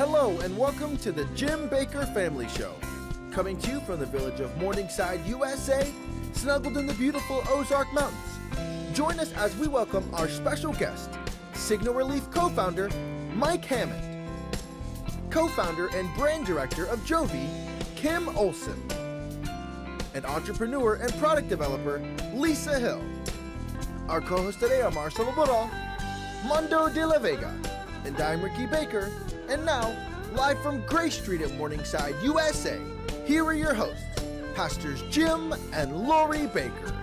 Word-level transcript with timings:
Hello, 0.00 0.40
and 0.40 0.56
welcome 0.56 0.96
to 0.96 1.12
the 1.12 1.26
Jim 1.34 1.68
Bakker 1.68 2.10
Family 2.14 2.48
Show. 2.48 2.74
Coming 3.32 3.58
to 3.58 3.70
you 3.70 3.80
from 3.80 4.00
the 4.00 4.06
village 4.06 4.40
of 4.40 4.56
Morningside, 4.56 5.26
USA, 5.26 5.92
snuggled 6.32 6.78
in 6.78 6.86
the 6.86 6.94
beautiful 6.94 7.42
Ozark 7.50 7.92
Mountains. 7.92 8.96
Join 8.96 9.20
us 9.20 9.30
as 9.34 9.54
we 9.58 9.68
welcome 9.68 10.08
our 10.14 10.26
special 10.26 10.72
guest, 10.72 11.10
Signal 11.52 11.92
Relief 11.92 12.30
co 12.30 12.48
founder 12.48 12.88
Mike 13.34 13.62
Hammond, 13.66 14.26
co 15.28 15.48
founder 15.48 15.88
and 15.88 16.08
brand 16.16 16.46
director 16.46 16.86
of 16.86 16.98
Jovi, 17.00 17.46
Kim 17.94 18.26
Olson, 18.38 18.82
and 20.14 20.24
entrepreneur 20.24 20.94
and 20.94 21.12
product 21.18 21.50
developer 21.50 22.00
Lisa 22.32 22.78
Hill. 22.78 23.04
Our 24.08 24.22
co 24.22 24.38
hosts 24.38 24.62
today 24.62 24.80
are 24.80 24.90
Marcelo 24.92 25.32
Boral, 25.32 25.68
Mondo 26.46 26.88
de 26.88 27.06
la 27.06 27.18
Vega, 27.18 27.54
and 28.06 28.18
I'm 28.18 28.40
Ricky 28.40 28.64
Bakker. 28.64 29.29
And 29.50 29.64
now, 29.66 29.96
live 30.34 30.60
from 30.62 30.80
Gray 30.86 31.10
Street 31.10 31.40
at 31.42 31.50
Morningside, 31.54 32.14
USA, 32.22 32.80
here 33.26 33.44
are 33.44 33.52
your 33.52 33.74
hosts, 33.74 34.04
Pastors 34.54 35.02
Jim 35.10 35.52
and 35.72 36.06
Lori 36.06 36.46
Bakker. 36.46 36.94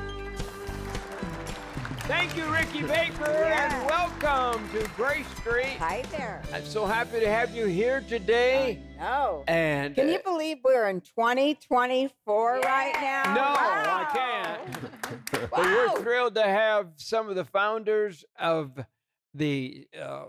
Thank 2.07 2.37
you, 2.37 2.45
Ricky 2.45 2.83
Bakker, 2.83 3.33
Yeah. 3.33 3.81
and 3.81 3.89
welcome 3.89 4.69
to 4.69 4.87
Gray 4.95 5.23
Street. 5.35 5.75
Hi 5.79 6.03
there. 6.11 6.41
I'm 6.53 6.63
so 6.63 6.85
happy 6.85 7.19
to 7.19 7.27
have 7.27 7.53
you 7.53 7.65
here 7.65 7.99
today. 8.07 8.79
No. 8.97 9.43
And 9.49 9.93
Can 9.93 10.07
you 10.07 10.19
uh, 10.19 10.21
believe 10.23 10.59
we're 10.63 10.87
in 10.87 11.01
2024 11.01 12.59
right 12.61 12.93
now? 12.93 13.33
No, 13.33 13.41
Wow. 13.41 14.07
I 14.07 14.13
can't. 14.15 15.31
but 15.51 15.51
we're 15.59 16.01
thrilled 16.01 16.35
to 16.35 16.43
have 16.43 16.91
some 16.95 17.27
of 17.27 17.35
the 17.35 17.43
founders 17.43 18.23
of 18.39 18.71
the 19.33 19.85
uh, 20.01 20.27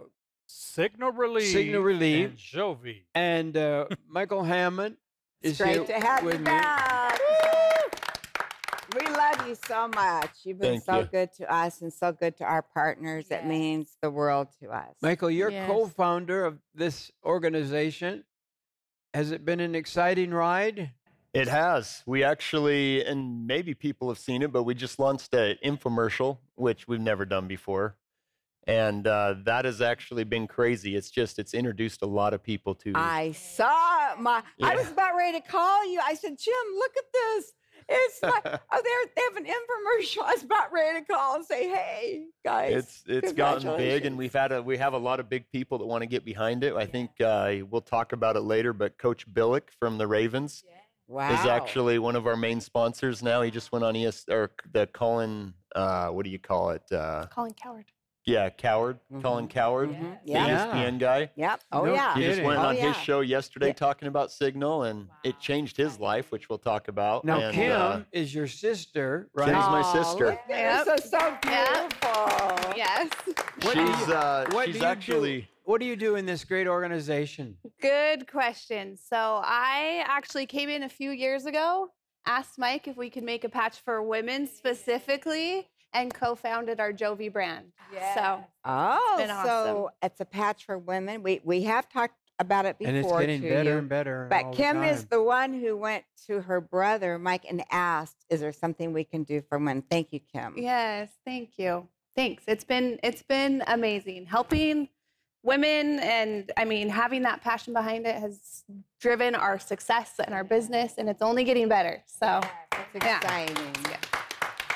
Signal 0.72 1.12
Relief. 1.12 1.52
Signal 1.52 1.80
Relief. 1.82 2.28
And 2.30 2.38
Jovi. 2.38 3.02
and 3.14 3.56
uh, 3.56 3.86
Michael 4.08 4.44
Hammond 4.44 4.96
It's 5.42 5.60
is 5.60 5.66
here 5.66 5.76
great 5.84 5.86
to 5.88 5.94
have 6.06 6.22
with 6.24 6.34
you 6.34 6.38
me. 6.40 6.44
back. 6.44 7.20
We 8.94 9.06
love 9.06 9.46
you 9.46 9.54
so 9.66 9.86
much. 9.88 10.30
You've 10.44 10.58
been 10.60 10.80
Thank 10.80 10.84
so 10.84 11.00
you. 11.00 11.04
good 11.12 11.32
to 11.34 11.52
us 11.54 11.82
and 11.82 11.92
so 11.92 12.10
good 12.12 12.36
to 12.38 12.44
our 12.44 12.62
partners. 12.62 13.26
It 13.30 13.44
means 13.46 13.96
the 14.00 14.10
world 14.10 14.48
to 14.62 14.70
us. 14.70 14.94
Michael, 15.02 15.30
you're 15.30 15.50
Yes. 15.50 15.68
co-founder 15.68 16.44
of 16.44 16.58
this 16.74 17.10
organization. 17.24 18.24
Has 19.14 19.30
it 19.30 19.44
been 19.44 19.60
an 19.60 19.74
exciting 19.74 20.30
ride? 20.32 20.92
It 21.34 21.48
has. 21.48 22.02
We 22.06 22.24
actually, 22.24 23.04
and 23.04 23.46
maybe 23.46 23.74
people 23.74 24.08
have 24.08 24.18
seen 24.18 24.42
it, 24.42 24.50
but 24.52 24.62
we 24.62 24.74
just 24.74 24.98
launched 24.98 25.34
an 25.34 25.56
infomercial, 25.62 26.38
which 26.54 26.88
we've 26.88 27.00
never 27.00 27.24
done 27.26 27.46
before. 27.46 27.94
And 28.68 29.06
uh, 29.06 29.36
that 29.44 29.64
has 29.64 29.80
actually 29.80 30.24
been 30.24 30.46
crazy. 30.46 30.94
It's 30.94 31.10
just, 31.10 31.38
it's 31.38 31.54
introduced 31.54 32.02
a 32.02 32.06
lot 32.06 32.34
of 32.34 32.42
people 32.42 32.74
to. 32.76 32.92
I 32.94 33.32
saw 33.32 34.14
my. 34.18 34.42
I 34.62 34.76
was 34.76 34.90
about 34.90 35.16
ready 35.16 35.40
to 35.40 35.48
call 35.48 35.90
you. 35.90 36.00
I 36.04 36.12
said, 36.14 36.38
Jim, 36.38 36.54
look 36.76 36.92
at 36.98 37.04
this. 37.10 37.52
It's 37.88 38.22
like, 38.22 38.42
oh, 38.44 38.82
they're, 38.84 39.12
they 39.16 39.22
have 39.22 39.36
an 39.36 39.44
infomercial. 39.44 40.22
I 40.22 40.34
was 40.34 40.42
about 40.42 40.70
ready 40.70 41.00
to 41.00 41.04
call 41.06 41.36
and 41.36 41.44
say, 41.46 41.68
hey, 41.70 42.26
guys. 42.44 42.74
it's 42.74 43.04
it's 43.06 43.32
gotten 43.32 43.74
big, 43.78 44.04
and 44.04 44.18
we've 44.18 44.34
had 44.34 44.52
a 44.52 44.62
we 44.62 44.76
have 44.76 44.92
a 44.92 44.98
lot 44.98 45.18
of 45.18 45.30
big 45.30 45.50
people 45.50 45.78
that 45.78 45.86
want 45.86 46.02
to 46.02 46.06
get 46.06 46.26
behind 46.26 46.62
it. 46.62 46.74
I 46.74 46.84
think 46.84 47.10
uh, 47.22 47.54
we'll 47.70 47.80
talk 47.80 48.12
about 48.12 48.36
it 48.36 48.42
later. 48.42 48.74
But 48.74 48.98
Coach 48.98 49.26
Billick 49.32 49.70
from 49.78 49.96
the 49.96 50.06
Ravens 50.06 50.62
wow. 51.06 51.32
is 51.32 51.46
actually 51.46 51.98
one 51.98 52.16
of 52.16 52.26
our 52.26 52.36
main 52.36 52.60
sponsors 52.60 53.22
now. 53.22 53.40
He 53.40 53.50
just 53.50 53.72
went 53.72 53.84
on 53.84 53.96
ES 53.96 54.26
or 54.28 54.50
the 54.70 54.86
Colin. 54.88 55.54
Uh, 55.74 56.08
what 56.08 56.24
do 56.24 56.30
you 56.30 56.38
call 56.38 56.70
it? 56.70 56.82
Uh, 56.92 57.26
Colin 57.26 57.54
Cowherd. 57.54 57.86
Yeah, 58.24 58.50
Cowherd. 58.50 58.98
Colin 59.22 59.46
Mhm. 59.46 59.50
Cowherd, 59.50 59.88
Mhm. 59.90 60.18
the 60.26 60.32
Yeah. 60.32 60.46
Yeah. 60.46 60.66
ESPN 60.66 60.98
guy. 60.98 61.30
Yep. 61.34 61.60
Oh, 61.72 61.84
No 61.84 61.94
yeah. 61.94 62.14
He 62.14 62.24
just 62.24 62.42
went 62.42 62.58
Oh, 62.60 62.66
on 62.66 62.76
yeah. 62.76 62.88
his 62.92 62.96
show 63.02 63.20
yesterday 63.20 63.68
Yeah. 63.68 63.72
talking 63.72 64.06
about 64.06 64.30
Signal, 64.30 64.82
and 64.82 65.08
it 65.24 65.38
changed 65.40 65.76
his 65.78 65.98
life, 65.98 66.30
which 66.30 66.48
we'll 66.50 66.58
talk 66.58 66.88
about. 66.88 67.24
Now, 67.24 67.40
and, 67.40 67.54
Kim 67.54 67.72
uh, 67.80 68.00
is 68.12 68.34
your 68.34 68.46
sister, 68.46 69.30
right? 69.32 69.46
Kim's 69.46 69.66
my 69.68 69.82
sister. 69.92 70.26
look 70.26 70.38
at 70.50 70.84
this. 70.84 70.84
This 70.84 71.04
is 71.04 71.10
so 71.10 71.18
Yep. 71.18 71.42
beautiful. 71.42 72.72
Yes. 72.76 73.08
What 73.62 73.74
she's 73.74 74.08
you- 74.08 74.14
uh, 74.14 74.46
what 74.50 74.66
do 74.66 74.72
she's 74.72 74.82
you 74.82 74.86
actually 74.86 75.40
do? 75.42 75.46
What 75.64 75.80
do 75.80 75.86
you 75.86 75.96
do 75.96 76.16
in 76.16 76.24
this 76.26 76.44
great 76.44 76.66
organization? 76.66 77.56
Good 77.80 78.30
question. 78.30 78.96
So 78.96 79.40
I 79.44 80.02
actually 80.06 80.46
came 80.46 80.68
in 80.68 80.82
a 80.82 80.88
few 80.88 81.10
years 81.10 81.44
ago, 81.46 81.90
asked 82.26 82.58
Mike 82.58 82.88
if 82.88 82.96
we 82.96 83.10
could 83.10 83.22
make 83.24 83.44
a 83.44 83.48
patch 83.50 83.78
for 83.80 84.02
women 84.02 84.46
specifically, 84.46 85.68
and 85.92 86.12
co-founded 86.12 86.80
our 86.80 86.92
Jovi 86.92 87.32
brand. 87.32 87.72
Yeah. 87.92 88.14
So 88.14 88.44
Oh, 88.64 89.14
been 89.18 89.28
so 89.28 89.90
it's 90.02 90.20
a 90.20 90.24
patch 90.24 90.64
for 90.64 90.78
women. 90.78 91.22
We 91.22 91.40
we 91.44 91.62
have 91.64 91.88
talked 91.88 92.14
about 92.38 92.66
it 92.66 92.78
before 92.78 92.88
and 92.88 92.98
it's 92.98 93.12
getting 93.12 93.42
to 93.42 93.48
better 93.48 93.70
you. 93.70 93.78
and 93.78 93.88
better. 93.88 94.26
But 94.30 94.44
all 94.44 94.50
the 94.52 94.56
Kim 94.56 94.84
is 94.84 95.06
the 95.06 95.22
one 95.22 95.52
who 95.54 95.76
went 95.76 96.04
to 96.26 96.40
her 96.42 96.60
brother 96.60 97.18
Mike 97.18 97.44
and 97.48 97.64
asked, 97.70 98.24
"Is 98.30 98.40
there 98.40 98.52
something 98.52 98.92
we 98.92 99.04
can 99.04 99.24
do 99.24 99.40
for 99.48 99.58
women?" 99.58 99.82
Thank 99.82 100.12
you, 100.12 100.20
Kim. 100.20 100.54
yes, 100.56 101.10
thank 101.24 101.58
you. 101.58 101.88
Thanks. 102.14 102.44
It's 102.46 102.64
been 102.64 102.98
it's 103.02 103.22
been 103.22 103.62
amazing 103.66 104.26
helping 104.26 104.88
women, 105.42 105.98
and 106.00 106.52
I 106.56 106.64
mean 106.64 106.88
having 106.90 107.22
that 107.22 107.40
passion 107.40 107.72
behind 107.72 108.06
it 108.06 108.16
has 108.16 108.64
driven 109.00 109.34
our 109.34 109.58
success 109.58 110.14
and 110.24 110.34
our 110.34 110.44
business, 110.44 110.94
and 110.98 111.08
it's 111.08 111.22
only 111.22 111.44
getting 111.44 111.68
better. 111.68 112.02
So 112.06 112.40
It's 112.94 113.04
Yeah. 113.04 113.18
exciting. 113.18 113.74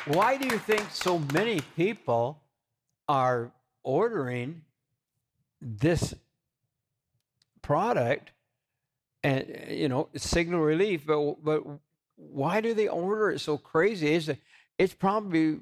Why 0.06 0.36
do 0.36 0.46
you 0.46 0.58
think 0.58 0.90
so 0.90 1.18
many 1.18 1.60
people 1.76 2.40
are 3.08 3.52
ordering 3.84 4.62
this 5.60 6.14
product 7.62 8.32
and 9.22 9.46
you 9.68 9.88
know 9.88 10.08
signal 10.16 10.60
relief 10.60 11.06
but 11.06 11.44
but 11.44 11.62
why 12.16 12.60
do 12.60 12.74
they 12.74 12.88
order 12.88 13.30
it 13.30 13.40
so 13.40 13.56
crazy 13.56 14.12
is 14.12 14.28
it 14.28 14.38
it's 14.78 14.94
probably 14.94 15.60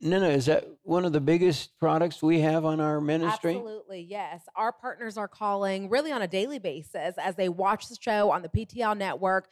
Nina 0.00 0.28
is 0.28 0.46
that 0.46 0.66
one 0.82 1.04
of 1.04 1.12
the 1.12 1.20
biggest 1.20 1.78
products 1.78 2.22
we 2.22 2.40
have 2.40 2.64
on 2.64 2.80
our 2.80 3.00
ministry 3.00 3.56
Absolutely, 3.56 4.00
yes. 4.00 4.42
Our 4.56 4.72
partners 4.72 5.18
are 5.18 5.28
calling 5.28 5.90
really 5.90 6.10
on 6.10 6.22
a 6.22 6.28
daily 6.28 6.58
basis 6.58 7.14
as 7.18 7.36
they 7.36 7.48
watch 7.48 7.88
the 7.88 7.96
show 8.00 8.30
on 8.30 8.40
the 8.42 8.48
PTL 8.48 8.96
network. 8.96 9.48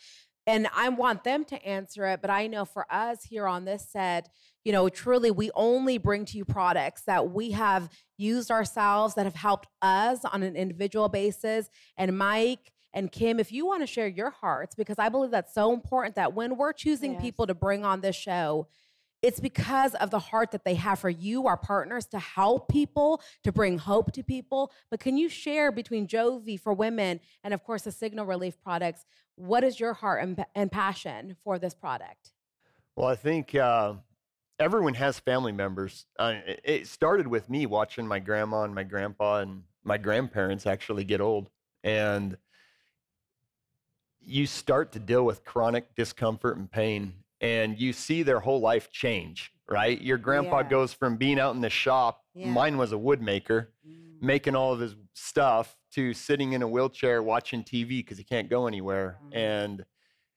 And 0.47 0.69
I 0.75 0.89
want 0.91 1.25
them 1.25 1.45
to 1.47 1.67
answer 1.67 2.07
it, 2.07 2.21
but 2.21 2.31
I 2.31 2.47
know 2.47 2.65
for 2.65 2.87
us 2.91 3.25
here 3.25 3.47
on 3.47 3.65
this 3.65 3.89
set, 3.91 4.29
you 4.65 4.73
know, 4.73 4.89
truly 4.89 5.31
we 5.31 5.51
only 5.55 5.99
bring 5.99 6.25
to 6.27 6.39
you 6.39 6.45
products 6.45 7.03
that 7.07 7.31
we 7.33 7.51
have 7.51 7.89
used 8.17 8.51
ourselves 8.51 9.15
that 9.15 9.27
have 9.27 9.34
helped 9.34 9.69
us 9.83 10.25
on 10.25 10.43
an 10.43 10.55
individual 10.55 11.09
basis. 11.09 11.69
And 11.97 12.17
Mike 12.17 12.73
and 12.93 13.11
Kim, 13.11 13.41
if 13.41 13.51
you 13.51 13.67
want 13.67 13.83
to 13.83 13.87
share 13.87 14.07
your 14.07 14.31
hearts, 14.31 14.75
because 14.75 14.99
I 14.99 15.09
believe 15.09 15.31
that's 15.33 15.53
so 15.53 15.73
important 15.73 16.15
that 16.15 16.34
when 16.34 16.57
we're 16.57 16.73
choosing 16.73 17.15
Yes. 17.15 17.23
people 17.23 17.47
to 17.49 17.55
bring 17.55 17.84
on 17.84 18.01
this 18.01 18.17
show, 18.17 18.69
it's 19.22 19.41
because 19.41 19.94
of 19.94 20.10
the 20.10 20.19
heart 20.19 20.50
that 20.53 20.65
they 20.65 20.75
have 20.75 20.99
for 20.99 21.09
you, 21.10 21.47
our 21.47 21.56
partners, 21.56 22.06
to 22.06 22.19
help 22.19 22.69
people, 22.69 23.21
to 23.44 23.50
bring 23.53 23.78
hope 23.78 24.12
to 24.12 24.22
people. 24.22 24.71
But 24.91 25.00
can 25.00 25.16
you 25.16 25.28
share 25.28 25.72
between 25.72 26.06
Jovi 26.06 26.60
for 26.60 26.72
women 26.72 27.21
and, 27.43 27.54
of 27.54 27.65
course, 27.65 27.82
the 27.82 27.93
Signal 27.93 28.27
Relief 28.27 28.60
products? 28.62 29.04
What 29.34 29.65
is 29.65 29.81
your 29.81 29.94
heart 29.94 30.22
and, 30.22 30.44
and 30.54 30.71
passion 30.71 31.37
for 31.43 31.59
this 31.59 31.75
product? 31.75 32.32
Well, 32.94 33.09
I 33.09 33.16
think 33.16 33.54
uh, 33.54 33.94
everyone 34.59 34.94
has 34.94 35.19
family 35.19 35.53
members. 35.53 36.06
Uh, 36.19 36.34
it- 36.47 36.60
it 36.65 36.87
started 36.87 37.27
with 37.27 37.48
me 37.50 37.66
watching 37.66 38.06
my 38.06 38.19
grandma 38.19 38.62
and 38.62 38.75
my 38.75 38.84
grandpa 38.84 39.41
and 39.41 39.62
my 39.84 39.98
grandparents 39.98 40.66
actually 40.66 41.04
get 41.04 41.21
old. 41.21 41.50
And 41.84 42.37
you 44.21 44.47
start 44.47 44.93
to 44.93 44.98
deal 44.98 45.25
with 45.25 45.44
chronic 45.44 45.94
discomfort 45.94 46.56
and 46.56 46.71
pain, 46.71 47.12
and 47.41 47.78
you 47.78 47.92
see 47.92 48.22
their 48.22 48.41
whole 48.41 48.60
life 48.60 48.91
change, 48.91 49.52
right? 49.69 50.00
Your 50.00 50.19
grandpa 50.19 50.58
Yeah. 50.58 50.69
goes 50.70 50.92
from 50.92 51.16
being 51.16 51.38
out 51.38 51.54
in 51.54 51.60
the 51.60 51.70
shop, 51.70 52.22
Yeah. 52.34 52.50
mine 52.50 52.76
was 52.78 52.92
a 52.92 52.97
woodmaker, 52.97 53.69
Mm. 53.86 54.22
making 54.22 54.54
all 54.56 54.72
of 54.72 54.80
his 54.80 54.94
stuff, 55.14 55.76
to 55.92 56.12
sitting 56.12 56.53
in 56.53 56.60
a 56.62 56.68
wheelchair 56.68 57.22
watching 57.22 57.62
TV 57.65 57.98
because 58.03 58.18
he 58.18 58.24
can't 58.24 58.50
go 58.50 58.66
anywhere. 58.66 59.18
Mhm. 59.24 59.36
And 59.36 59.84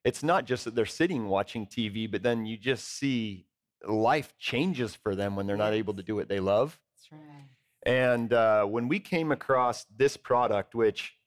it's 0.05 0.23
not 0.23 0.45
just 0.45 0.63
that 0.65 0.73
they're 0.75 0.85
sitting 0.85 1.27
watching 1.27 1.65
TV, 1.67 2.07
but 2.07 2.23
then 2.23 2.45
you 2.45 2.55
just 2.57 2.87
see 2.87 3.45
life 3.83 4.37
changes 4.37 4.95
for 4.95 5.15
them 5.15 5.35
when 5.35 5.47
they're 5.47 5.57
not 5.57 5.73
able 5.73 5.93
to 5.95 6.03
do 6.03 6.15
what 6.15 6.29
they 6.29 6.39
love. 6.39 6.79
That's 6.95 7.11
right. 7.11 7.49
And 7.85 8.31
uh, 8.33 8.65
when 8.65 8.87
we 8.87 8.99
came 8.99 9.31
across 9.31 9.83
this 9.85 10.15
product, 10.17 10.75
which, 10.75 11.17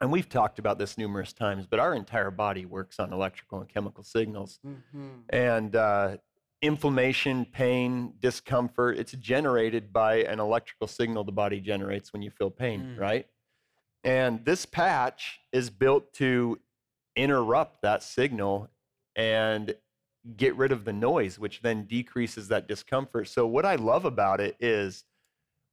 and 0.00 0.10
we've 0.12 0.28
talked 0.28 0.58
about 0.58 0.78
this 0.78 0.98
numerous 0.98 1.32
times, 1.32 1.66
but 1.66 1.78
our 1.80 1.94
entire 1.94 2.30
body 2.30 2.66
works 2.66 2.98
on 2.98 3.12
electrical 3.12 3.60
and 3.60 3.68
chemical 3.68 4.02
signals. 4.02 4.58
Mhm. 4.64 5.22
And 5.30 5.76
uh, 5.76 6.16
inflammation, 6.62 7.44
pain, 7.46 8.14
discomfort, 8.20 8.98
it's 8.98 9.12
generated 9.12 9.92
by 9.92 10.16
an 10.24 10.40
electrical 10.40 10.86
signal 10.88 11.24
the 11.24 11.32
body 11.32 11.60
generates 11.60 12.12
when 12.12 12.22
you 12.22 12.30
feel 12.30 12.50
pain, 12.50 12.96
Mm. 12.96 12.98
right? 13.00 13.26
And 14.02 14.44
this 14.44 14.66
patch 14.66 15.40
is 15.52 15.70
built 15.70 16.12
to 16.14 16.60
interrupt 17.16 17.80
that 17.82 18.02
signal 18.02 18.68
and 19.16 19.74
get 20.36 20.56
rid 20.56 20.72
of 20.72 20.84
the 20.84 20.92
noise, 20.92 21.38
which 21.38 21.62
then 21.62 21.86
decreases 21.86 22.48
that 22.48 22.66
discomfort. 22.66 23.28
So, 23.28 23.46
what 23.46 23.64
I 23.64 23.76
love 23.76 24.04
about 24.04 24.40
it 24.40 24.56
is 24.58 25.04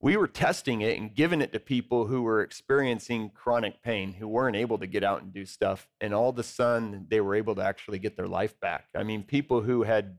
we 0.01 0.17
were 0.17 0.27
testing 0.27 0.81
it 0.81 0.97
and 0.97 1.13
giving 1.13 1.41
it 1.41 1.53
to 1.53 1.59
people 1.59 2.07
who 2.07 2.23
were 2.23 2.41
experiencing 2.41 3.29
chronic 3.35 3.83
pain, 3.83 4.13
who 4.13 4.27
weren't 4.27 4.55
able 4.55 4.79
to 4.79 4.87
get 4.87 5.03
out 5.03 5.21
and 5.21 5.31
do 5.31 5.45
stuff. 5.45 5.87
And 6.01 6.13
all 6.13 6.29
of 6.29 6.39
a 6.39 6.43
sudden, 6.43 7.05
they 7.09 7.21
were 7.21 7.35
able 7.35 7.53
to 7.55 7.61
actually 7.61 7.99
get 7.99 8.17
their 8.17 8.27
life 8.27 8.59
back. 8.59 8.85
I 8.95 9.03
mean, 9.03 9.21
people 9.21 9.61
who 9.61 9.83
had 9.83 10.17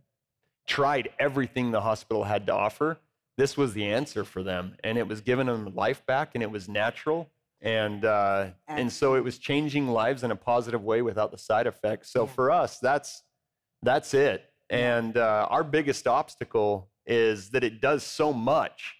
tried 0.68 1.08
everything 1.18 1.72
the 1.72 1.80
hospital 1.80 2.22
had 2.22 2.46
to 2.46 2.54
offer, 2.54 2.98
this 3.36 3.56
was 3.56 3.74
the 3.74 3.86
answer 3.86 4.24
for 4.24 4.44
them. 4.44 4.76
And 4.84 4.96
it 4.96 5.08
was 5.08 5.20
giving 5.20 5.46
them 5.46 5.74
life 5.74 6.06
back, 6.06 6.34
and 6.34 6.42
it 6.44 6.50
was 6.50 6.68
natural. 6.68 7.28
And, 7.60 8.04
uh, 8.04 8.50
and 8.68 8.92
so 8.92 9.16
it 9.16 9.24
was 9.24 9.38
changing 9.38 9.88
lives 9.88 10.22
in 10.22 10.30
a 10.30 10.36
positive 10.36 10.82
way 10.84 11.02
without 11.02 11.32
the 11.32 11.38
side 11.38 11.66
effects. 11.66 12.12
So 12.12 12.26
for 12.26 12.52
us, 12.52 12.78
that's, 12.78 13.22
that's 13.82 14.14
it. 14.14 14.44
And 14.70 15.16
uh, 15.16 15.48
our 15.50 15.64
biggest 15.64 16.06
obstacle 16.06 16.88
is 17.04 17.50
that 17.50 17.64
it 17.64 17.80
does 17.80 18.04
so 18.04 18.32
much 18.32 18.94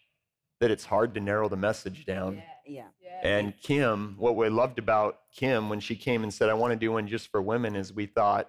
that 0.62 0.70
it's 0.70 0.84
hard 0.84 1.12
to 1.12 1.18
narrow 1.20 1.48
the 1.48 1.56
message 1.56 2.06
down. 2.06 2.40
Yeah. 2.64 2.84
And 3.24 3.52
Kim, 3.60 4.14
what 4.16 4.36
we 4.36 4.48
loved 4.48 4.78
about 4.78 5.18
Kim 5.34 5.68
when 5.68 5.80
she 5.80 5.96
came 5.96 6.22
and 6.22 6.32
said, 6.32 6.48
I 6.48 6.54
want 6.54 6.70
to 6.72 6.78
do 6.78 6.92
one 6.92 7.08
just 7.08 7.32
for 7.32 7.42
women, 7.42 7.74
is 7.74 7.92
we 7.92 8.06
thought 8.06 8.48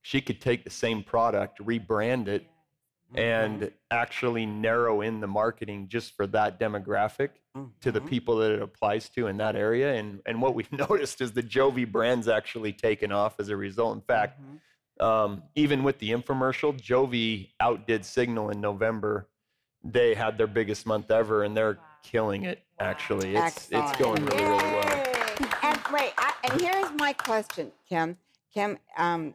she 0.00 0.20
could 0.20 0.40
take 0.40 0.64
the 0.64 0.70
same 0.70 1.04
product, 1.04 1.60
rebrand 1.60 2.26
it, 2.26 2.44
and 3.14 3.70
actually 3.92 4.44
narrow 4.44 5.02
in 5.02 5.20
the 5.20 5.28
marketing 5.28 5.86
just 5.86 6.16
for 6.16 6.26
that 6.28 6.58
demographic 6.58 7.28
to 7.80 7.92
the 7.92 8.00
Mhm. 8.00 8.08
people 8.08 8.36
that 8.38 8.50
it 8.50 8.60
applies 8.62 9.08
to 9.10 9.28
in 9.28 9.36
that 9.36 9.54
area. 9.54 9.94
And, 9.94 10.20
and 10.26 10.42
what 10.42 10.54
we've 10.56 10.72
noticed 10.90 11.20
is 11.20 11.30
the 11.32 11.42
Jovi 11.44 11.90
brand's 11.90 12.26
actually 12.26 12.72
taken 12.72 13.12
off 13.12 13.38
as 13.38 13.50
a 13.50 13.56
result. 13.56 13.94
In 13.94 14.00
fact, 14.02 14.40
Mhm. 14.40 15.04
um, 15.04 15.42
even 15.54 15.84
with 15.84 15.98
the 16.00 16.10
infomercial, 16.10 16.72
Jovi 16.80 17.52
outdid 17.60 18.04
Signal 18.04 18.50
in 18.50 18.60
November. 18.60 19.28
They 19.84 20.14
had 20.14 20.38
their 20.38 20.46
biggest 20.46 20.86
month 20.86 21.10
ever, 21.10 21.42
and 21.42 21.56
they're 21.56 21.78
killing 22.02 22.44
it. 22.44 22.62
Actually, 22.78 23.34
it's 23.36 23.68
it's 23.70 23.96
going 23.96 24.24
really 24.26 24.44
really 24.44 24.56
well. 24.56 25.06
And 25.62 25.80
wait, 25.92 26.12
I, 26.18 26.32
and 26.44 26.60
here's 26.60 26.90
my 26.92 27.12
question, 27.12 27.72
Kim. 27.88 28.16
Kim, 28.54 28.78
um, 28.96 29.34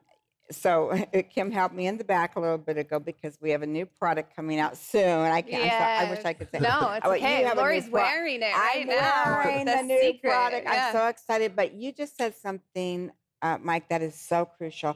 so 0.52 0.94
Kim 1.34 1.52
helped 1.52 1.76
me 1.76 1.88
in 1.88 1.98
the 1.98 2.04
back 2.04 2.36
a 2.36 2.40
little 2.40 2.58
bit 2.58 2.78
ago 2.78 3.00
because 3.00 3.38
we 3.42 3.50
have 3.50 3.62
a 3.62 3.68
new 3.68 3.86
product 3.86 4.36
coming 4.36 4.60
out 4.60 4.78
soon. 4.78 5.04
I 5.20 5.42
can't. 5.42 5.64
I'm 5.64 5.70
sorry, 5.70 6.08
I 6.08 6.10
wish 6.12 6.26
I 6.26 6.34
could 6.34 6.50
say. 6.52 6.60
No, 6.60 6.92
it's 6.94 7.06
Oh, 7.06 7.12
okay. 7.14 7.44
have 7.44 7.58
a 7.58 7.62
Lori's 7.62 7.90
pro- 7.90 8.02
wearing 8.04 8.42
it 8.42 8.54
right 8.54 8.82
I'm 8.82 8.88
now. 8.88 9.42
wearing 9.44 9.66
The 9.66 9.76
the 9.76 9.82
new 9.84 10.02
secret, 10.02 10.30
product. 10.32 10.66
yeah. 10.72 10.86
I'm 10.88 10.94
so 10.94 11.08
excited. 11.08 11.56
But 11.56 11.74
you 11.74 11.92
just 11.92 12.16
said 12.16 12.36
something, 12.36 13.12
uh, 13.42 13.58
Mike, 13.62 13.90
that 13.90 14.02
is 14.02 14.16
so 14.16 14.46
crucial 14.46 14.96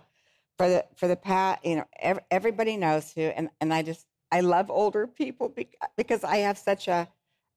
for 0.57 0.69
the 0.69 0.85
for 0.95 1.07
the 1.09 1.17
past. 1.17 1.65
You 1.65 1.77
know, 1.77 1.85
ev- 1.99 2.19
everybody 2.31 2.77
knows 2.77 3.11
who, 3.11 3.21
and 3.21 3.49
and 3.59 3.73
I 3.73 3.81
just 3.81 4.05
I 4.31 4.41
love 4.41 4.71
older 4.71 5.07
people 5.07 5.53
because 5.97 6.23
I 6.23 6.37
have 6.37 6.57
such 6.57 6.87
a 6.87 7.07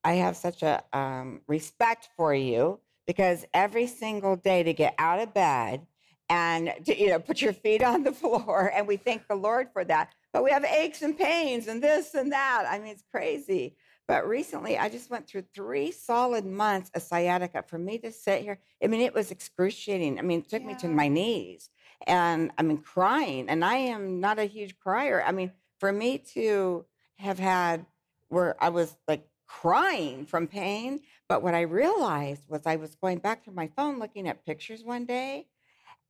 I 0.03 0.13
have 0.13 0.37
such 0.37 0.61
a 0.61 0.83
um, 0.93 1.41
respect 1.47 2.09
for 2.15 2.33
you 2.35 2.79
because 3.07 3.43
every 3.53 3.87
single 3.87 4.35
day 4.35 4.61
to 4.61 4.71
get 4.71 4.93
out 4.99 5.19
of 5.19 5.33
bed 5.33 5.87
and 6.29 6.73
to, 6.85 6.99
you 6.99 7.09
know 7.09 7.19
put 7.19 7.41
your 7.41 7.53
feet 7.53 7.83
on 7.83 8.03
the 8.03 8.11
floor 8.21 8.71
and 8.75 8.87
we 8.87 8.97
thank 8.97 9.27
the 9.27 9.35
Lord 9.35 9.69
for 9.73 9.83
that. 9.85 10.13
But 10.33 10.43
we 10.43 10.51
have 10.51 10.65
aches 10.65 11.01
and 11.01 11.17
pains 11.17 11.67
and 11.67 11.81
this 11.81 12.13
and 12.13 12.31
that. 12.33 12.65
I 12.69 12.77
mean, 12.77 12.89
it's 12.89 13.05
crazy. 13.11 13.77
But 14.07 14.27
recently, 14.27 14.77
I 14.77 14.89
just 14.89 15.09
went 15.09 15.27
through 15.27 15.45
three 15.53 15.91
solid 15.91 16.45
months 16.45 16.91
of 16.93 17.01
sciatica. 17.01 17.63
For 17.67 17.79
me 17.79 17.97
to 17.99 18.11
sit 18.11 18.41
here, 18.41 18.59
I 18.83 18.87
mean, 18.87 19.01
it 19.01 19.15
was 19.15 19.31
excruciating. 19.31 20.19
I 20.19 20.21
mean, 20.21 20.41
it 20.41 20.49
took 20.49 20.63
me 20.63 20.75
to 20.75 20.87
my 20.87 21.07
knees, 21.07 21.69
and 22.05 22.51
I 22.57 22.61
mean, 22.61 22.77
crying. 22.77 23.49
And 23.49 23.65
I 23.65 23.77
am 23.77 24.19
not 24.19 24.37
a 24.37 24.43
huge 24.43 24.77
crier. 24.77 25.23
I 25.25 25.31
mean, 25.31 25.51
for 25.79 25.91
me 25.91 26.17
to 26.33 26.85
have 27.17 27.39
had 27.39 27.85
where 28.29 28.55
I 28.63 28.69
was 28.69 28.95
like 29.07 29.27
crying 29.47 30.25
from 30.25 30.47
pain, 30.47 31.01
but 31.29 31.43
what 31.43 31.53
I 31.53 31.61
realized 31.61 32.43
was 32.47 32.61
I 32.65 32.75
was 32.75 32.95
going 32.95 33.19
back 33.19 33.43
to 33.45 33.51
my 33.51 33.67
phone 33.75 33.99
looking 33.99 34.27
at 34.27 34.45
pictures 34.45 34.83
one 34.83 35.05
day, 35.05 35.47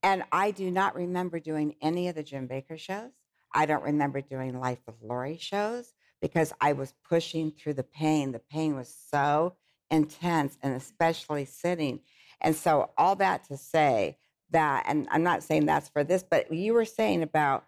and 0.02 0.24
I 0.32 0.52
do 0.52 0.72
not 0.72 0.96
remember 0.96 1.40
doing 1.40 1.76
any 1.82 2.08
of 2.08 2.16
the 2.16 2.24
Jim 2.24 2.48
Bakker 2.48 2.80
shows. 2.80 3.12
I 3.54 3.66
don't 3.66 3.84
remember 3.84 4.22
doing 4.22 4.60
Life 4.60 4.80
with 4.86 4.96
Lori 5.02 5.38
shows 5.38 5.94
because 6.22 6.54
I 6.60 6.74
was 6.74 6.94
pushing 7.08 7.52
through 7.52 7.76
the 7.76 7.84
pain. 7.84 8.32
The 8.32 8.40
pain 8.40 8.76
was 8.76 8.94
so 9.10 9.56
intense, 9.92 10.58
and 10.62 10.74
especially 10.74 11.46
sitting. 11.46 12.02
And 12.42 12.56
so, 12.56 12.92
all 12.98 13.16
that 13.18 13.46
to 13.46 13.58
say 13.58 14.18
that, 14.52 14.84
and 14.88 15.08
I'm 15.12 15.24
not 15.24 15.44
saying 15.44 15.66
that's 15.66 15.90
for 15.90 16.04
this, 16.04 16.24
but 16.24 16.52
you 16.54 16.74
were 16.74 16.86
saying 16.86 17.24
about 17.24 17.66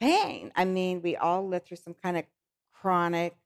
pain. 0.00 0.52
I 0.56 0.64
mean, 0.64 1.02
we 1.02 1.16
all 1.16 1.46
live 1.46 1.64
through 1.64 1.78
some 1.78 1.94
kind 1.94 2.16
of 2.16 2.24
chronic. 2.72 3.36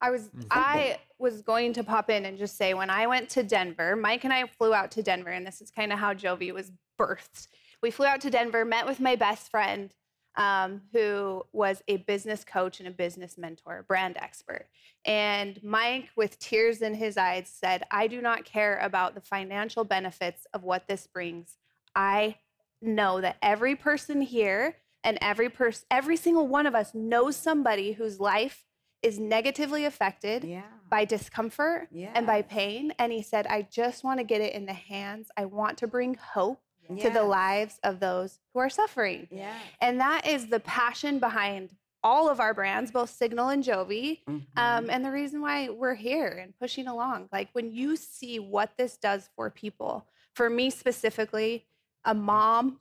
I 0.00 0.10
was. 0.10 0.30
I 0.50 0.98
was 1.18 1.42
going 1.42 1.74
to 1.74 1.84
pop 1.84 2.08
in 2.08 2.24
and 2.24 2.38
just 2.38 2.56
say 2.56 2.72
when 2.72 2.88
I 2.88 3.06
went 3.06 3.28
to 3.30 3.42
Denver, 3.42 3.94
Mike 3.94 4.24
and 4.24 4.32
I 4.32 4.46
flew 4.46 4.72
out 4.72 4.90
to 4.92 5.02
Denver, 5.02 5.30
and 5.30 5.46
this 5.46 5.60
is 5.60 5.70
kind 5.70 5.92
of 5.92 5.98
how 5.98 6.14
Jovi 6.14 6.52
was 6.52 6.72
birthed. 6.98 7.48
We 7.82 7.90
flew 7.90 8.06
out 8.06 8.20
to 8.22 8.30
Denver, 8.30 8.64
met 8.64 8.86
with 8.86 9.00
my 9.00 9.16
best 9.16 9.50
friend, 9.50 9.92
um, 10.36 10.82
who 10.92 11.44
was 11.52 11.82
a 11.88 11.98
business 11.98 12.44
coach 12.44 12.78
and 12.78 12.88
a 12.88 12.92
business 12.92 13.36
mentor, 13.36 13.78
a 13.78 13.82
brand 13.82 14.16
expert. 14.18 14.66
And 15.04 15.62
Mike, 15.62 16.08
with 16.16 16.38
tears 16.38 16.82
in 16.82 16.94
his 16.94 17.16
eyes, 17.16 17.50
said, 17.52 17.84
I 17.90 18.06
do 18.06 18.20
not 18.20 18.44
care 18.44 18.78
about 18.78 19.14
the 19.14 19.20
financial 19.20 19.84
benefits 19.84 20.46
of 20.54 20.62
what 20.62 20.88
this 20.88 21.06
brings. 21.06 21.56
I 21.94 22.36
know 22.80 23.20
that 23.20 23.36
every 23.42 23.76
person 23.76 24.20
here 24.20 24.76
and 25.04 25.18
every 25.20 25.48
person 25.48 25.84
every 25.90 26.16
single 26.16 26.46
one 26.46 26.66
of 26.66 26.74
us 26.74 26.94
knows 26.94 27.36
somebody 27.36 27.92
whose 27.92 28.20
life 28.20 28.64
is 29.02 29.18
negatively 29.18 29.84
affected 29.84 30.44
Yeah. 30.44 30.62
by 30.88 31.04
discomfort 31.04 31.88
and 32.14 32.26
by 32.26 32.42
pain 32.42 32.92
and 32.98 33.12
he 33.12 33.22
said 33.22 33.46
i 33.46 33.62
just 33.62 34.04
want 34.04 34.18
to 34.18 34.24
get 34.24 34.40
it 34.40 34.52
in 34.54 34.66
the 34.66 34.74
hands. 34.74 35.30
I 35.36 35.44
want 35.46 35.78
to 35.78 35.86
bring 35.86 36.14
hope 36.14 36.60
to 36.98 37.08
the 37.10 37.22
lives 37.22 37.78
of 37.84 38.00
those 38.00 38.40
who 38.52 38.58
are 38.60 38.68
suffering. 38.68 39.28
And 39.80 40.00
that 40.00 40.26
is 40.26 40.48
the 40.48 40.58
passion 40.60 41.18
behind 41.20 41.70
all 42.02 42.28
of 42.28 42.40
our 42.40 42.52
brands 42.54 42.90
both 42.90 43.10
signal 43.10 43.50
and 43.50 43.62
jovi 43.62 44.20
um, 44.26 44.42
Mhm. 44.56 44.88
and 44.90 45.04
the 45.04 45.10
reason 45.10 45.40
why 45.40 45.68
we're 45.68 45.94
here 45.94 46.26
and 46.42 46.58
pushing 46.58 46.88
along. 46.88 47.28
Like 47.30 47.48
when 47.52 47.70
you 47.70 47.94
see 47.96 48.38
what 48.40 48.76
this 48.76 48.96
does 48.96 49.28
for 49.36 49.50
people 49.50 50.06
for 50.34 50.50
me 50.50 50.70
specifically 50.70 51.66
a 52.04 52.14
mom 52.14 52.80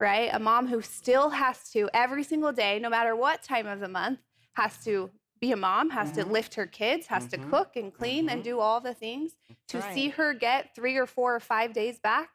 right 0.00 0.30
a 0.32 0.38
mom 0.38 0.66
who 0.66 0.80
still 0.82 1.30
has 1.30 1.70
to 1.70 1.88
every 1.94 2.24
single 2.24 2.52
day 2.52 2.78
no 2.78 2.88
matter 2.90 3.14
what 3.14 3.42
time 3.42 3.66
of 3.66 3.80
the 3.80 3.88
month 3.88 4.18
has 4.54 4.82
to 4.84 5.10
be 5.40 5.52
a 5.52 5.56
mom 5.56 5.90
has 5.90 6.10
to 6.12 6.24
Mhm. 6.24 6.30
lift 6.30 6.54
her 6.54 6.66
kids 6.66 7.06
has 7.06 7.26
to 7.28 7.38
Mhm. 7.38 7.50
cook 7.50 7.76
and 7.76 7.94
clean 7.94 8.28
and 8.28 8.40
Mhm. 8.40 8.44
do 8.44 8.60
all 8.60 8.80
the 8.80 8.94
things 8.94 9.36
to 9.68 9.78
That's 9.78 9.94
see 9.94 10.08
her 10.10 10.34
get 10.34 10.74
three 10.74 10.96
or 10.96 11.06
four 11.06 11.34
or 11.34 11.40
five 11.40 11.72
days 11.72 11.98
back 12.00 12.30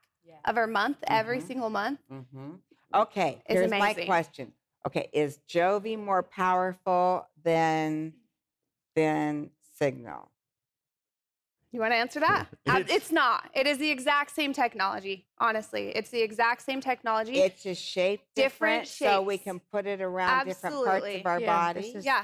of 0.46 0.56
her 0.56 0.68
month 0.68 0.98
every 1.08 1.40
Mhm. 1.40 1.48
single 1.48 1.70
month 1.70 2.00
Mhm. 2.10 2.62
Okay, 2.94 3.42
It's 3.48 3.60
here's 3.60 3.72
my 3.72 3.94
question. 3.94 4.54
Okay, 4.86 5.10
is 5.12 5.40
Jovi 5.48 5.98
more 5.98 6.24
powerful 6.24 7.28
than 7.44 8.14
than 8.96 9.52
Signal? 9.78 10.32
You 11.76 11.82
want 11.82 11.92
to 11.92 11.98
answer 11.98 12.22
that? 12.22 12.48
It's- 12.66 12.76
um, 12.78 12.86
it's 12.90 13.12
not. 13.12 13.50
It 13.54 13.68
is 13.68 13.78
the 13.80 13.92
exact 13.92 14.34
same 14.34 14.54
technology. 14.54 15.26
Honestly, 15.40 15.90
it's 15.90 16.10
the 16.10 16.22
exact 16.22 16.62
same 16.62 16.80
technology. 16.80 17.38
It's 17.42 17.62
just 17.62 17.84
shaped 17.84 18.24
different, 18.34 18.86
Different 18.86 19.12
so 19.18 19.22
we 19.22 19.38
can 19.38 19.60
put 19.60 19.86
it 19.86 20.00
around 20.02 20.46
different 20.46 20.76
parts 20.86 21.06
of 21.06 21.26
our 21.26 21.40
Yeah, 21.42 21.74
this 21.74 21.86
body. 21.88 21.98
is- 21.98 22.06
yeah. 22.06 22.24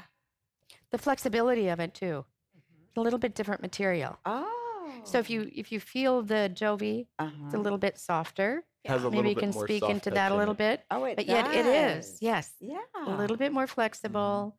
the 0.90 0.96
flexibility 0.96 1.68
of 1.68 1.80
it 1.80 1.92
too. 1.92 2.24
Mm-hmm. 2.24 3.00
A 3.00 3.02
little 3.02 3.18
bit 3.18 3.34
different 3.34 3.60
material. 3.60 4.18
Oh, 4.24 4.90
So 5.04 5.18
if 5.18 5.28
you 5.28 5.42
oh. 5.42 5.50
if 5.62 5.70
you 5.70 5.80
feel 5.80 6.22
the 6.22 6.50
Jovi, 6.54 7.00
it's 7.00 7.08
a 7.18 7.24
uh-huh. 7.24 7.58
little 7.58 7.78
bit 7.78 7.98
softer. 7.98 8.64
Has 8.86 9.04
a 9.04 9.10
Maybe 9.10 9.28
you 9.28 9.36
can 9.36 9.52
speak 9.52 9.84
into 9.84 10.10
that 10.10 10.32
a 10.32 10.34
little 10.34 10.54
bit. 10.54 10.82
oh, 10.90 11.04
it 11.04 11.16
But 11.16 11.26
yet 11.26 11.54
it 11.54 11.66
is, 11.66 12.18
yes, 12.20 12.54
yeah, 12.58 12.80
a 13.06 13.14
little 13.22 13.36
bit 13.36 13.52
more 13.52 13.66
flexible, 13.66 14.56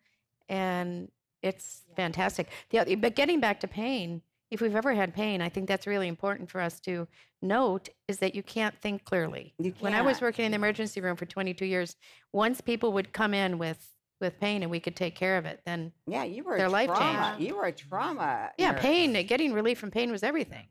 mm-hmm. 0.50 0.54
and 0.54 1.12
it's 1.42 1.82
fantastic. 1.96 2.48
The 2.70 2.80
other, 2.80 2.96
but 2.96 3.16
getting 3.16 3.40
back 3.42 3.60
to 3.62 3.68
pain, 3.68 4.22
if 4.54 4.62
we've 4.62 4.76
ever 4.76 4.94
had 4.94 5.14
pain, 5.16 5.42
I 5.42 5.50
think 5.50 5.68
that's 5.68 5.88
really 5.88 6.08
important 6.08 6.50
for 6.50 6.62
us 6.62 6.80
to 6.82 7.08
note 7.42 7.90
is 8.08 8.20
that 8.20 8.36
you 8.36 8.44
can't 8.44 8.80
think 8.82 9.04
clearly. 9.04 9.54
You 9.58 9.74
When 9.80 9.96
I 9.96 10.02
was 10.04 10.22
working 10.22 10.46
in 10.46 10.52
the 10.52 10.56
emergency 10.58 11.02
room 11.02 11.16
for 11.18 11.26
22 11.26 11.66
years, 11.66 11.96
once 12.32 12.62
people 12.62 12.94
would 12.94 13.12
come 13.14 13.34
in 13.34 13.58
with 13.58 13.90
with 14.22 14.40
pain 14.40 14.62
and 14.62 14.72
we 14.72 14.80
could 14.80 14.96
take 14.96 15.16
care 15.16 15.38
of 15.38 15.46
it, 15.46 15.60
then 15.66 15.92
Yeah, 16.08 16.24
you 16.24 16.44
were 16.44 16.56
Their 16.56 16.68
a 16.68 16.70
life 16.70 16.88
trauma. 16.88 17.32
changed. 17.36 17.50
You 17.50 17.58
were 17.58 17.66
a 17.66 17.72
trauma. 17.74 18.52
yeah, 18.58 18.72
nurse. 18.72 18.80
pain, 18.82 19.26
getting 19.28 19.52
relief 19.52 19.80
from 19.80 19.92
pain 19.92 20.12
was 20.12 20.24
everything. 20.24 20.68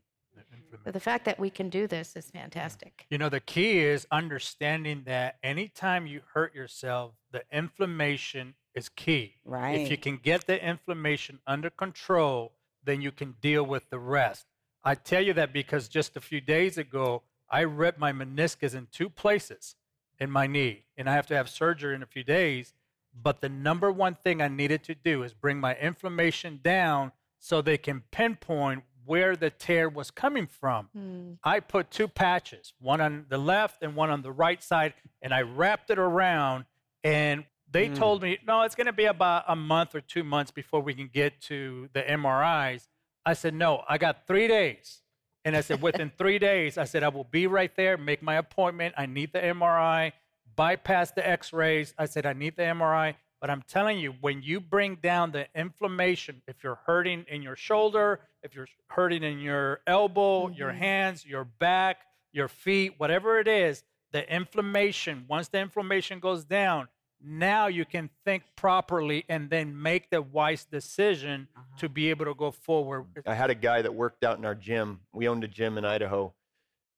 But 0.83 0.93
the 0.93 0.99
fact 0.99 1.25
that 1.25 1.39
we 1.39 1.51
can 1.51 1.69
do 1.69 1.85
this 1.85 2.15
is 2.15 2.31
fantastic. 2.31 3.05
You 3.11 3.19
know, 3.19 3.29
the 3.29 3.39
key 3.39 3.79
is 3.79 4.07
understanding 4.11 5.03
that 5.05 5.35
anytime 5.43 6.07
you 6.07 6.21
hurt 6.33 6.55
yourself, 6.55 7.13
the 7.31 7.43
inflammation 7.51 8.55
is 8.73 8.89
key. 8.89 9.35
Right. 9.45 9.79
If 9.81 9.91
you 9.91 9.97
can 9.97 10.17
get 10.17 10.47
the 10.47 10.57
inflammation 10.65 11.39
under 11.45 11.69
control, 11.69 12.53
then 12.85 13.01
you 13.01 13.11
can 13.11 13.35
deal 13.41 13.63
with 13.63 13.89
the 13.89 13.99
rest. 13.99 14.45
I 14.83 14.95
tell 14.95 15.21
you 15.21 15.33
that 15.33 15.53
because 15.53 15.87
just 15.87 16.17
a 16.17 16.21
few 16.21 16.41
days 16.41 16.77
ago, 16.77 17.23
I 17.49 17.61
ripped 17.61 17.99
my 17.99 18.11
meniscus 18.11 18.75
in 18.75 18.87
two 18.91 19.09
places 19.09 19.75
in 20.19 20.29
my 20.29 20.47
knee, 20.47 20.85
and 20.97 21.09
I 21.09 21.13
have 21.13 21.27
to 21.27 21.35
have 21.35 21.49
surgery 21.49 21.95
in 21.95 22.03
a 22.03 22.07
few 22.07 22.23
days. 22.23 22.73
But 23.15 23.41
the 23.41 23.49
number 23.49 23.91
one 23.91 24.15
thing 24.15 24.41
I 24.41 24.47
needed 24.47 24.83
to 24.85 24.95
do 24.95 25.23
is 25.23 25.33
bring 25.33 25.59
my 25.59 25.75
inflammation 25.75 26.59
down 26.63 27.11
so 27.39 27.61
they 27.61 27.77
can 27.77 28.03
pinpoint 28.11 28.83
where 29.05 29.35
the 29.35 29.49
tear 29.49 29.89
was 29.89 30.09
coming 30.11 30.47
from. 30.47 30.89
Hmm. 30.95 31.33
I 31.43 31.59
put 31.59 31.91
two 31.91 32.07
patches, 32.07 32.73
one 32.79 33.01
on 33.01 33.25
the 33.29 33.37
left 33.37 33.83
and 33.83 33.95
one 33.95 34.09
on 34.09 34.21
the 34.21 34.31
right 34.31 34.63
side, 34.63 34.93
and 35.21 35.33
I 35.33 35.41
wrapped 35.41 35.89
it 35.89 35.99
around. 35.99 36.65
And 37.03 37.43
they 37.73 37.89
Mm. 37.89 37.95
told 37.95 38.21
me, 38.21 38.37
no, 38.45 38.61
it's 38.61 38.75
going 38.75 38.85
to 38.87 38.93
be 38.93 39.05
about 39.05 39.43
a 39.47 39.55
month 39.55 39.95
or 39.95 40.01
two 40.01 40.23
months 40.23 40.51
before 40.51 40.79
we 40.81 40.93
can 40.93 41.07
get 41.07 41.41
to 41.41 41.89
the 41.93 42.01
MRIs. 42.03 42.87
I 43.25 43.33
said, 43.33 43.53
no, 43.53 43.83
I 43.89 43.97
got 43.97 44.27
three 44.27 44.47
days. 44.47 45.01
And 45.43 45.55
I 45.57 45.61
said, 45.61 45.81
within 45.81 46.11
three 46.17 46.39
days, 46.39 46.77
I 46.77 46.85
said, 46.85 47.03
I 47.03 47.09
will 47.09 47.23
be 47.25 47.47
right 47.47 47.75
there, 47.75 47.97
make 47.97 48.21
my 48.21 48.35
appointment. 48.35 48.93
I 48.97 49.07
need 49.07 49.33
the 49.33 49.39
MRI, 49.39 50.13
bypass 50.55 51.11
the 51.11 51.27
x 51.27 51.51
rays. 51.51 51.93
I 51.97 52.05
said, 52.05 52.25
I 52.25 52.33
need 52.33 52.55
the 52.55 52.63
MRI. 52.63 53.15
But 53.41 53.49
I'm 53.49 53.63
telling 53.67 53.97
you, 53.99 54.13
when 54.21 54.41
you 54.41 54.61
bring 54.61 54.95
down 54.95 55.31
the 55.31 55.47
inflammation, 55.53 56.41
if 56.47 56.63
you're 56.63 56.79
hurting 56.85 57.25
in 57.27 57.41
your 57.41 57.57
shoulder, 57.57 58.21
if 58.41 58.55
you're 58.55 58.69
hurting 58.87 59.23
in 59.23 59.39
your 59.39 59.81
elbow, 59.87 60.47
your 60.47 60.71
hands, 60.71 61.25
your 61.25 61.43
back, 61.43 61.97
your 62.31 62.47
feet, 62.47 62.93
whatever 62.97 63.39
it 63.39 63.47
is, 63.49 63.83
the 64.11 64.31
inflammation, 64.33 65.25
once 65.27 65.49
the 65.49 65.59
inflammation 65.59 66.19
goes 66.19 66.45
down, 66.45 66.87
now 67.25 67.67
you 67.67 67.85
can 67.85 68.09
think 68.25 68.43
properly 68.55 69.25
and 69.29 69.49
then 69.49 69.81
make 69.81 70.09
the 70.09 70.21
wise 70.21 70.65
decision 70.65 71.47
to 71.77 71.89
be 71.89 72.09
able 72.09 72.25
to 72.25 72.33
go 72.33 72.51
forward. 72.51 73.05
I 73.25 73.33
had 73.33 73.49
a 73.49 73.55
guy 73.55 73.81
that 73.81 73.93
worked 73.93 74.23
out 74.23 74.37
in 74.37 74.45
our 74.45 74.55
gym. 74.55 74.99
We 75.13 75.27
owned 75.27 75.43
a 75.43 75.47
gym 75.47 75.77
in 75.77 75.85
Idaho, 75.85 76.33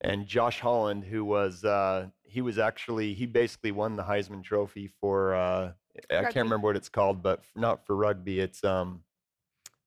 and 0.01 0.25
Josh 0.27 0.59
Holland, 0.59 1.05
who 1.05 1.23
was 1.23 1.63
uh, 1.63 2.07
he 2.23 2.41
was 2.41 2.57
actually 2.57 3.13
he 3.13 3.25
basically 3.25 3.71
won 3.71 3.95
the 3.95 4.03
Heisman 4.03 4.43
Trophy 4.43 4.87
for 4.99 5.35
uh, 5.35 5.71
I 6.09 6.23
can't 6.23 6.35
remember 6.35 6.67
what 6.67 6.75
it's 6.75 6.89
called, 6.89 7.21
but 7.23 7.43
not 7.55 7.85
for 7.85 7.95
rugby. 7.95 8.39
It's 8.39 8.63
um 8.63 9.01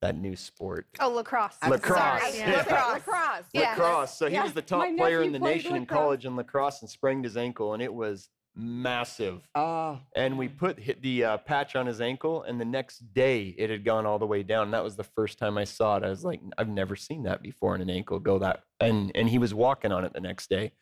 that 0.00 0.16
new 0.16 0.37
sport. 0.37 0.87
Oh, 1.00 1.11
lacrosse. 1.11 1.57
Lacrosse. 1.68 1.99
sorry. 1.99 2.38
Yeah. 2.38 2.59
Lacrosse. 2.59 2.92
Lacrosse. 2.92 3.45
Yeah. 3.52 3.71
Lacrosse. 3.71 4.14
So 4.16 4.28
he 4.28 4.35
Yeah. 4.35 4.45
was 4.45 4.52
the 4.52 4.62
top 4.62 4.78
My 4.78 4.95
player 4.97 5.23
in 5.23 5.33
the 5.33 5.40
played 5.40 5.57
nation 5.57 5.75
in 5.75 5.87
college 5.87 6.25
in 6.25 6.37
lacrosse 6.37 6.83
and 6.83 6.88
sprained 6.90 7.25
his 7.25 7.37
ankle, 7.37 7.75
and 7.75 7.83
it 7.83 7.92
was 7.92 8.28
massive. 8.59 9.49
Oh, 9.55 10.00
And 10.17 10.37
we 10.37 10.49
put 10.49 10.79
hit 10.79 11.00
the 11.00 11.25
uh, 11.25 11.37
patch 11.38 11.77
on 11.77 11.87
his 11.87 12.00
ankle, 12.00 12.43
and 12.43 12.61
the 12.61 12.65
next 12.65 12.99
day 13.15 13.55
it 13.57 13.71
had 13.71 13.85
gone 13.85 14.05
all 14.05 14.19
the 14.19 14.27
way 14.27 14.43
down. 14.43 14.65
And 14.65 14.75
that 14.75 14.85
was 14.85 14.97
the 14.97 15.05
first 15.05 15.38
time 15.38 15.57
I 15.57 15.65
saw 15.65 15.97
it. 15.97 16.03
I 16.03 16.11
was 16.11 16.25
like, 16.25 16.41
I've 16.59 16.69
never 16.69 16.97
seen 16.97 17.23
that 17.23 17.43
before 17.43 17.75
in 17.75 17.81
an 17.81 17.91
ankle 17.91 18.19
go 18.19 18.38
that. 18.41 18.65
And 18.81 19.12
and 19.15 19.29
he 19.29 19.38
was 19.38 19.55
walking 19.55 19.93
on 19.93 20.05
it 20.05 20.12
the 20.12 20.21
next 20.21 20.50
day. 20.50 20.73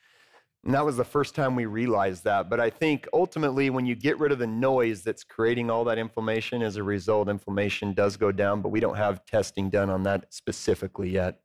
And 0.65 0.75
that 0.75 0.85
was 0.85 0.97
the 0.97 1.05
first 1.05 1.37
time 1.37 1.55
we 1.55 1.67
realized 1.67 2.25
that. 2.25 2.51
But 2.51 2.59
I 2.59 2.71
think 2.71 3.07
ultimately, 3.13 3.71
when 3.71 3.87
you 3.87 3.95
get 3.95 4.19
rid 4.19 4.33
of 4.33 4.41
the 4.41 4.49
noise 4.49 5.03
that's 5.03 5.23
creating 5.23 5.71
all 5.71 5.85
that 5.85 5.97
inflammation, 5.97 6.61
as 6.61 6.75
a 6.75 6.83
result, 6.83 7.29
inflammation 7.29 7.93
does 7.93 8.17
go 8.17 8.33
down. 8.33 8.63
But 8.63 8.71
we 8.71 8.81
don't 8.81 8.97
have 8.97 9.25
testing 9.27 9.71
done 9.71 9.91
on 9.91 10.03
that 10.05 10.35
specifically 10.35 11.09
yet. 11.09 11.39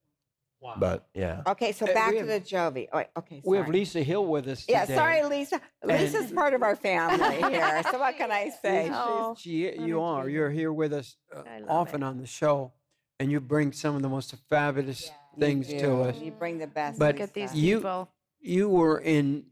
Wow. 0.62 0.76
But 0.78 1.08
yeah. 1.16 1.42
okay. 1.48 1.72
So 1.72 1.88
Uh, 1.88 1.94
back 1.94 2.12
we 2.14 2.20
to 2.20 2.26
the 2.26 2.40
Jovi. 2.40 2.88
Oh, 2.94 2.98
wait, 2.98 3.08
okay. 3.18 3.42
We 3.44 3.58
have. 3.58 3.68
Lisa 3.68 4.04
Hill 4.04 4.26
with 4.28 4.48
us 4.48 4.66
Yeah, 4.70 4.86
sorry, 4.86 5.24
Lisa. 5.24 5.60
Lisa's 5.84 6.32
part 6.42 6.54
of 6.54 6.62
our 6.62 6.76
family 6.76 7.18
here. 7.52 7.82
So 7.90 7.98
what 8.00 8.16
can 8.16 8.32
I 8.32 8.50
say? 8.62 8.90
Oh, 8.94 9.36
She, 9.40 9.72
you 9.80 10.02
are. 10.02 10.30
You're 10.30 10.52
here 10.52 10.72
with 10.72 10.94
us 10.94 11.16
uh, 11.36 11.42
often 11.68 12.04
it. 12.04 12.06
on 12.06 12.20
the 12.20 12.28
show, 12.28 12.74
and 13.20 13.32
you 13.32 13.40
bring 13.40 13.72
some 13.72 13.96
of 13.96 14.04
the 14.04 14.10
most 14.10 14.36
fabulous 14.50 15.10
things 15.40 15.68
to 15.68 16.02
us. 16.04 16.18
You 16.20 16.32
bring 16.32 16.60
the 16.60 16.68
best. 16.68 17.00
But 17.00 17.16
Look 17.16 17.22
at 17.30 17.34
these 17.34 17.56
You- 17.56 17.78
people. 17.78 18.10
You 18.44 18.70
were 18.70 19.00
in 19.00 19.46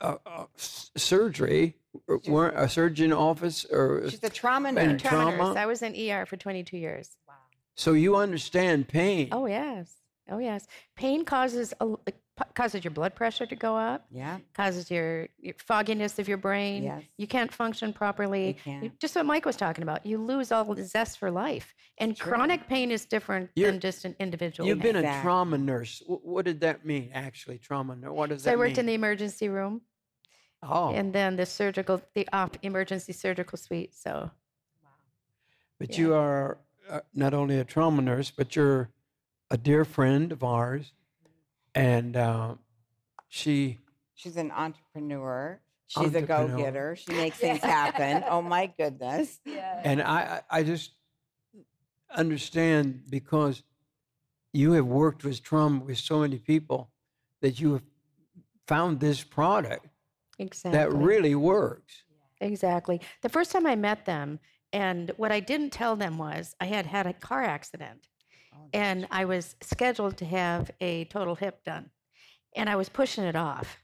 uh, 0.00 0.06
uh, 0.06 0.16
uh, 0.26 0.44
surgery, 0.96 1.76
weren't 2.26 2.56
a 2.58 2.68
surgeon 2.68 3.12
office, 3.12 3.64
or 3.70 4.08
She's 4.08 4.22
a 4.24 4.30
trauma 4.30 4.68
And 4.68 4.76
nurse. 4.76 5.00
tra- 5.02 5.10
Trauma 5.10 5.36
trauma? 5.36 5.48
nurse. 5.54 5.56
I 5.58 5.66
was 5.66 5.82
in 5.82 5.94
ER 6.10 6.24
for 6.26 6.36
22 6.36 6.76
years. 6.78 7.10
So 7.74 7.92
you 7.92 8.16
understand 8.16 8.88
pain. 8.88 9.28
Oh 9.32 9.46
yes. 9.46 9.94
Oh 10.30 10.38
yes. 10.38 10.66
Pain 10.96 11.24
causes 11.24 11.74
a, 11.80 11.86
causes 12.54 12.82
your 12.84 12.90
blood 12.90 13.14
pressure 13.14 13.44
to 13.46 13.56
go 13.56 13.76
up. 13.76 14.06
Yeah. 14.10 14.38
Causes 14.54 14.90
your, 14.90 15.28
your 15.38 15.54
fogginess 15.58 16.18
of 16.18 16.28
your 16.28 16.38
brain. 16.38 16.84
Yes. 16.84 17.02
You 17.18 17.26
can't 17.26 17.52
function 17.52 17.92
properly. 17.92 18.48
You 18.48 18.54
can't. 18.54 19.00
just 19.00 19.14
what 19.16 19.26
Mike 19.26 19.44
was 19.44 19.56
talking 19.56 19.82
about. 19.82 20.06
You 20.06 20.18
lose 20.18 20.50
all 20.52 20.64
the 20.74 20.84
zest 20.84 21.18
for 21.18 21.30
life. 21.30 21.74
And 21.98 22.16
True. 22.16 22.32
chronic 22.32 22.66
pain 22.68 22.90
is 22.90 23.04
different 23.04 23.50
You're- 23.54 23.70
than 23.70 23.80
just 23.80 24.04
an 24.04 24.14
individual. 24.18 24.66
You've 24.68 24.80
been 24.80 24.96
a 24.96 25.00
Exactly. 25.00 25.22
trauma 25.22 25.58
nurse. 25.58 26.02
Wh- 26.06 26.24
What 26.24 26.44
did 26.46 26.60
that 26.60 26.86
mean, 26.86 27.10
actually? 27.12 27.58
Trauma 27.58 27.96
nurse. 27.96 28.10
What 28.12 28.30
does 28.30 28.42
so 28.42 28.50
that 28.50 28.54
I 28.54 28.56
worked 28.56 28.78
in 28.78 28.86
the 28.86 28.94
emergency 28.94 29.48
room 29.48 29.82
oh, 30.62 30.94
and 30.94 31.12
then 31.12 31.36
the 31.36 31.46
surgical, 31.46 32.00
the 32.14 32.26
op, 32.32 32.56
emergency 32.62 33.12
surgical 33.12 33.58
suite. 33.58 33.94
So 33.94 34.30
Wow. 34.82 34.88
but 35.78 35.90
yeah. 35.90 35.98
you 35.98 36.14
are 36.14 36.58
not 37.14 37.34
only 37.34 37.58
a 37.58 37.64
trauma 37.64 38.02
nurse, 38.02 38.30
but 38.30 38.56
you're 38.56 38.90
a 39.50 39.56
dear 39.56 39.84
friend 39.84 40.32
of 40.32 40.42
ours, 40.42 40.92
and 41.74 42.16
uh, 42.16 42.54
she. 43.28 43.78
She's 44.14 44.36
an 44.36 44.50
entrepreneur. 44.50 45.60
She's 45.86 46.14
a 46.14 46.22
go-getter. 46.22 46.96
She 46.96 47.12
makes 47.12 47.36
things 47.36 47.62
happen. 47.62 48.24
Oh 48.28 48.40
my 48.40 48.72
goodness. 48.78 49.40
And 49.84 50.00
I, 50.00 50.40
I 50.50 50.60
I 50.60 50.62
just 50.62 50.92
understand 52.14 53.02
because 53.10 53.62
you 54.54 54.72
have 54.72 54.86
worked 54.86 55.22
with 55.24 55.42
trauma 55.42 55.80
with 55.80 55.98
so 55.98 56.20
many 56.20 56.38
people 56.38 56.90
that 57.42 57.60
you 57.60 57.74
have 57.74 57.82
found 58.66 59.00
this 59.00 59.22
product 59.22 59.86
exactly. 60.38 60.78
that 60.78 60.92
really 60.92 61.34
works. 61.34 62.04
Exactly. 62.40 63.00
The 63.20 63.28
first 63.28 63.50
time 63.50 63.66
I 63.66 63.76
met 63.76 64.06
them, 64.06 64.38
and 64.72 65.10
what 65.16 65.32
I 65.32 65.40
didn't 65.40 65.70
tell 65.70 65.96
them 65.96 66.18
was 66.18 66.54
I 66.60 66.66
had 66.66 66.86
had 66.86 67.06
a 67.06 67.12
car 67.12 67.42
accident 67.42 68.08
and 68.72 69.06
I 69.10 69.24
was 69.24 69.56
scheduled 69.62 70.16
to 70.18 70.24
have 70.24 70.70
a 70.80 71.04
total 71.06 71.34
hip 71.34 71.64
done. 71.64 71.90
And 72.54 72.68
I 72.68 72.76
was 72.76 72.88
pushing 72.88 73.24
it 73.24 73.36
off. 73.36 73.78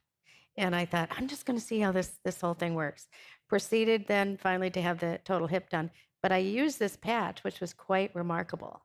And 0.57 0.75
I 0.75 0.85
thought, 0.85 1.11
I'm 1.17 1.29
just 1.29 1.47
going 1.47 1.59
to 1.59 1.65
see 1.65 1.81
how 1.81 1.93
this, 1.93 2.19
this 2.25 2.41
whole 2.41 2.55
thing 2.55 2.75
works. 2.75 3.09
Proceeded 3.49 4.07
then 4.09 4.37
finally 4.37 4.71
to 4.71 4.83
have 4.83 4.99
the 4.99 5.21
total 5.25 5.47
hip 5.47 5.71
done. 5.71 5.91
But 6.23 6.33
I 6.33 6.39
used 6.39 6.79
this 6.79 6.97
patch, 6.97 7.45
which 7.45 7.61
was 7.61 7.73
quite 7.73 8.15
remarkable. 8.15 8.83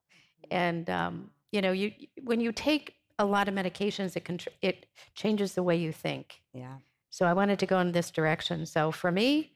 And, 0.52 0.90
um, 0.90 1.32
you 1.52 1.62
know, 1.62 1.72
you 1.72 1.92
when 2.24 2.40
you 2.40 2.52
take 2.52 2.96
a 3.18 3.26
lot 3.26 3.48
of 3.48 3.56
medications, 3.56 4.16
it, 4.16 4.24
contr- 4.24 4.48
it 4.62 4.86
changes 5.16 5.54
the 5.54 5.64
way 5.64 5.76
you 5.76 5.92
think. 5.92 6.42
Yeah. 6.54 6.78
So 7.10 7.26
I 7.26 7.34
wanted 7.34 7.60
to 7.60 7.66
go 7.66 7.80
in 7.80 7.92
this 7.92 8.12
direction. 8.12 8.66
So 8.66 8.92
for 8.92 9.12
me, 9.12 9.53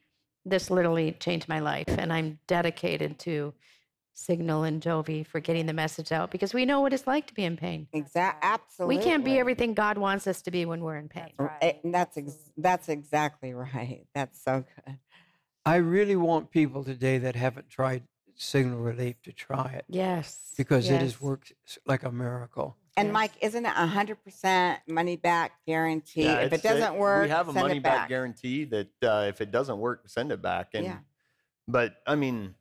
this 0.47 0.69
literally 0.69 1.11
changed 1.13 1.47
my 1.47 1.59
life. 1.59 1.85
And 1.87 2.11
I'm 2.11 2.39
dedicated 2.47 3.19
to 3.19 3.53
Signal 4.13 4.63
and 4.63 4.81
Jovi 4.81 5.25
for 5.25 5.39
getting 5.39 5.67
the 5.67 5.73
message 5.73 6.11
out 6.11 6.31
because 6.31 6.53
we 6.53 6.65
know 6.65 6.81
what 6.81 6.91
it's 6.93 7.05
like 7.05 7.27
to 7.27 7.33
be 7.33 7.43
in 7.43 7.55
pain. 7.55 7.87
Exact. 7.93 8.43
Absolutely. 8.43 8.97
We 8.97 9.03
can't 9.03 9.23
be 9.23 9.37
everything 9.37 9.73
God 9.75 9.97
wants 9.97 10.25
us 10.25 10.41
to 10.43 10.51
be 10.51 10.65
when 10.65 10.81
we're 10.81 10.97
in 10.97 11.07
pain. 11.07 11.33
R- 11.37 11.55
eh, 11.61 11.73
That's 11.83 12.17
ex- 12.17 12.51
that's 12.57 12.89
exactly 12.89 13.53
right. 13.53 14.05
That's 14.15 14.41
so 14.43 14.63
good. 14.85 14.97
I 15.65 15.75
really 15.75 16.15
want 16.15 16.49
people 16.49 16.83
today 16.83 17.17
that 17.19 17.35
haven't 17.35 17.69
tried 17.69 18.03
Signal 18.41 18.79
Relief 18.79 19.21
to 19.23 19.31
try 19.33 19.71
it 19.75 19.85
Yes. 19.89 20.53
because 20.57 20.89
it 20.89 21.01
has 21.01 21.19
worked 21.19 21.53
like 21.85 22.03
a 22.03 22.11
miracle. 22.11 22.77
And 22.95 23.07
Yes. 23.09 23.13
Mike, 23.13 23.31
isn't 23.41 23.65
it 23.65 23.73
a 23.75 23.85
hundred 23.87 24.23
percent 24.23 24.79
money 24.87 25.15
back 25.17 25.53
guarantee? 25.65 26.23
Yeah, 26.23 26.39
if 26.41 26.53
it 26.53 26.61
doesn't 26.63 26.95
work, 26.97 27.23
we 27.23 27.29
have 27.29 27.49
a 27.49 27.53
send 27.53 27.67
money 27.67 27.79
back. 27.79 27.93
back. 28.01 28.09
guarantee 28.09 28.63
that 28.65 28.89
uh, 29.03 29.25
if 29.27 29.41
it 29.41 29.51
doesn't 29.51 29.77
work, 29.79 30.07
send 30.07 30.31
it 30.31 30.41
back. 30.41 30.69
And 30.73 30.85
Yeah. 30.85 30.97
but 31.67 31.97
I 32.07 32.15
mean, 32.15 32.55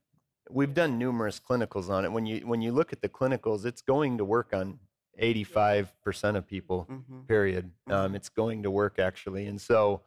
we've 0.51 0.73
done 0.75 0.99
numerous 0.99 1.41
clinicals 1.41 1.89
on 1.91 2.05
it. 2.05 2.13
When 2.13 2.25
you 2.27 2.47
when 2.47 2.61
you 2.63 2.73
look 2.73 2.93
at 2.93 3.01
the 3.03 3.09
clinicals, 3.09 3.65
it's 3.67 3.83
going 3.83 4.19
to 4.19 4.25
work 4.25 4.53
on 4.55 4.79
85% 5.19 6.37
of 6.37 6.47
people. 6.47 6.87
Mhm. 6.91 7.27
Period. 7.27 7.71
Um, 7.89 8.15
it's 8.15 8.29
going 8.29 8.63
to 8.65 8.71
work 8.71 8.99
actually, 8.99 9.47
and 9.47 9.59
so 9.61 10.03
i- 10.03 10.07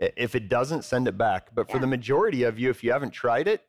if 0.00 0.34
it 0.34 0.48
doesn't, 0.48 0.84
send 0.84 1.06
it 1.08 1.18
back. 1.18 1.54
But 1.54 1.70
for 1.70 1.78
the 1.78 1.86
majority 1.86 2.42
of 2.44 2.58
you, 2.58 2.70
if 2.70 2.82
you 2.82 2.90
haven't 2.92 3.10
tried 3.10 3.46
it, 3.46 3.62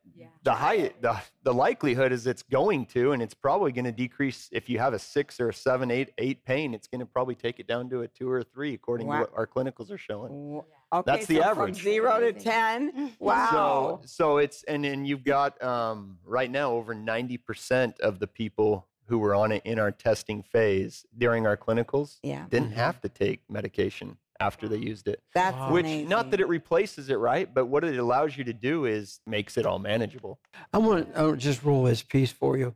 the 0.44 0.54
high 0.54 0.92
the, 1.02 1.20
the 1.44 1.54
likelihood 1.54 2.12
is 2.12 2.26
it's 2.26 2.42
going 2.42 2.86
to, 2.88 3.12
and 3.12 3.22
it's 3.22 3.34
probably 3.34 3.72
going 3.72 3.86
to 3.86 3.92
decrease. 3.92 4.50
If 4.52 4.70
you 4.70 4.80
have 4.80 4.94
a 4.94 5.00
six 5.00 5.40
or 5.40 5.50
a 5.50 5.54
seven, 5.54 5.92
eight, 5.92 6.14
eight 6.18 6.44
pain, 6.46 6.74
it's 6.74 6.88
going 6.88 7.00
to 7.00 7.06
probably 7.06 7.36
take 7.36 7.60
it 7.60 7.68
down 7.68 7.90
to 7.92 8.02
a 8.02 8.08
two 8.08 8.30
or 8.30 8.40
a 8.40 8.44
three, 8.44 8.74
according 8.74 9.08
Wow. 9.08 9.16
to 9.18 9.22
what 9.22 9.32
our 9.36 9.46
clinicals 9.46 9.92
are 9.92 9.98
showing. 9.98 10.32
W- 10.32 10.64
Okay, 10.94 11.04
That's 11.10 11.26
the 11.26 11.36
so 11.38 11.44
average. 11.44 11.76
From 11.76 11.84
zero 11.84 12.20
to 12.20 12.34
ten. 12.34 13.14
Wow. 13.20 14.02
So, 14.04 14.08
so 14.08 14.38
it's 14.40 14.64
and 14.64 14.84
then 14.84 15.06
you've 15.06 15.24
got 15.24 15.62
um, 15.64 16.18
right 16.26 16.52
now 16.52 16.72
over 16.74 16.94
ninety 16.94 17.38
percent 17.38 17.98
of 18.02 18.20
the 18.20 18.28
people 18.28 18.88
who 19.06 19.18
were 19.20 19.34
on 19.34 19.52
it 19.54 19.62
in 19.66 19.80
our 19.80 19.92
testing 19.92 20.42
phase 20.44 21.06
during 21.18 21.46
our 21.48 21.56
clinicals 21.56 22.18
yeah. 22.24 22.46
didn't 22.50 22.72
have 22.72 23.00
to 23.02 23.10
take 23.10 23.42
medication 23.50 24.18
after 24.42 24.68
they 24.68 24.78
used 24.78 25.08
it. 25.08 25.22
That's 25.36 25.56
Wow. 25.56 25.72
Which 25.74 25.86
amazing. 25.86 26.10
not 26.10 26.32
that 26.32 26.40
it 26.42 26.48
replaces 26.48 27.10
it, 27.10 27.16
right? 27.16 27.52
But 27.54 27.68
what 27.68 27.84
it 27.84 27.98
allows 27.98 28.36
you 28.38 28.44
to 28.46 28.54
do 28.54 28.86
is 28.86 29.20
makes 29.28 29.56
it 29.58 29.66
all 29.66 29.78
manageable. 29.80 30.40
I 30.74 30.80
want 30.80 31.10
I 31.16 31.24
want 31.24 31.40
to 31.40 31.44
just 31.44 31.64
roll 31.64 31.84
this 31.84 32.02
piece 32.02 32.32
for 32.32 32.58
you 32.58 32.74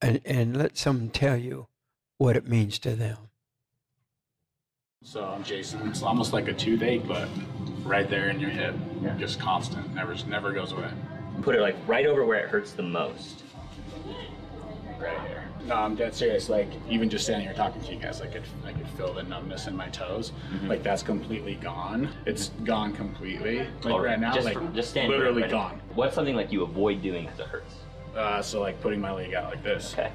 and, 0.00 0.20
and 0.24 0.56
let 0.56 0.78
someone 0.78 1.10
tell 1.10 1.36
you 1.36 1.68
what 2.18 2.36
it 2.36 2.48
means 2.48 2.78
to 2.80 2.96
them. 2.96 3.18
So 5.02 5.22
I'm 5.24 5.44
Jason. 5.44 5.86
It's 5.86 6.02
almost 6.02 6.32
like 6.32 6.48
a 6.48 6.54
toothache, 6.54 7.06
but 7.06 7.28
right 7.82 8.08
there 8.08 8.30
in 8.30 8.40
your 8.40 8.48
hip, 8.50 8.74
just 9.18 9.38
constant, 9.38 9.94
never 9.94 10.14
never 10.26 10.52
goes 10.52 10.72
away. 10.72 10.90
Put 11.42 11.54
it 11.54 11.60
like 11.60 11.76
right 11.86 12.06
over 12.06 12.24
where 12.24 12.38
it 12.38 12.48
hurts 12.48 12.72
the 12.72 12.82
most. 12.82 13.42
right 14.98 15.20
here. 15.28 15.43
No, 15.66 15.76
I'm 15.76 15.94
dead 15.94 16.14
serious. 16.14 16.48
Like 16.48 16.68
even 16.90 17.08
just 17.08 17.24
standing 17.24 17.46
here 17.46 17.54
talking 17.56 17.80
to 17.82 17.92
you 17.94 17.98
guys, 17.98 18.20
I 18.20 18.26
could 18.26 18.42
I 18.66 18.72
could 18.72 18.86
feel 18.88 19.12
the 19.14 19.22
numbness 19.22 19.66
in 19.66 19.76
my 19.76 19.88
toes. 19.88 20.32
Mhm. 20.52 20.68
Like 20.68 20.82
that's 20.82 21.02
completely 21.02 21.54
gone. 21.56 22.08
It's 22.26 22.50
gone 22.64 22.92
completely. 22.92 23.66
Like 23.82 23.94
Or 23.94 24.02
right 24.02 24.20
now, 24.20 24.32
just 24.34 24.44
like 24.44 24.54
from- 24.54 24.74
just 24.74 24.90
standing 24.90 25.10
literally 25.10 25.42
right 25.42 25.50
gone. 25.50 25.80
What's 25.94 26.14
something 26.14 26.36
like 26.36 26.52
you 26.52 26.62
avoid 26.62 27.02
doing 27.02 27.24
because 27.24 27.40
it 27.40 27.46
hurts? 27.46 27.74
Uh, 28.14 28.42
so 28.42 28.60
like 28.60 28.80
putting 28.80 29.00
my 29.00 29.10
leg 29.12 29.34
out 29.34 29.50
like 29.50 29.62
this. 29.62 29.94
Okay. 29.94 30.10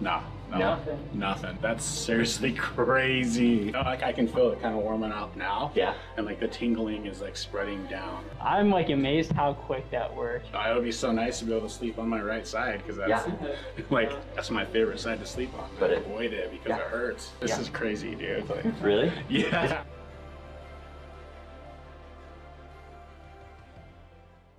Nah. 0.00 0.20
No, 0.50 0.58
Nothing? 0.58 1.08
Nothing. 1.12 1.58
That's 1.62 1.84
seriously 1.84 2.52
crazy. 2.58 3.70
No, 3.70 3.82
like 3.82 4.02
I 4.02 4.12
can 4.12 4.26
feel 4.26 4.50
it 4.50 4.60
kind 4.60 4.74
of 4.74 4.82
warming 4.82 5.12
up 5.12 5.36
now. 5.36 5.70
Yeah. 5.74 5.94
And 6.16 6.26
like 6.26 6.40
the 6.40 6.48
tingling 6.48 7.06
is 7.06 7.20
like 7.20 7.36
spreading 7.36 7.84
down. 7.86 8.24
I'm 8.40 8.70
like 8.70 8.90
amazed 8.90 9.32
how 9.32 9.54
quick 9.54 9.88
that 9.92 10.14
worked. 10.14 10.48
It 10.54 10.74
would 10.74 10.84
be 10.84 10.92
so 10.92 11.12
nice 11.12 11.38
to 11.38 11.44
be 11.44 11.54
able 11.54 11.68
to 11.68 11.72
sleep 11.72 11.98
on 11.98 12.08
my 12.08 12.20
right 12.20 12.46
side 12.46 12.78
because 12.82 12.96
that's 12.96 13.26
Yeah. 13.28 13.54
like 13.90 14.10
that's 14.34 14.50
my 14.50 14.64
favorite 14.64 14.98
side 15.00 15.20
to 15.20 15.26
sleep 15.26 15.52
on. 15.58 15.68
But 15.78 15.90
I 15.90 15.94
it- 15.94 16.06
avoid 16.06 16.32
it 16.32 16.50
because 16.50 16.70
yeah. 16.70 16.78
it 16.84 16.90
hurts. 16.90 17.30
This 17.40 17.50
Yeah. 17.50 17.60
is 17.60 17.68
crazy, 17.68 18.14
dude. 18.14 18.48
Like, 18.50 18.64
Really? 18.82 19.12
yeah. 19.28 19.82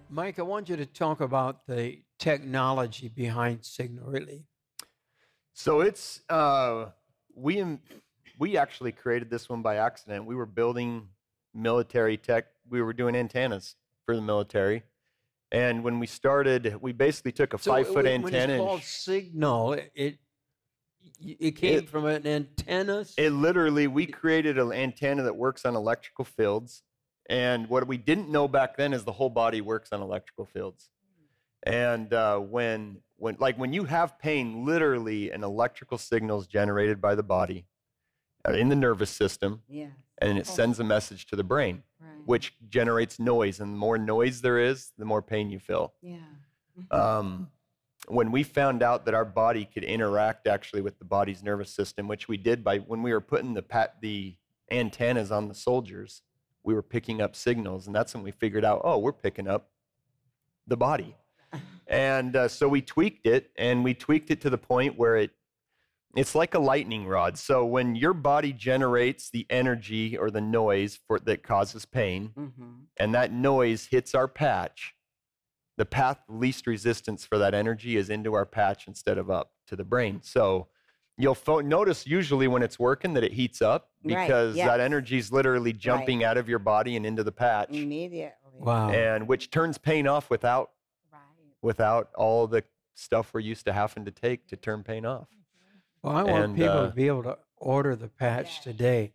Mike, 0.10 0.40
I 0.40 0.42
want 0.42 0.68
you 0.68 0.76
to 0.76 0.86
talk 0.86 1.22
about 1.22 1.66
the 1.68 2.02
technology 2.20 3.08
behind 3.08 3.66
signal 3.66 4.08
relief. 4.10 4.44
So 5.62 5.82
it's 5.82 6.22
uh, 6.28 6.88
we 7.36 7.64
we 8.40 8.58
actually 8.58 8.92
created 8.94 9.30
this 9.30 9.48
one 9.48 9.62
by 9.62 9.76
accident. 9.76 10.26
We 10.26 10.34
were 10.34 10.48
building 10.48 11.08
military 11.54 12.18
tech. 12.18 12.46
We 12.68 12.82
were 12.82 12.94
doing 12.94 13.16
antennas 13.16 13.76
for 14.08 14.16
the 14.16 14.24
military, 14.24 14.82
and 15.52 15.84
when 15.84 16.00
we 16.00 16.08
started, 16.08 16.78
we 16.82 16.94
basically 16.94 17.32
took 17.32 17.54
a 17.54 17.60
So 17.60 17.74
five 17.74 17.86
foot 17.90 18.06
when- 18.06 18.24
when 18.24 18.34
antenna. 18.34 18.54
it's 18.54 18.60
called 18.70 18.82
signal, 18.82 19.74
it 19.74 19.92
it, 19.94 20.18
it 21.20 21.52
came 21.52 21.78
It- 21.78 21.90
from 21.90 22.06
an 22.06 22.26
antenna. 22.26 23.06
It 23.16 23.30
literally, 23.30 23.86
we 23.86 24.08
created 24.08 24.58
an 24.58 24.72
antenna 24.74 25.22
that 25.22 25.36
works 25.36 25.64
on 25.64 25.76
electrical 25.76 26.26
fields. 26.26 26.82
And 27.30 27.70
what 27.70 27.86
we 27.88 27.98
didn't 27.98 28.30
know 28.30 28.48
back 28.48 28.78
then 28.78 28.94
is 28.94 29.04
the 29.04 29.12
whole 29.12 29.30
body 29.30 29.62
works 29.62 29.92
on 29.92 30.02
electrical 30.02 30.46
fields. 30.48 30.90
And 31.64 32.12
uh, 32.14 32.40
when, 32.40 33.04
when, 33.22 33.38
like 33.40 33.56
when 33.58 33.72
you 33.72 33.84
have 33.84 34.18
pain, 34.18 34.66
literally 34.66 35.30
an 35.30 35.44
electrical 35.44 36.00
signal 36.00 36.40
is 36.40 36.48
generated 36.48 37.00
by 37.00 37.14
the 37.14 37.22
body 37.22 37.68
uh, 38.48 38.54
in 38.54 38.68
the 38.70 38.76
nervous 38.76 39.12
system, 39.12 39.62
Yeah. 39.70 39.90
and 40.18 40.40
it 40.40 40.48
sends 40.48 40.80
a 40.80 40.84
message 40.84 41.28
to 41.28 41.36
the 41.36 41.44
brain, 41.44 41.84
Right. 42.00 42.26
which 42.26 42.56
generates 42.68 43.20
noise. 43.20 43.60
And 43.60 43.74
the 43.74 43.78
more 43.78 44.00
noise 44.00 44.42
there 44.42 44.58
is, 44.58 44.92
the 44.98 45.06
more 45.06 45.22
pain 45.22 45.52
you 45.52 45.60
feel. 45.60 45.94
Yeah. 46.02 46.18
Um, 46.90 47.52
when 48.08 48.32
we 48.32 48.42
found 48.42 48.82
out 48.82 49.06
that 49.06 49.14
our 49.14 49.26
body 49.26 49.66
could 49.66 49.84
interact 49.84 50.48
actually 50.48 50.82
with 50.82 50.98
the 50.98 51.06
body's 51.06 51.44
nervous 51.44 51.70
system, 51.72 52.08
which 52.08 52.28
we 52.28 52.38
did 52.38 52.64
by 52.64 52.80
when 52.80 53.04
we 53.04 53.14
were 53.14 53.22
putting 53.22 53.54
the 53.54 53.62
pat 53.62 54.02
the 54.02 54.36
antennas 54.72 55.32
on 55.32 55.48
the 55.48 55.54
soldiers, 55.54 56.24
we 56.64 56.74
were 56.74 56.82
picking 56.82 57.22
up 57.22 57.36
signals, 57.36 57.86
and 57.86 57.96
that's 57.96 58.16
when 58.16 58.24
we 58.24 58.32
figured 58.32 58.66
out, 58.66 58.82
oh, 58.84 58.98
we're 58.98 59.12
picking 59.14 59.48
up 59.48 59.70
the 60.66 60.78
body. 60.78 61.16
And 61.92 62.36
uh, 62.36 62.48
so 62.48 62.68
we 62.70 62.82
tweaked 62.82 63.28
it, 63.28 63.52
and 63.58 63.84
we 63.84 63.94
tweaked 63.94 64.32
it 64.32 64.42
to 64.42 64.50
the 64.50 64.58
point 64.58 64.98
where 64.98 65.18
it 65.18 65.32
it's 66.16 66.36
like 66.36 66.54
a 66.56 66.60
lightning 66.60 67.08
rod. 67.08 67.38
So 67.38 67.66
when 67.66 67.96
your 67.96 68.14
body 68.14 68.52
generates 68.52 69.30
the 69.30 69.46
energy 69.50 70.18
or 70.18 70.30
the 70.30 70.42
noise 70.42 71.00
for 71.08 71.20
that 71.20 71.42
causes 71.44 71.86
pain, 71.86 72.32
Mm-hmm. 72.38 72.72
and 72.98 73.14
that 73.16 73.32
noise 73.32 73.86
hits 73.92 74.14
our 74.14 74.28
patch, 74.28 74.94
the 75.78 75.86
path 75.86 76.20
least 76.28 76.68
resistance 76.68 77.26
for 77.26 77.38
that 77.38 77.54
energy 77.54 77.96
is 77.96 78.10
into 78.10 78.34
our 78.34 78.46
patch 78.46 78.88
instead 78.90 79.18
of 79.18 79.30
up 79.32 79.52
to 79.68 79.76
the 79.78 79.86
brain. 79.86 80.20
So 80.22 80.68
you'll 81.18 81.34
fo- 81.34 81.62
notice 81.62 82.06
usually 82.06 82.48
when 82.50 82.62
it's 82.62 82.78
working 82.78 83.14
that 83.14 83.24
it 83.24 83.32
heats 83.34 83.62
up 83.62 83.90
Right, 84.04 84.28
because 84.28 84.58
yes. 84.58 84.68
that 84.68 84.80
energy 84.82 85.18
is 85.18 85.32
literally 85.32 85.72
jumping 85.72 86.26
out 86.26 86.36
of 86.38 86.50
your 86.50 86.60
body 86.60 86.98
and 86.98 87.06
into 87.06 87.24
the 87.24 87.32
patch, 87.32 87.70
Immediately. 87.70 88.34
Wow. 88.60 88.90
and 88.90 89.30
which 89.30 89.50
turns 89.50 89.78
pain 89.78 90.08
off 90.08 90.30
without 90.30 90.72
without 91.62 92.10
all 92.16 92.48
the 92.48 92.64
stuff 92.96 93.34
we're 93.34 93.40
used 93.40 93.66
to 93.66 93.74
having 93.74 94.06
to 94.06 94.12
take 94.12 94.48
to 94.48 94.56
turn 94.56 94.84
pain 94.84 95.06
off. 95.06 95.28
Well, 96.04 96.16
I 96.16 96.24
want 96.24 96.44
And, 96.44 96.56
people 96.56 96.72
uh, 96.72 96.88
to 96.88 96.96
be 96.96 97.08
able 97.08 97.24
to 97.24 97.38
order 97.58 97.96
the 97.96 98.08
patch 98.08 98.62
today 98.62 99.14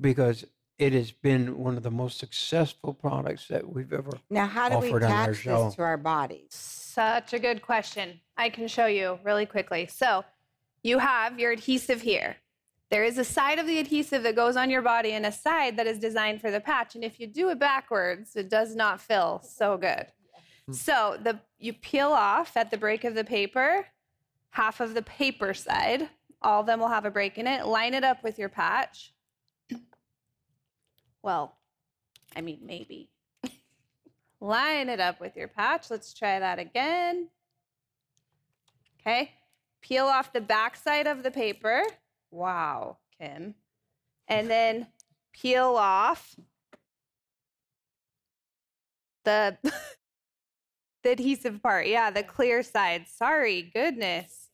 because 0.00 0.44
it 0.78 0.92
has 0.92 1.10
been 1.10 1.58
one 1.58 1.76
of 1.76 1.82
the 1.82 1.90
most 1.90 2.18
successful 2.18 2.94
products 2.94 3.48
that 3.48 3.72
we've 3.72 3.92
ever 3.92 4.10
Now, 4.30 4.46
how 4.46 4.68
do 4.68 4.78
we 4.78 4.88
offered 4.88 5.04
on 5.04 5.10
attach 5.10 5.44
this 5.44 5.74
to 5.74 5.82
our 5.82 5.96
bodies? 5.96 6.48
Such 6.50 7.32
a 7.32 7.38
good 7.38 7.62
question. 7.62 8.20
I 8.36 8.48
can 8.48 8.68
show 8.68 8.86
you 8.86 9.18
really 9.24 9.46
quickly. 9.46 9.86
So, 9.86 10.24
you 10.82 10.98
have 10.98 11.38
your 11.38 11.52
adhesive 11.52 12.02
here. 12.02 12.36
There 12.90 13.04
is 13.04 13.16
a 13.16 13.24
side 13.24 13.58
of 13.58 13.66
the 13.66 13.78
adhesive 13.78 14.22
that 14.24 14.36
goes 14.36 14.56
on 14.56 14.68
your 14.68 14.82
body 14.82 15.12
and 15.12 15.24
a 15.24 15.32
side 15.32 15.76
that 15.76 15.86
is 15.86 15.98
designed 15.98 16.40
for 16.40 16.50
the 16.50 16.60
patch. 16.60 16.94
And 16.94 17.04
if 17.04 17.18
you 17.18 17.26
do 17.26 17.48
it 17.50 17.58
backwards, 17.58 18.36
it 18.36 18.50
does 18.50 18.74
not 18.74 19.00
feel 19.00 19.40
so 19.42 19.78
good. 19.78 20.06
Mm. 20.70 20.74
So, 20.74 21.18
the 21.22 21.40
you 21.58 21.72
peel 21.72 22.12
off 22.12 22.56
at 22.56 22.70
the 22.70 22.78
break 22.78 23.04
of 23.04 23.14
the 23.14 23.24
paper, 23.24 23.86
half 24.50 24.80
of 24.80 24.94
the 24.94 25.02
paper 25.02 25.54
side. 25.54 26.08
All 26.42 26.60
of 26.60 26.66
them 26.66 26.80
will 26.80 26.88
have 26.88 27.04
a 27.04 27.10
break 27.10 27.38
in 27.38 27.46
it. 27.46 27.66
Line 27.66 27.94
it 27.94 28.04
up 28.04 28.22
with 28.24 28.38
your 28.38 28.48
patch. 28.48 29.12
Well, 31.22 31.56
I 32.34 32.40
mean, 32.40 32.60
maybe. 32.64 33.10
Line 34.40 34.88
it 34.88 34.98
up 34.98 35.20
with 35.20 35.36
your 35.36 35.46
patch. 35.46 35.90
Let's 35.90 36.12
try 36.12 36.40
that 36.40 36.58
again. 36.58 37.28
Okay. 39.00 39.32
Peel 39.80 40.06
off 40.06 40.32
the 40.32 40.40
back 40.40 40.76
side 40.76 41.06
of 41.06 41.22
the 41.22 41.30
paper. 41.30 41.82
Wow, 42.30 42.98
Kim. 43.18 43.54
And 44.28 44.50
then 44.50 44.86
peel 45.32 45.76
off 45.76 46.36
the 49.24 49.56
the 51.02 51.10
adhesive 51.10 51.62
part. 51.62 51.86
Yeah, 51.86 52.10
the 52.10 52.22
clear 52.22 52.62
side. 52.62 53.06
Sorry, 53.08 53.70
goodness. 53.74 54.48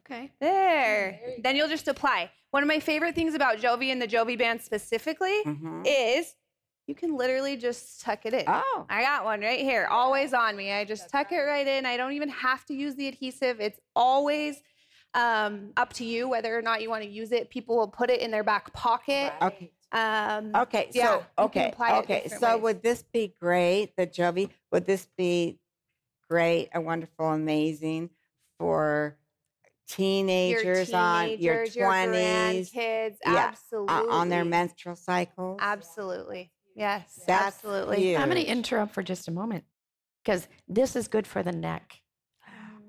Okay. 0.00 0.30
There. 0.40 1.18
Then 1.42 1.56
you'll 1.56 1.68
just 1.68 1.88
apply. 1.88 2.30
One 2.50 2.62
of 2.62 2.66
my 2.68 2.78
favorite 2.78 3.14
things 3.14 3.34
about 3.34 3.58
Jovi 3.58 3.90
and 3.90 4.00
the 4.00 4.06
Jovi 4.06 4.38
band 4.38 4.60
specifically 4.60 5.42
Mhm. 5.44 5.82
is 5.86 6.34
you 6.86 6.94
can 6.94 7.16
literally 7.16 7.56
just 7.56 8.02
tuck 8.02 8.26
it 8.26 8.34
in. 8.34 8.44
Oh. 8.46 8.86
I 8.90 9.02
got 9.02 9.24
one 9.24 9.40
right 9.40 9.60
here, 9.60 9.86
always 9.90 10.34
on 10.34 10.54
me. 10.54 10.70
I 10.72 10.84
just 10.84 11.08
tuck 11.08 11.32
it 11.32 11.38
right 11.40 11.66
in. 11.66 11.86
I 11.86 11.96
don't 11.96 12.12
even 12.12 12.28
have 12.28 12.64
to 12.66 12.74
use 12.74 12.94
the 12.96 13.08
adhesive. 13.08 13.60
It's 13.60 13.80
always 13.96 14.62
um, 15.14 15.72
up 15.76 15.92
to 15.94 16.04
you 16.04 16.28
whether 16.28 16.58
or 16.58 16.60
not 16.60 16.82
you 16.82 16.90
want 16.90 17.04
to 17.04 17.08
use 17.08 17.30
it. 17.32 17.48
People 17.48 17.76
will 17.76 17.86
put 17.88 18.10
it 18.10 18.20
in 18.20 18.30
their 18.32 18.42
back 18.42 18.72
pocket. 18.72 19.32
Okay. 19.40 19.70
Um, 19.92 20.50
Okay. 20.56 20.90
yeah, 20.92 21.20
so 21.38 21.44
okay. 21.44 21.72
Okay. 21.78 22.28
So 22.28 22.54
ways. 22.56 22.62
would 22.62 22.82
this 22.82 23.04
be 23.04 23.32
great, 23.40 23.94
the 23.96 24.08
Jovi? 24.08 24.50
Would 24.72 24.86
this 24.86 25.06
be 25.16 25.60
great, 26.28 26.70
a 26.74 26.80
wonderful, 26.80 27.26
amazing 27.30 28.10
for 28.58 29.16
teenagers, 29.88 30.92
on 30.92 31.28
your 31.28 31.36
teenagers, 31.36 31.76
your 31.76 31.86
twenties, 31.86 32.72
grandkids, 32.72 33.16
yeah, 33.24 33.36
absolutely, 33.48 33.94
uh, 33.94 34.04
on 34.08 34.28
their 34.28 34.44
menstrual 34.44 34.96
cycle. 34.96 35.56
Absolutely, 35.60 36.52
yes, 36.74 37.20
That's 37.26 37.56
absolutely. 37.56 38.16
I'm 38.16 38.30
going 38.30 38.42
to 38.42 38.48
interrupt 38.48 38.92
for 38.94 39.02
just 39.02 39.28
a 39.28 39.30
moment 39.30 39.64
because 40.24 40.48
this 40.68 40.96
is 40.96 41.08
good 41.08 41.26
for 41.26 41.42
the 41.42 41.52
neck. 41.52 42.00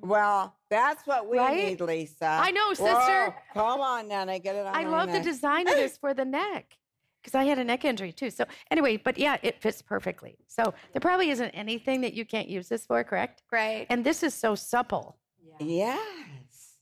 Well, 0.02 0.56
that's 0.70 1.06
what 1.08 1.28
we 1.28 1.38
Right? 1.38 1.70
need, 1.70 1.82
Lisa. 1.82 2.26
I 2.28 2.52
know, 2.52 2.74
sister. 2.74 2.94
Whoa, 2.94 3.34
come 3.54 3.82
on, 3.82 4.08
Nana, 4.08 4.38
get 4.40 4.56
it 4.56 4.66
on. 4.66 4.76
I 4.76 4.84
my 4.84 4.90
love 4.90 5.12
the 5.12 5.20
design 5.22 5.68
of 5.68 5.76
this 5.76 5.98
for 5.98 6.14
the 6.14 6.26
neck 6.26 6.78
because 7.26 7.36
I 7.36 7.44
had 7.46 7.58
a 7.58 7.64
neck 7.64 7.84
injury 7.86 8.12
too. 8.12 8.30
So 8.30 8.46
anyway, 8.70 8.98
but 8.98 9.18
yeah, 9.18 9.38
it 9.42 9.60
fits 9.60 9.82
perfectly. 9.82 10.38
So 10.48 10.76
there 10.94 11.00
probably 11.00 11.32
isn't 11.32 11.50
anything 11.50 12.02
that 12.02 12.14
you 12.14 12.24
can't 12.24 12.48
use 12.48 12.70
this 12.70 12.86
for, 12.86 13.04
correct? 13.04 13.42
Right. 13.52 13.88
And 13.90 14.06
this 14.06 14.22
is 14.22 14.36
so 14.36 14.54
supple. 14.54 15.18
yeah 15.60 16.00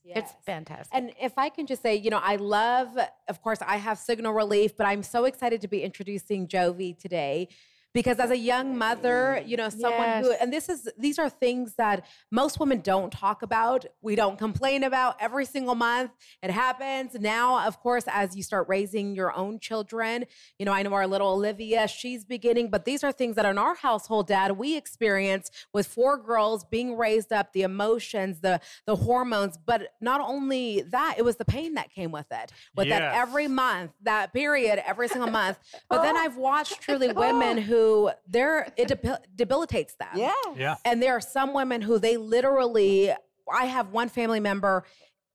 Yes. 0.06 0.18
It's 0.18 0.34
fantastic. 0.44 0.94
And 0.94 1.12
if 1.18 1.38
I 1.38 1.48
can 1.48 1.66
just 1.66 1.80
say, 1.80 1.94
you 1.96 2.10
know, 2.10 2.20
I 2.22 2.36
love, 2.36 2.98
of 3.26 3.40
course, 3.40 3.60
I 3.66 3.78
have 3.78 3.98
signal 3.98 4.34
relief, 4.34 4.76
but 4.76 4.86
I'm 4.86 5.02
so 5.02 5.24
excited 5.24 5.62
to 5.62 5.68
be 5.68 5.82
introducing 5.82 6.46
Jovi 6.46 6.98
today 6.98 7.48
because 7.94 8.18
as 8.18 8.30
a 8.30 8.36
young 8.36 8.76
mother, 8.76 9.40
you 9.46 9.56
know, 9.56 9.68
someone 9.68 10.24
who, 10.24 10.32
and 10.32 10.52
this 10.52 10.68
is, 10.68 10.88
these 10.98 11.16
are 11.16 11.30
things 11.30 11.74
that 11.76 12.04
most 12.32 12.58
women 12.58 12.80
don't 12.80 13.12
talk 13.12 13.42
about. 13.42 13.86
We 14.02 14.16
don't 14.16 14.36
complain 14.36 14.82
about 14.82 15.16
every 15.20 15.44
single 15.44 15.76
month. 15.76 16.10
It 16.42 16.50
happens. 16.50 17.14
Now, 17.14 17.64
of 17.66 17.78
course, 17.78 18.04
as 18.08 18.36
you 18.36 18.42
start 18.42 18.66
raising 18.68 19.14
your 19.14 19.32
own 19.32 19.60
children, 19.60 20.24
you 20.58 20.66
know, 20.66 20.72
I 20.72 20.82
know 20.82 20.92
our 20.92 21.06
little 21.06 21.28
Olivia, 21.28 21.86
she's 21.86 22.24
beginning, 22.24 22.68
but 22.68 22.84
these 22.84 23.04
are 23.04 23.12
things 23.12 23.36
that 23.36 23.46
in 23.46 23.58
our 23.58 23.76
household, 23.76 24.26
dad, 24.26 24.58
we 24.58 24.76
experience 24.76 25.52
with 25.72 25.86
four 25.86 26.18
girls 26.18 26.64
being 26.64 26.96
raised 26.96 27.32
up, 27.32 27.52
the 27.52 27.62
emotions, 27.62 28.40
the, 28.40 28.60
the 28.86 28.96
hormones, 28.96 29.56
but 29.56 29.92
not 30.00 30.20
only 30.20 30.82
that, 30.90 31.14
it 31.16 31.22
was 31.22 31.36
the 31.36 31.44
pain 31.44 31.74
that 31.74 31.92
came 31.92 32.10
with 32.10 32.26
it, 32.32 32.50
with 32.76 32.88
that 32.88 33.14
every 33.14 33.46
month, 33.46 33.92
that 34.02 34.32
period, 34.32 34.82
every 34.84 35.06
single 35.06 35.30
month. 35.30 35.58
But 35.88 36.02
then 36.02 36.16
oh. 36.16 36.20
I've 36.20 36.36
watched 36.36 36.80
truly 36.80 37.10
oh. 37.14 37.14
women 37.14 37.58
who 37.58 37.83
they're 38.26 38.72
it 38.76 38.88
debil- 38.88 39.22
debilitates 39.34 39.94
them. 39.96 40.08
Yeah. 40.14 40.32
Yeah. 40.56 40.76
And 40.84 41.02
there 41.02 41.14
are 41.16 41.20
some 41.20 41.54
women 41.54 41.82
who 41.82 41.98
they 41.98 42.16
literally 42.16 43.12
I 43.52 43.66
have 43.66 43.90
one 43.90 44.08
family 44.08 44.40
member 44.40 44.84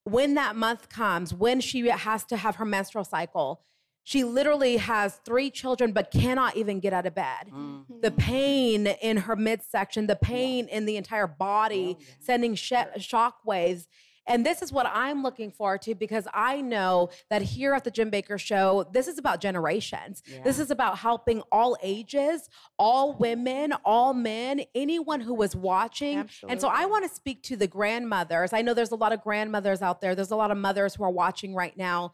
when 0.04 0.34
that 0.36 0.56
month 0.56 0.90
comes, 0.90 1.34
when 1.34 1.62
she 1.62 1.88
has 1.88 2.24
to 2.26 2.38
have 2.38 2.56
her 2.56 2.66
menstrual 2.66 3.04
cycle, 3.04 3.62
she 4.04 4.24
literally 4.24 4.78
has 4.78 5.20
three 5.24 5.52
children 5.52 5.92
but 5.92 6.10
cannot 6.10 6.56
even 6.58 6.80
get 6.80 6.94
out 6.94 7.06
of 7.06 7.14
bed. 7.14 7.52
Mm. 7.54 8.02
The 8.02 8.12
pain 8.12 8.88
in 8.88 9.18
her 9.18 9.36
midsection, 9.36 10.08
the 10.08 10.16
pain 10.16 10.68
in 10.68 10.86
the 10.86 10.98
entire 10.98 11.28
body, 11.28 11.98
sending 12.20 12.56
sh- 12.56 12.74
shock 12.98 13.40
waves. 13.46 13.88
And 14.30 14.46
this 14.46 14.62
is 14.62 14.72
what 14.72 14.86
I'm 14.94 15.24
looking 15.24 15.52
forward 15.52 15.82
to 15.82 15.96
because 15.96 16.28
I 16.34 16.62
know 16.62 17.10
that 17.30 17.42
here 17.42 17.74
at 17.74 17.84
the 17.84 17.92
Jim 17.92 18.12
Bakker 18.12 18.40
Show, 18.40 18.86
this 18.94 19.08
is 19.08 19.18
about 19.18 19.42
generations. 19.42 20.22
This 20.44 20.60
is 20.60 20.70
about 20.72 21.00
helping 21.00 21.42
all 21.52 21.76
ages, 21.82 22.48
all 22.78 23.14
women, 23.18 23.74
all 23.84 24.14
men, 24.14 24.62
anyone 24.76 25.20
who 25.20 25.34
was 25.34 25.56
watching. 25.56 26.30
And 26.48 26.62
so 26.62 26.68
I 26.70 26.86
want 26.86 27.10
to 27.10 27.14
speak 27.14 27.42
to 27.44 27.58
the 27.58 27.68
grandmothers. 27.68 28.54
I 28.54 28.62
know 28.62 28.74
there's 28.76 28.92
a 28.92 28.96
lot 28.96 29.12
of 29.12 29.22
grandmothers 29.22 29.82
out 29.82 30.00
there, 30.00 30.14
there's 30.16 30.32
a 30.32 30.36
lot 30.36 30.52
of 30.52 30.58
mothers 30.58 30.96
who 30.96 31.04
are 31.04 31.10
watching 31.10 31.56
right 31.56 31.76
now. 31.76 32.14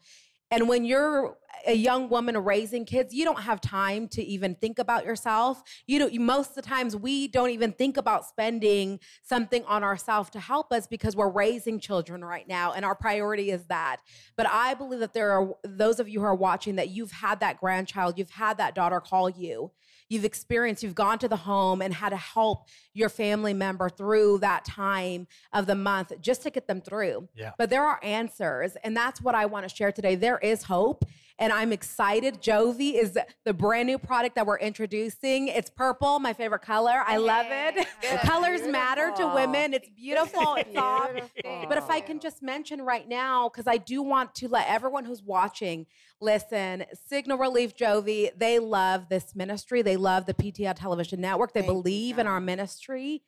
And 0.50 0.68
when 0.68 0.84
you're 0.84 1.36
a 1.66 1.74
young 1.74 2.08
woman 2.08 2.36
raising 2.38 2.84
kids, 2.84 3.12
you 3.12 3.24
don't 3.24 3.40
have 3.40 3.60
time 3.60 4.06
to 4.08 4.22
even 4.22 4.54
think 4.54 4.78
about 4.78 5.04
yourself. 5.04 5.62
You 5.86 5.98
don't. 5.98 6.14
Most 6.20 6.50
of 6.50 6.54
the 6.56 6.62
times, 6.62 6.94
we 6.94 7.26
don't 7.26 7.50
even 7.50 7.72
think 7.72 7.96
about 7.96 8.24
spending 8.24 9.00
something 9.22 9.64
on 9.64 9.82
ourselves 9.82 10.30
to 10.30 10.40
help 10.40 10.72
us 10.72 10.86
because 10.86 11.16
we're 11.16 11.30
raising 11.30 11.80
children 11.80 12.24
right 12.24 12.46
now, 12.46 12.72
and 12.72 12.84
our 12.84 12.94
priority 12.94 13.50
is 13.50 13.66
that. 13.66 13.96
But 14.36 14.46
I 14.48 14.74
believe 14.74 15.00
that 15.00 15.14
there 15.14 15.32
are 15.32 15.54
those 15.64 15.98
of 15.98 16.08
you 16.08 16.20
who 16.20 16.26
are 16.26 16.34
watching 16.34 16.76
that 16.76 16.90
you've 16.90 17.12
had 17.12 17.40
that 17.40 17.58
grandchild, 17.58 18.16
you've 18.16 18.30
had 18.30 18.58
that 18.58 18.74
daughter 18.76 19.00
call 19.00 19.28
you, 19.28 19.72
you've 20.08 20.24
experienced, 20.24 20.82
you've 20.82 20.94
gone 20.94 21.18
to 21.18 21.28
the 21.28 21.36
home 21.36 21.82
and 21.82 21.92
had 21.92 22.10
to 22.10 22.16
help 22.16 22.68
your 22.94 23.08
family 23.08 23.54
member 23.54 23.88
through 23.88 24.38
that 24.38 24.64
time 24.64 25.26
of 25.52 25.66
the 25.66 25.74
month 25.74 26.12
just 26.20 26.42
to 26.42 26.50
get 26.50 26.66
them 26.66 26.80
through. 26.80 27.28
Yeah. 27.34 27.52
But 27.58 27.70
there 27.70 27.84
are 27.84 28.00
answers, 28.02 28.76
and 28.84 28.96
that's 28.96 29.20
what 29.20 29.34
I 29.34 29.46
want 29.46 29.68
to 29.68 29.74
share 29.74 29.92
today. 29.92 30.14
There 30.14 30.38
is 30.38 30.64
hope, 30.64 31.04
and 31.38 31.52
I'm 31.52 31.72
excited. 31.72 32.40
Jovi 32.40 32.94
is 32.94 33.18
the 33.44 33.52
brand 33.52 33.86
new 33.86 33.98
product 33.98 34.36
that 34.36 34.46
we're 34.46 34.58
introducing. 34.58 35.48
It's 35.48 35.68
purple, 35.68 36.18
my 36.18 36.32
favorite 36.32 36.62
color. 36.62 37.02
I 37.06 37.18
love 37.18 37.46
it. 37.48 37.86
Colors 38.22 38.66
matter 38.66 39.12
to 39.16 39.26
women. 39.34 39.74
It's 39.74 39.88
beautiful. 39.90 40.54
It's 40.54 40.72
soft. 40.72 41.20
But 41.68 41.76
if 41.78 41.90
I 41.90 42.00
can 42.00 42.20
just 42.20 42.42
mention 42.42 42.82
right 42.82 43.06
now, 43.06 43.48
because 43.48 43.66
I 43.66 43.76
do 43.76 44.02
want 44.02 44.34
to 44.36 44.48
let 44.48 44.66
everyone 44.68 45.04
who's 45.04 45.22
watching 45.22 45.86
listen, 46.20 46.84
Signal 47.06 47.36
Relief 47.36 47.76
Jovi, 47.76 48.30
they 48.36 48.58
love 48.58 49.08
this 49.10 49.34
ministry. 49.36 49.82
They 49.82 49.96
love 49.96 50.24
the 50.24 50.34
PTL 50.34 50.74
television 50.74 51.20
network. 51.20 51.52
They 51.52 51.62
believe 51.62 52.18
in 52.18 52.26
our 52.26 52.40
ministry. 52.40 53.22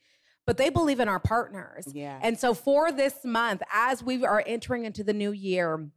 But 0.47 0.57
they 0.57 0.71
believe 0.71 0.99
in 0.99 1.09
our 1.09 1.21
partners. 1.21 1.87
Yeah. 1.93 2.19
And 2.23 2.39
so 2.39 2.55
for 2.55 2.91
this 2.91 3.23
month, 3.23 3.61
as 3.71 4.03
we 4.03 4.25
are 4.25 4.43
entering 4.47 4.87
into 4.87 5.05
the 5.05 5.13
new 5.13 5.31
year, 5.31 5.91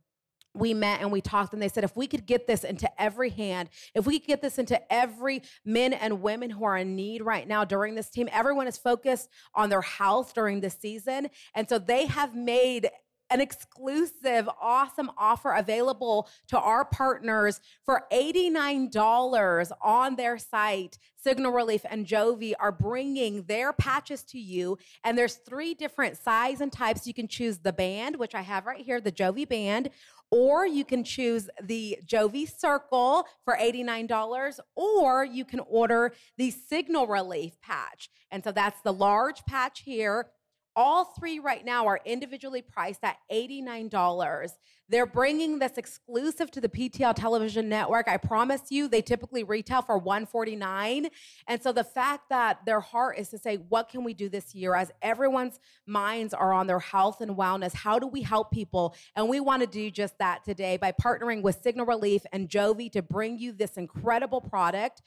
we 0.54 0.74
met 0.74 1.02
and 1.02 1.12
we 1.12 1.22
talked 1.22 1.54
and 1.54 1.62
they 1.62 1.70
said 1.70 1.84
if 1.84 1.96
we 1.96 2.08
could 2.08 2.26
get 2.26 2.48
this 2.48 2.64
into 2.64 2.90
every 3.02 3.30
hand 3.30 3.70
if 3.96 4.06
we 4.06 4.20
could 4.20 4.28
get 4.28 4.42
this 4.42 4.58
into 4.58 4.80
every 4.92 5.42
men 5.66 5.94
and 5.94 6.22
women 6.22 6.50
who 6.50 6.64
are 6.64 6.78
in 6.78 6.96
need 6.96 7.22
right 7.22 7.48
now 7.48 7.64
during 7.64 7.96
this 7.96 8.10
team 8.10 8.28
everyone 8.32 8.68
is 8.68 8.78
focused 8.78 9.30
on 9.56 9.70
their 9.70 9.82
health 9.82 10.34
during 10.34 10.62
this 10.62 10.78
season. 10.80 11.28
And 11.54 11.68
so 11.68 11.80
they 11.80 12.06
have 12.06 12.36
made 12.36 12.90
an 13.32 13.42
exclusive, 13.42 14.48
awesome 14.62 15.10
offer 15.18 15.54
available 15.54 16.30
to 16.50 16.60
our 16.60 16.86
partners 16.86 17.62
for 17.86 18.06
$89 18.12 19.72
on 19.82 20.16
their 20.18 20.38
site. 20.38 21.00
Signal 21.16 21.52
Relief 21.52 21.82
and 21.90 22.06
Jovi 22.06 22.54
are 22.60 22.72
bringing 22.72 23.44
their 23.44 23.74
patches 23.74 24.24
to 24.24 24.40
you. 24.40 24.78
And 25.04 25.18
there's 25.18 25.36
three 25.36 25.74
different 25.74 26.18
size 26.18 26.62
and 26.62 26.72
types. 26.72 27.08
You 27.08 27.14
can 27.14 27.28
choose 27.28 27.60
the 27.60 27.74
band, 27.74 28.18
which 28.18 28.36
I 28.36 28.42
have 28.42 28.66
right 28.66 28.84
here, 28.84 29.00
the 29.00 29.12
Jovi 29.12 29.48
band, 29.48 29.90
or 30.32 30.66
you 30.66 30.86
can 30.86 31.04
choose 31.04 31.50
the 31.62 32.00
Jovi 32.06 32.50
Circle 32.50 33.28
for 33.44 33.56
$89, 33.56 34.60
or 34.76 35.26
you 35.26 35.46
can 35.46 35.60
order 35.60 36.14
the 36.38 36.52
Signal 36.52 37.06
Relief 37.06 37.60
patch. 37.62 38.10
And 38.32 38.44
so 38.44 38.52
that's 38.52 38.82
the 38.82 38.94
large 38.94 39.44
patch 39.46 39.82
here. 39.82 40.32
All 40.76 41.06
three 41.06 41.40
right 41.40 41.66
now 41.66 41.88
are 41.88 42.00
individually 42.06 42.62
priced 42.62 43.04
at 43.04 43.18
$89. 43.32 44.52
They're 44.88 45.06
bringing 45.06 45.60
this 45.60 45.78
exclusive 45.78 46.52
to 46.52 46.60
the 46.60 46.68
PTL 46.68 47.16
television 47.16 47.70
network. 47.70 48.10
I 48.10 48.18
promise 48.18 48.64
you, 48.70 48.90
they 48.90 49.02
typically 49.02 49.44
retail 49.44 49.82
for 49.82 49.98
149. 49.98 51.08
And 51.48 51.64
so 51.64 51.72
the 51.72 51.84
fact 51.84 52.30
that 52.30 52.66
their 52.66 52.82
heart 52.82 53.18
is 53.18 53.30
to 53.30 53.38
say, 53.38 53.56
what 53.56 53.88
can 53.88 54.04
we 54.04 54.14
do 54.14 54.28
this 54.28 54.54
year 54.54 54.76
as 54.76 54.92
everyone's 55.02 55.60
minds 55.86 56.34
are 56.34 56.52
on 56.52 56.68
their 56.68 56.80
health 56.80 57.22
and 57.22 57.38
wellness? 57.38 57.74
How 57.74 58.00
do 58.00 58.08
we 58.08 58.22
help 58.22 58.52
people? 58.52 58.96
And 59.16 59.30
we 59.30 59.40
want 59.40 59.62
to 59.62 59.68
do 59.68 59.92
just 59.92 60.18
that 60.20 60.44
today 60.44 60.76
by 60.76 60.92
partnering 60.92 61.42
with 61.42 61.62
Signal 61.62 61.86
Relief 61.86 62.24
and 62.34 62.50
Jovi 62.50 62.92
to 62.92 63.02
bring 63.02 63.40
you 63.40 63.54
this 63.54 63.78
incredible 63.78 64.42
product. 64.42 65.02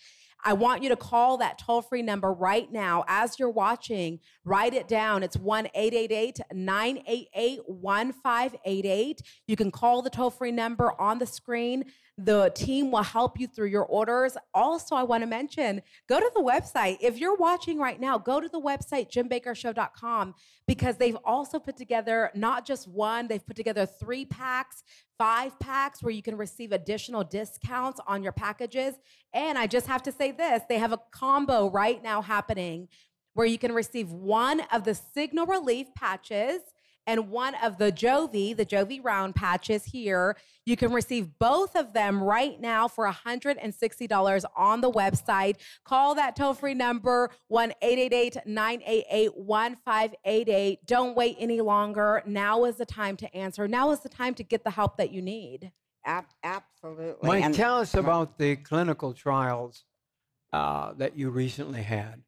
I 0.46 0.52
want 0.52 0.82
you 0.82 0.90
to 0.90 0.96
call 0.96 1.38
that 1.38 1.58
toll 1.58 1.80
free 1.80 2.02
number 2.02 2.32
right 2.32 2.70
now 2.70 3.04
as 3.08 3.38
you're 3.38 3.50
watching. 3.50 4.20
Write 4.44 4.74
it 4.74 4.86
down. 4.86 5.22
It's 5.22 5.38
1 5.38 5.68
888 5.74 6.40
988 6.52 7.60
1588. 7.66 9.22
You 9.46 9.56
can 9.56 9.70
call 9.70 10.02
the 10.02 10.10
toll 10.10 10.30
free 10.30 10.52
number 10.52 10.92
on 11.00 11.18
the 11.18 11.26
screen. 11.26 11.84
The 12.16 12.52
team 12.54 12.92
will 12.92 13.02
help 13.02 13.40
you 13.40 13.48
through 13.48 13.68
your 13.68 13.84
orders. 13.84 14.36
Also, 14.52 14.94
I 14.94 15.02
want 15.02 15.22
to 15.22 15.26
mention 15.26 15.82
go 16.08 16.20
to 16.20 16.30
the 16.34 16.42
website. 16.42 16.98
If 17.00 17.18
you're 17.18 17.36
watching 17.36 17.78
right 17.78 18.00
now, 18.00 18.18
go 18.18 18.40
to 18.40 18.48
the 18.48 18.60
website, 18.60 19.10
jimbakkershow.com, 19.10 20.34
because 20.68 20.96
they've 20.96 21.18
also 21.24 21.58
put 21.58 21.76
together 21.76 22.30
not 22.34 22.64
just 22.64 22.86
one, 22.86 23.26
they've 23.26 23.44
put 23.44 23.56
together 23.56 23.84
three 23.84 24.24
packs, 24.24 24.84
five 25.18 25.58
packs 25.58 26.04
where 26.04 26.12
you 26.12 26.22
can 26.22 26.36
receive 26.36 26.70
additional 26.70 27.24
discounts 27.24 28.00
on 28.06 28.22
your 28.22 28.32
packages. 28.32 28.94
And 29.32 29.58
I 29.58 29.66
just 29.66 29.88
have 29.88 30.04
to 30.04 30.12
say 30.12 30.30
this 30.30 30.62
they 30.68 30.78
have 30.78 30.92
a 30.92 31.00
combo 31.10 31.68
right 31.68 32.00
now 32.00 32.22
happening 32.22 32.88
where 33.34 33.46
you 33.46 33.58
can 33.58 33.72
receive 33.72 34.12
one 34.12 34.60
of 34.72 34.84
the 34.84 34.94
Signal 34.94 35.46
Relief 35.46 35.88
patches 35.96 36.60
and 37.06 37.30
one 37.30 37.54
of 37.56 37.78
the 37.78 37.92
Jovi, 37.92 38.56
the 38.56 38.64
Jovi 38.66 39.02
round 39.02 39.34
patches 39.34 39.84
here. 39.84 40.36
You 40.66 40.76
can 40.76 40.92
receive 40.92 41.38
both 41.38 41.76
of 41.76 41.92
them 41.92 42.22
right 42.22 42.58
now 42.60 42.88
for 42.88 43.10
$160 43.10 44.44
on 44.56 44.80
the 44.80 44.90
website. 44.90 45.56
Call 45.84 46.14
that 46.14 46.36
toll 46.36 46.54
free 46.54 46.74
number 46.74 47.30
1 47.48 47.72
888 47.82 48.46
988 48.46 49.36
1588. 49.36 50.86
Don't 50.86 51.16
wait 51.16 51.36
any 51.38 51.60
longer. 51.60 52.22
Now 52.26 52.64
is 52.64 52.76
the 52.76 52.86
time 52.86 53.16
to 53.18 53.34
answer. 53.36 53.68
Now 53.68 53.90
is 53.90 54.00
the 54.00 54.08
time 54.08 54.34
to 54.34 54.42
get 54.42 54.64
the 54.64 54.70
help 54.70 54.96
that 54.96 55.12
you 55.12 55.20
need. 55.20 55.70
Ab- 56.06 56.24
absolutely. 56.42 57.28
Mike, 57.28 57.44
And- 57.44 57.54
tell 57.54 57.78
us 57.78 57.94
about 57.94 58.38
the 58.38 58.56
clinical 58.56 59.12
trials 59.12 59.84
uh, 60.52 60.92
that 60.94 61.16
you 61.18 61.30
recently 61.30 61.82
had. 61.82 62.22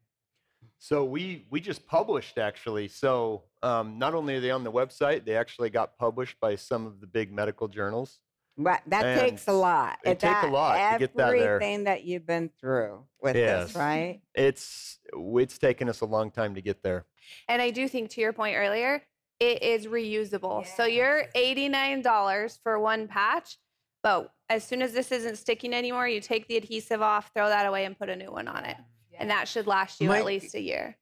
So 0.78 1.04
we 1.04 1.46
we 1.50 1.60
just 1.60 1.86
published 1.86 2.38
actually. 2.38 2.88
So 2.88 3.44
um, 3.62 3.98
not 3.98 4.14
only 4.14 4.36
are 4.36 4.40
they 4.40 4.50
on 4.50 4.64
the 4.64 4.72
website, 4.72 5.24
they 5.24 5.36
actually 5.36 5.70
got 5.70 5.96
published 5.98 6.38
by 6.40 6.56
some 6.56 6.86
of 6.86 7.00
the 7.00 7.06
big 7.06 7.32
medical 7.32 7.68
journals. 7.68 8.20
Right, 8.58 8.80
that 8.86 9.04
And 9.04 9.20
takes 9.20 9.48
a 9.48 9.52
lot. 9.52 9.98
It 10.04 10.18
takes 10.18 10.42
a 10.42 10.46
lot 10.46 10.92
to 10.92 10.98
get 10.98 11.14
that 11.16 11.30
there. 11.32 11.56
Everything 11.56 11.84
that 11.84 12.04
you've 12.04 12.26
been 12.26 12.50
through 12.58 13.04
with 13.20 13.36
Yes. 13.36 13.68
this, 13.68 13.76
right? 13.76 14.20
It's 14.34 14.98
it's 15.12 15.58
taken 15.58 15.88
us 15.88 16.00
a 16.00 16.06
long 16.06 16.30
time 16.30 16.54
to 16.54 16.62
get 16.62 16.82
there. 16.82 17.04
And 17.48 17.60
I 17.60 17.70
do 17.70 17.86
think, 17.86 18.10
to 18.10 18.20
your 18.20 18.32
point 18.32 18.56
earlier, 18.56 19.02
it 19.40 19.62
is 19.62 19.86
reusable. 19.86 20.66
So 20.66 20.86
you're 20.86 21.24
$89 21.34 22.58
for 22.62 22.78
one 22.78 23.08
patch, 23.08 23.58
but 24.02 24.32
as 24.48 24.64
soon 24.64 24.80
as 24.80 24.92
this 24.92 25.12
isn't 25.12 25.36
sticking 25.36 25.74
anymore, 25.74 26.08
you 26.08 26.20
take 26.20 26.48
the 26.48 26.56
adhesive 26.56 27.02
off, 27.02 27.30
throw 27.34 27.48
that 27.48 27.66
away, 27.66 27.84
and 27.84 27.98
put 27.98 28.08
a 28.08 28.16
new 28.16 28.30
one 28.30 28.48
on 28.48 28.64
it. 28.64 28.76
And 29.18 29.30
that 29.30 29.48
should 29.48 29.66
last 29.66 30.00
you 30.00 30.08
Mike- 30.08 30.20
at 30.20 30.26
least 30.26 30.54
a 30.54 30.60
year. 30.60 30.96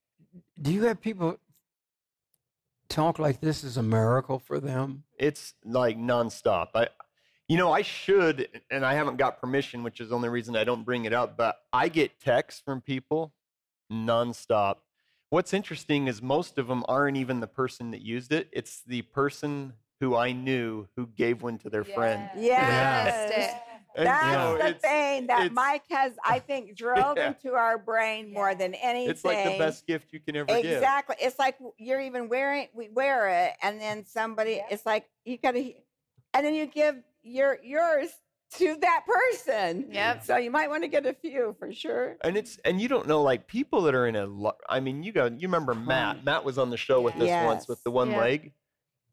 Do 0.60 0.72
you 0.72 0.84
have 0.84 1.00
people 1.00 1.38
talk 2.88 3.18
like 3.18 3.40
this 3.40 3.64
is 3.64 3.76
a 3.76 3.82
miracle 3.82 4.38
for 4.38 4.60
them? 4.60 5.04
It's 5.18 5.54
like 5.64 5.98
nonstop. 5.98 6.68
I, 6.74 6.88
you 7.48 7.56
know, 7.56 7.72
I 7.72 7.82
should, 7.82 8.48
and 8.70 8.84
I 8.84 8.94
haven't 8.94 9.16
got 9.16 9.40
permission, 9.40 9.82
which 9.82 10.00
is 10.00 10.08
the 10.08 10.14
only 10.14 10.28
reason 10.28 10.56
I 10.56 10.64
don't 10.64 10.84
bring 10.84 11.04
it 11.04 11.12
up. 11.12 11.36
But 11.36 11.56
I 11.72 11.88
get 11.88 12.20
texts 12.20 12.62
from 12.64 12.80
people 12.80 13.32
nonstop. 13.92 14.76
What's 15.30 15.52
interesting 15.52 16.06
is 16.06 16.22
most 16.22 16.58
of 16.58 16.68
them 16.68 16.84
aren't 16.88 17.16
even 17.16 17.40
the 17.40 17.46
person 17.46 17.90
that 17.90 18.00
used 18.02 18.32
it. 18.32 18.48
It's 18.52 18.82
the 18.86 19.02
person 19.02 19.74
who 20.00 20.16
I 20.16 20.32
knew 20.32 20.86
who 20.96 21.06
gave 21.06 21.42
one 21.42 21.58
to 21.58 21.70
their 21.70 21.84
friend. 21.84 22.30
Yes. 22.36 23.54
And 23.96 24.06
That's 24.06 24.34
so 24.34 24.58
the 24.58 24.66
it's- 24.70 24.80
thing 24.80 25.26
that 25.28 25.38
it's- 25.46 25.52
Mike 25.52 25.84
has, 25.90 26.12
I 26.24 26.38
think, 26.48 26.76
drilled 26.76 27.16
Yeah. 27.16 27.28
into 27.28 27.54
our 27.54 27.78
brain 27.78 28.32
more 28.32 28.54
than 28.54 28.74
anything. 28.74 29.10
It's 29.10 29.24
like 29.24 29.44
the 29.44 29.58
best 29.58 29.86
gift 29.86 30.12
you 30.12 30.20
can 30.20 30.34
ever 30.36 30.46
give. 30.46 30.64
Exactly. 30.72 31.16
It's 31.20 31.38
like 31.38 31.56
you're 31.78 32.00
even 32.00 32.28
wearing, 32.28 32.68
we 32.74 32.88
wear 32.88 33.28
it, 33.46 33.52
and 33.62 33.80
then 33.80 34.04
somebody, 34.04 34.60
it's 34.70 34.84
like 34.84 35.06
you 35.24 35.38
gotta, 35.38 35.72
and 36.32 36.44
then 36.44 36.54
you 36.54 36.66
give 36.66 36.96
your 37.22 37.58
yours 37.62 38.10
to 38.56 38.76
that 38.82 39.04
person. 39.06 39.86
Yep. 39.90 40.24
So 40.24 40.36
you 40.36 40.50
might 40.50 40.68
want 40.70 40.82
to 40.82 40.88
get 40.88 41.06
a 41.06 41.14
few 41.14 41.56
for 41.58 41.72
sure. 41.72 42.16
And 42.22 42.36
it's 42.36 42.58
and 42.64 42.80
you 42.80 42.88
don't 42.88 43.06
know 43.08 43.22
like 43.22 43.46
people 43.48 43.82
that 43.82 43.94
are 43.94 44.06
in 44.06 44.14
a. 44.16 44.26
lo- 44.26 44.56
I 44.68 44.80
mean, 44.80 45.02
you 45.02 45.10
go. 45.12 45.26
You 45.26 45.48
remember 45.48 45.74
Matt? 45.74 46.24
Matt 46.24 46.44
was 46.44 46.58
on 46.58 46.70
the 46.70 46.76
show 46.76 47.00
with 47.00 47.14
us 47.16 47.44
once 47.46 47.66
with 47.68 47.82
the 47.84 47.90
one 47.90 48.10
Yeah. 48.10 48.18
leg. 48.20 48.52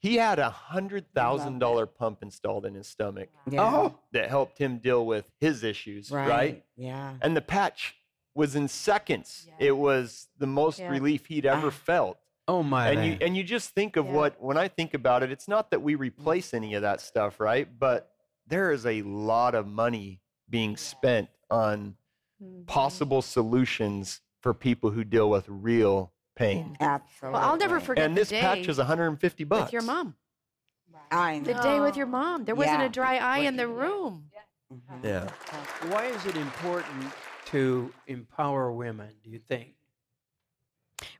He 0.01 0.15
had 0.15 0.39
a 0.39 0.49
hundred 0.49 1.05
thousand 1.13 1.59
dollar 1.59 1.85
pump 1.85 2.23
installed 2.23 2.65
in 2.65 2.73
his 2.73 2.87
stomach 2.87 3.29
Yeah. 3.49 3.61
Oh, 3.63 3.99
that 4.13 4.29
helped 4.29 4.57
him 4.57 4.79
deal 4.79 5.05
with 5.05 5.25
his 5.39 5.63
issues, 5.63 6.09
right? 6.11 6.63
Yeah. 6.75 7.13
And 7.21 7.37
the 7.37 7.41
patch 7.41 7.95
was 8.33 8.55
in 8.55 8.67
seconds. 8.67 9.47
It 9.59 9.73
was 9.77 10.27
the 10.39 10.47
most 10.47 10.79
Yeah. 10.79 10.89
relief 10.89 11.27
he'd 11.27 11.45
ever 11.45 11.67
Ah. 11.67 11.71
felt. 11.71 12.17
oh 12.47 12.63
my. 12.63 12.89
and 12.89 13.05
you 13.05 13.17
and 13.21 13.37
you 13.37 13.43
just 13.43 13.69
think 13.75 13.95
of 13.95 14.07
Yeah. 14.07 14.13
what 14.13 14.41
when 14.41 14.57
I 14.57 14.67
think 14.67 14.93
about 14.95 15.21
it, 15.23 15.31
it's 15.31 15.47
not 15.47 15.69
that 15.71 15.81
we 15.81 15.95
replace 15.95 16.53
any 16.53 16.73
of 16.73 16.81
that 16.81 16.99
stuff, 16.99 17.39
right? 17.39 17.67
But 17.79 18.11
there 18.47 18.71
is 18.71 18.85
a 18.85 19.03
lot 19.03 19.53
of 19.55 19.67
money 19.67 20.19
being 20.49 20.75
spent 20.75 21.29
on 21.51 21.95
Mhm. 22.43 22.65
possible 22.65 23.21
solutions 23.21 24.21
for 24.41 24.53
people 24.55 24.89
who 24.89 25.03
deal 25.03 25.29
with 25.29 25.47
real 25.47 26.11
pain. 26.35 26.75
Absolutely. 26.79 27.39
Well, 27.39 27.49
I'll 27.49 27.57
never 27.57 27.79
forget 27.79 28.05
And 28.05 28.15
the 28.15 28.21
this 28.21 28.29
day 28.29 28.41
patch 28.41 28.67
is 28.67 28.77
150 28.77 29.43
bucks. 29.43 29.65
with 29.65 29.73
your 29.73 29.81
mom. 29.83 30.15
I 31.11 31.39
know. 31.39 31.53
The 31.53 31.61
day 31.61 31.79
with 31.79 31.97
your 31.97 32.05
mom. 32.05 32.45
There 32.45 32.55
wasn't 32.55 32.79
Yeah. 32.79 32.85
a 32.85 32.89
dry 32.89 33.17
eye 33.17 33.39
in 33.39 33.57
the 33.57 33.67
room. 33.67 34.29
Mhm. 34.71 35.03
Yeah. 35.03 35.29
Why 35.89 36.05
is 36.05 36.25
it 36.25 36.37
important 36.37 37.11
to 37.47 37.93
empower 38.07 38.71
women? 38.71 39.13
Do 39.23 39.29
you 39.29 39.39
think? 39.39 39.75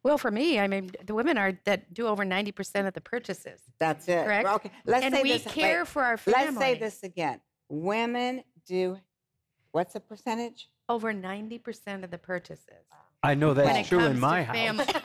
Well, 0.03 0.17
for 0.17 0.31
me, 0.31 0.59
I 0.59 0.67
mean, 0.67 0.91
the 1.03 1.13
women 1.13 1.37
are 1.37 1.53
that 1.65 1.93
do 1.93 2.07
over 2.07 2.23
90% 2.23 2.87
of 2.87 2.93
the 2.93 3.01
purchases. 3.01 3.61
That's 3.79 4.07
it. 4.07 4.23
Correct. 4.25 4.45
Well, 4.45 4.55
okay. 4.55 4.71
Let's 4.85 5.05
and 5.05 5.13
say 5.15 5.23
we 5.23 5.33
this. 5.33 5.43
care 5.53 5.79
wait. 5.81 5.87
for 5.89 6.03
our 6.03 6.17
family. 6.17 6.45
Let's 6.45 6.57
say 6.57 6.75
this 6.79 7.03
again. 7.03 7.41
Women 7.67 8.43
do. 8.65 8.97
What's 9.71 9.93
the 9.93 9.99
percentage? 9.99 10.69
Over 10.87 11.13
90% 11.13 12.03
of 12.03 12.11
the 12.11 12.17
purchases. 12.17 12.67
I 13.23 13.35
know 13.35 13.53
that's 13.53 13.67
when 13.67 13.75
it 13.77 13.85
true 13.85 13.99
comes 13.99 14.15
in 14.15 14.19
my 14.19 14.41
house. 14.43 14.55
family. 14.55 14.85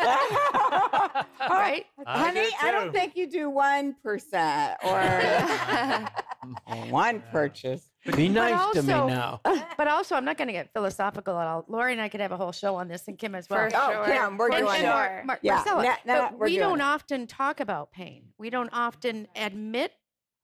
right? 1.50 1.84
I 2.06 2.18
Honey, 2.18 2.48
I 2.62 2.70
don't 2.70 2.90
think 2.92 3.14
you 3.16 3.26
do 3.30 3.50
one 3.50 3.94
percent 4.02 4.78
or 4.82 5.00
one 6.90 7.22
purchase. 7.30 7.90
Be 8.16 8.28
nice 8.28 8.72
to 8.74 8.82
me 8.82 8.88
now. 8.88 9.40
But 9.76 9.88
also, 9.88 10.14
I'm 10.14 10.24
not 10.24 10.38
going 10.38 10.46
to 10.48 10.52
get 10.52 10.72
philosophical 10.72 11.36
at 11.38 11.46
all. 11.46 11.64
Lori 11.68 11.92
and 11.92 12.00
I 12.00 12.08
could 12.08 12.20
have 12.20 12.32
a 12.32 12.36
whole 12.38 12.52
show 12.52 12.76
on 12.76 12.88
this, 12.88 13.06
and 13.08 13.18
Kim 13.18 13.34
as 13.34 13.50
well. 13.50 13.68
For 13.68 13.76
Oh, 13.76 13.92
sure. 13.92 14.04
Kim, 14.06 14.38
we're 14.38 14.50
For 14.50 14.58
doing 14.60 14.74
And 14.76 14.84
it. 14.84 14.88
Mar- 14.88 15.22
Mar- 15.26 15.38
Yeah, 15.42 15.54
Marcella, 15.56 15.82
no, 15.82 15.90
no, 16.14 16.20
but 16.22 16.38
we're 16.38 16.46
we 16.46 16.52
doing 16.52 16.68
don't 16.68 16.80
it. 16.80 16.84
often 16.84 17.26
talk 17.26 17.60
about 17.60 17.90
pain. 17.92 18.28
We 18.38 18.48
don't 18.48 18.70
often 18.72 19.26
admit 19.36 19.92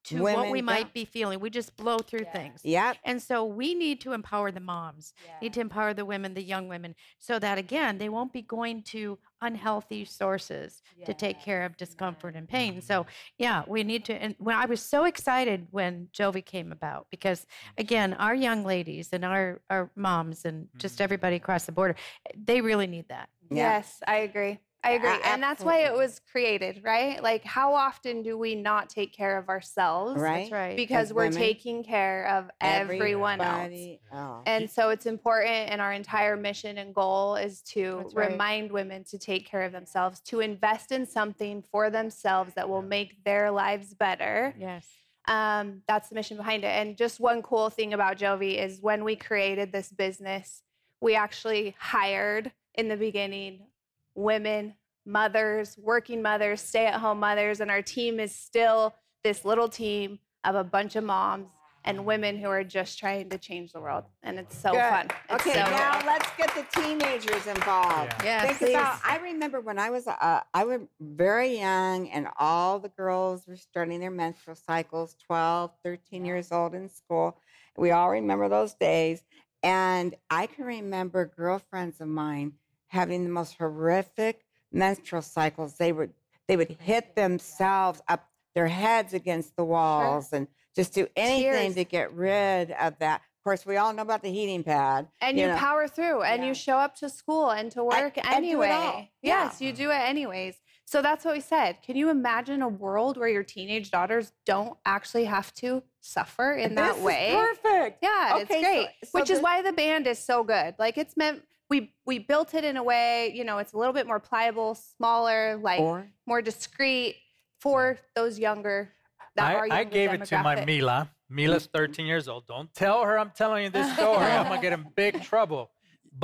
to 0.04 0.22
what 0.22 0.36
Women 0.36 0.50
we 0.50 0.62
might 0.62 0.84
don't. 0.84 0.94
be 0.94 1.04
feeling. 1.04 1.40
We 1.40 1.50
just 1.50 1.76
blow 1.76 1.98
through 1.98 2.26
things. 2.32 2.60
Yep. 2.64 2.96
And 3.04 3.22
so 3.22 3.44
we 3.44 3.74
need 3.74 4.00
to 4.02 4.12
empower 4.12 4.50
the 4.50 4.60
moms, 4.60 5.14
need 5.40 5.52
to 5.54 5.60
empower 5.60 5.94
the 5.94 6.04
women, 6.04 6.34
the 6.34 6.42
young 6.42 6.68
women, 6.68 6.94
so 7.18 7.38
that 7.38 7.58
again, 7.58 7.98
they 7.98 8.08
won't 8.08 8.32
be 8.32 8.42
going 8.42 8.82
to 8.84 9.18
unhealthy 9.40 10.04
sources 10.04 10.82
to 11.04 11.14
take 11.14 11.40
care 11.40 11.64
of 11.64 11.76
discomfort 11.76 12.34
and 12.36 12.48
pain. 12.48 12.80
So, 12.80 13.00
mm-hmm. 13.00 13.10
yeah, 13.38 13.62
we 13.66 13.82
need 13.84 14.04
to. 14.06 14.14
And 14.14 14.34
when 14.38 14.56
I 14.56 14.66
was 14.66 14.80
so 14.80 15.04
excited 15.04 15.66
when 15.70 16.08
Jovi 16.12 16.44
came 16.44 16.72
about, 16.72 17.06
because 17.10 17.46
again, 17.78 18.12
mm-hmm. 18.12 18.22
our 18.22 18.34
young 18.34 18.64
ladies 18.64 19.08
and 19.12 19.24
our, 19.24 19.60
our 19.68 19.90
moms 19.96 20.44
and 20.44 20.68
just 20.78 20.94
mm-hmm. 20.94 21.04
everybody 21.04 21.36
across 21.36 21.64
the 21.64 21.72
border, 21.72 21.96
they 22.36 22.60
really 22.60 22.86
need 22.86 23.08
that. 23.08 23.28
Yeah. 23.50 23.78
Yes, 23.78 23.98
I 24.06 24.18
agree. 24.18 24.58
I 24.84 24.92
agree. 24.92 25.10
A- 25.10 25.26
and 25.26 25.42
that's 25.42 25.62
why 25.62 25.80
it 25.80 25.94
was 25.94 26.20
created, 26.30 26.82
right? 26.82 27.22
Like, 27.22 27.44
how 27.44 27.74
often 27.74 28.22
do 28.22 28.36
we 28.36 28.54
not 28.54 28.88
take 28.88 29.12
care 29.12 29.38
of 29.38 29.48
ourselves? 29.48 30.20
Right. 30.20 30.40
That's 30.40 30.52
right. 30.52 30.76
Because 30.76 31.10
As 31.10 31.14
we're 31.14 31.24
women, 31.26 31.38
taking 31.38 31.84
care 31.84 32.26
of 32.28 32.50
everyone 32.60 33.40
else. 33.40 33.98
Else. 34.12 34.42
And 34.46 34.68
so 34.68 34.90
it's 34.90 35.06
important, 35.06 35.70
and 35.70 35.80
our 35.80 35.92
entire 35.92 36.36
mission 36.36 36.78
and 36.78 36.94
goal 36.94 37.36
is 37.36 37.62
to 37.62 38.00
That's 38.02 38.14
right. 38.14 38.30
remind 38.32 38.72
women 38.72 39.04
to 39.04 39.18
take 39.18 39.46
care 39.46 39.62
of 39.62 39.72
themselves, 39.72 40.20
to 40.22 40.40
invest 40.40 40.90
in 40.90 41.06
something 41.06 41.62
for 41.70 41.88
themselves 41.88 42.54
that 42.54 42.68
will 42.68 42.82
make 42.82 43.22
their 43.24 43.50
lives 43.50 43.94
better. 43.94 44.54
Yes. 44.58 44.86
Um, 45.28 45.82
that's 45.86 46.08
the 46.08 46.16
mission 46.16 46.36
behind 46.36 46.64
it. 46.64 46.68
And 46.68 46.96
just 46.96 47.20
one 47.20 47.42
cool 47.42 47.70
thing 47.70 47.94
about 47.94 48.18
Jovi 48.18 48.58
is 48.58 48.80
when 48.80 49.04
we 49.04 49.14
created 49.14 49.70
this 49.70 49.92
business, 49.92 50.62
we 51.00 51.14
actually 51.14 51.76
hired 51.78 52.50
in 52.74 52.88
the 52.88 52.96
beginning 52.96 53.66
women, 54.14 54.74
mothers, 55.04 55.76
working 55.78 56.22
mothers, 56.22 56.60
stay 56.60 56.86
at 56.86 56.94
home 57.00 57.20
mothers. 57.20 57.60
And 57.60 57.70
our 57.70 57.82
team 57.82 58.20
is 58.20 58.34
still 58.34 58.94
this 59.24 59.44
little 59.44 59.68
team 59.68 60.18
of 60.44 60.54
a 60.54 60.64
bunch 60.64 60.96
of 60.96 61.04
moms 61.04 61.48
and 61.84 62.04
women 62.04 62.36
who 62.38 62.46
are 62.48 62.62
just 62.62 62.96
trying 62.98 63.28
to 63.28 63.38
change 63.38 63.72
the 63.72 63.80
world. 63.80 64.04
And 64.22 64.38
it's 64.38 64.56
so 64.56 64.70
Good. 64.70 64.80
fun. 64.82 65.08
It's 65.30 65.46
Okay, 65.46 65.54
so 65.54 65.70
now 65.70 65.98
good. 65.98 66.06
let's 66.06 66.28
get 66.36 66.54
the 66.54 66.80
teenagers 66.80 67.46
involved. 67.48 68.12
Yeah. 68.24 68.46
Think 68.52 68.70
Yes, 68.70 68.98
about. 69.00 69.00
I 69.04 69.18
remember 69.22 69.60
when 69.60 69.80
I 69.80 69.90
was 69.90 70.06
uh, 70.06 70.40
I 70.54 70.64
was 70.64 70.82
very 71.00 71.58
young, 71.58 72.08
and 72.10 72.28
all 72.38 72.78
the 72.78 72.88
girls 72.88 73.48
were 73.48 73.56
starting 73.56 73.98
their 73.98 74.12
menstrual 74.12 74.54
cycles, 74.54 75.16
12, 75.26 75.72
13 75.84 76.24
years 76.24 76.52
old 76.52 76.74
in 76.74 76.88
school. 76.88 77.36
We 77.76 77.90
all 77.90 78.10
remember 78.10 78.48
those 78.48 78.74
days, 78.74 79.24
and 79.64 80.14
I 80.30 80.46
can 80.46 80.64
remember 80.64 81.26
girlfriends 81.36 82.00
of 82.00 82.06
mine 82.06 82.52
having 82.92 83.24
the 83.24 83.30
most 83.30 83.54
horrific 83.58 84.44
menstrual 84.70 85.22
cycles. 85.22 85.74
They 85.78 85.92
would 85.92 86.12
they 86.46 86.56
would 86.56 86.76
hit 86.80 87.16
themselves 87.16 88.02
up 88.08 88.28
their 88.54 88.68
heads 88.68 89.14
against 89.14 89.56
the 89.56 89.64
walls 89.64 90.32
and 90.32 90.46
just 90.76 90.92
do 90.92 91.06
anything 91.16 91.72
Tears. 91.72 91.74
to 91.76 91.84
get 91.84 92.12
rid 92.12 92.70
of 92.72 92.98
that. 92.98 93.16
Of 93.22 93.44
course, 93.44 93.64
we 93.64 93.76
all 93.76 93.92
know 93.94 94.02
about 94.02 94.22
the 94.22 94.30
heating 94.30 94.62
pad. 94.62 95.08
and 95.20 95.38
you, 95.38 95.48
know. 95.48 95.56
power 95.56 95.88
through 95.88 96.22
and 96.22 96.42
Yeah. 96.42 96.48
you 96.48 96.54
show 96.54 96.76
up 96.76 96.94
to 96.96 97.08
school 97.08 97.50
and 97.50 97.70
to 97.72 97.82
work 97.82 98.18
it 98.18 98.26
anyway. 98.30 98.70
all. 98.70 99.08
Yeah. 99.22 99.44
Yes, 99.44 99.60
you 99.60 99.72
do 99.72 99.90
it 99.90 99.94
anyways. 100.00 100.56
So 100.84 101.00
that's 101.00 101.24
what 101.24 101.34
we 101.34 101.40
said. 101.40 101.78
Can 101.82 101.96
you 101.96 102.10
imagine 102.10 102.60
a 102.60 102.68
world 102.68 103.16
where 103.16 103.28
your 103.28 103.42
teenage 103.42 103.90
daughters 103.90 104.32
don't 104.44 104.76
actually 104.84 105.24
have 105.24 105.54
to 105.54 105.82
suffer 106.00 106.52
in 106.52 106.74
that 106.74 106.94
This 106.96 107.02
way? 107.04 107.32
perfect. 107.34 107.98
Yeah, 108.02 108.32
Okay, 108.34 108.42
it's 108.42 108.66
great. 108.66 108.88
so 109.04 109.18
Which 109.18 109.30
is 109.30 109.40
why 109.40 109.62
the 109.62 109.72
band 109.72 110.06
is 110.06 110.18
so 110.18 110.44
good. 110.44 110.74
Like 110.78 110.98
it's 110.98 111.16
meant 111.16 111.42
we 111.72 111.94
we 112.04 112.18
built 112.18 112.52
it 112.52 112.64
in 112.64 112.76
a 112.76 112.82
way, 112.82 113.32
you 113.34 113.44
know, 113.44 113.56
it's 113.56 113.72
a 113.72 113.78
little 113.78 113.94
bit 113.94 114.06
more 114.06 114.20
pliable, 114.20 114.74
smaller, 114.74 115.56
like 115.56 115.80
Or- 115.80 116.06
more 116.26 116.42
discreet 116.42 117.16
for 117.60 117.96
those 118.14 118.38
younger 118.38 118.92
that 119.36 119.56
are 119.56 119.66
I, 119.70 119.78
I 119.78 119.84
gave 119.84 120.12
it 120.12 120.26
to 120.26 120.42
my. 120.42 120.66
Mila. 120.66 121.10
Mila's 121.30 121.66
mm-hmm. 121.66 121.88
13 121.88 122.04
years 122.04 122.28
old. 122.28 122.46
Don't 122.46 122.70
tell 122.74 123.02
her 123.04 123.18
I'm 123.18 123.32
telling 123.34 123.64
you 123.64 123.70
this 123.70 123.90
story. 123.98 124.26
I'm 124.26 124.48
gonna 124.48 124.60
get 124.60 124.74
in 124.74 124.84
big 124.94 125.22
trouble. 125.22 125.70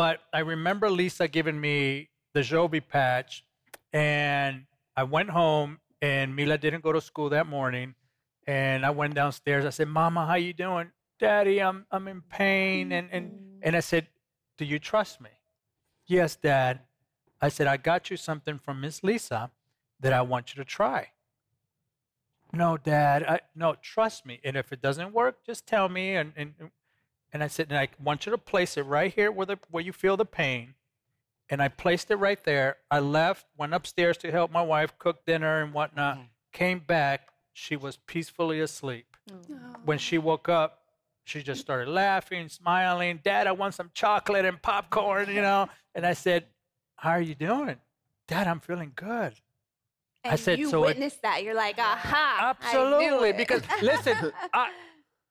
But 0.02 0.20
I 0.34 0.40
remember 0.40 0.90
Lisa 0.90 1.26
giving 1.28 1.58
me 1.58 2.10
the 2.34 2.40
Jovi 2.40 2.82
patch, 2.86 3.42
and 3.94 4.66
I 4.98 5.04
went 5.04 5.30
home, 5.30 5.78
and 6.02 6.36
Mila 6.36 6.58
didn't 6.58 6.82
go 6.82 6.92
to 6.92 7.00
school 7.00 7.30
that 7.30 7.46
morning, 7.46 7.94
and 8.46 8.84
I 8.84 8.90
went 8.90 9.14
downstairs. 9.14 9.64
I 9.64 9.70
said, 9.70 9.88
"Mama, 9.88 10.26
how 10.26 10.34
you 10.34 10.52
doing? 10.52 10.90
Daddy, 11.18 11.62
I'm 11.62 11.86
I'm 11.90 12.06
in 12.06 12.20
pain," 12.20 12.92
and 12.92 13.08
and 13.10 13.24
mm-hmm. 13.30 13.60
and 13.62 13.74
I 13.74 13.80
said, 13.80 14.08
"Do 14.58 14.66
you 14.66 14.78
trust 14.78 15.22
me?" 15.22 15.30
Yes, 16.08 16.34
Dad. 16.34 16.80
I 17.40 17.48
said, 17.50 17.68
"I 17.68 17.76
got 17.76 18.10
you 18.10 18.16
something 18.16 18.58
from 18.58 18.80
Miss 18.80 19.04
Lisa 19.04 19.52
that 20.00 20.12
I 20.12 20.22
want 20.22 20.52
you 20.52 20.62
to 20.62 20.68
try." 20.68 21.12
No, 22.52 22.76
Dad. 22.76 23.22
I, 23.22 23.40
no, 23.54 23.76
trust 23.80 24.26
me. 24.26 24.40
And 24.42 24.56
if 24.56 24.72
it 24.72 24.80
doesn't 24.82 25.12
work, 25.12 25.44
just 25.44 25.66
tell 25.66 25.88
me. 25.88 26.16
And 26.16 26.32
and 26.34 26.54
and 27.32 27.42
I 27.42 27.46
said, 27.46 27.66
and 27.68 27.78
I 27.78 27.88
want 28.02 28.26
you 28.26 28.32
to 28.32 28.38
place 28.38 28.76
it 28.76 28.82
right 28.82 29.12
here 29.12 29.30
where 29.30 29.46
the 29.46 29.58
where 29.70 29.82
you 29.82 29.92
feel 29.92 30.16
the 30.16 30.24
pain. 30.24 30.74
And 31.50 31.62
I 31.62 31.68
placed 31.68 32.10
it 32.10 32.16
right 32.16 32.42
there. 32.44 32.76
I 32.90 32.98
left, 33.00 33.46
went 33.56 33.72
upstairs 33.72 34.18
to 34.18 34.30
help 34.30 34.50
my 34.50 34.60
wife 34.60 34.98
cook 34.98 35.24
dinner 35.24 35.62
and 35.62 35.72
whatnot. 35.72 36.16
Mm-hmm. 36.16 36.26
Came 36.52 36.78
back, 36.80 37.28
she 37.54 37.74
was 37.74 37.96
peacefully 37.96 38.60
asleep. 38.60 39.16
Mm. 39.30 39.84
When 39.84 39.98
she 39.98 40.18
woke 40.18 40.48
up, 40.48 40.77
she 41.28 41.42
just 41.42 41.60
started 41.60 41.88
laughing, 41.90 42.48
smiling. 42.48 43.20
Dad, 43.22 43.46
I 43.46 43.52
want 43.52 43.74
some 43.74 43.90
chocolate 43.94 44.44
and 44.46 44.60
popcorn, 44.62 45.28
you 45.28 45.42
know. 45.42 45.68
And 45.94 46.06
I 46.06 46.14
said, 46.14 46.44
How 46.96 47.10
are 47.10 47.20
you 47.20 47.34
doing? 47.34 47.76
Dad, 48.26 48.46
I'm 48.46 48.60
feeling 48.60 48.92
good. 48.96 49.34
And 50.24 50.32
I 50.32 50.36
said, 50.36 50.58
you 50.58 50.68
so 50.70 50.82
it- 50.84 50.86
witnessed 50.88 51.22
that. 51.22 51.42
You're 51.44 51.54
like, 51.54 51.78
aha. 51.78 52.54
I 52.60 52.72
knew 52.72 52.80
Absolutely, 52.96 53.28
it." 53.30 53.36
because 53.36 53.62
listen, 53.82 54.32
I 54.52 54.70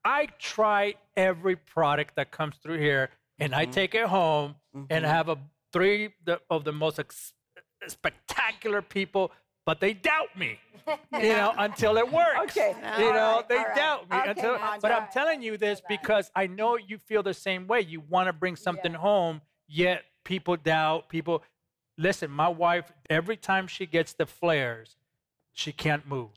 I 0.06 0.28
try 0.40 0.94
every 1.18 1.56
product 1.56 2.16
that 2.16 2.32
comes 2.32 2.56
through 2.64 2.80
here, 2.80 3.10
and 3.40 3.54
I 3.54 3.66
take 3.66 3.94
it 3.96 4.06
home 4.06 4.56
and 4.74 5.04
Mhm. 5.04 5.08
have 5.08 5.28
a 5.30 5.38
three 5.74 6.14
the, 6.24 6.40
of 6.50 6.64
the 6.64 6.72
most 6.72 6.98
ex- 7.00 7.34
spectacular 7.88 8.82
people, 8.82 9.32
but 9.68 9.80
they 9.80 9.94
doubt 9.94 10.36
me. 10.36 10.60
You 11.12 11.34
know, 11.34 11.54
until 11.58 11.98
it 11.98 12.10
works. 12.10 12.56
Okay. 12.58 12.74
You 12.98 13.12
know, 13.12 13.38
right, 13.38 13.50
they 13.50 13.58
all 13.58 13.66
right. 13.66 13.76
doubt 13.76 14.10
me 14.10 14.18
Okay, 14.20 14.30
until. 14.30 14.52
Andre. 14.54 14.80
But 14.82 14.92
I'm 14.94 15.08
telling 15.12 15.42
you 15.42 15.58
this 15.58 15.82
because 15.90 16.32
I 16.34 16.48
know 16.48 16.78
you 16.78 16.98
feel 16.98 17.22
the 17.24 17.34
same 17.34 17.68
way. 17.68 17.82
You 17.82 18.02
want 18.10 18.28
to 18.28 18.34
bring 18.34 18.56
something 18.56 18.94
home, 18.94 19.42
yet 19.68 20.04
people 20.24 20.56
doubt. 20.56 21.10
People, 21.10 21.44
listen. 21.98 22.32
My 22.32 22.48
wife, 22.48 22.94
every 23.10 23.36
time 23.36 23.68
she 23.68 23.86
gets 23.86 24.14
the 24.14 24.26
flares, 24.26 24.96
she 25.52 25.74
can't 25.74 26.08
move. 26.08 26.30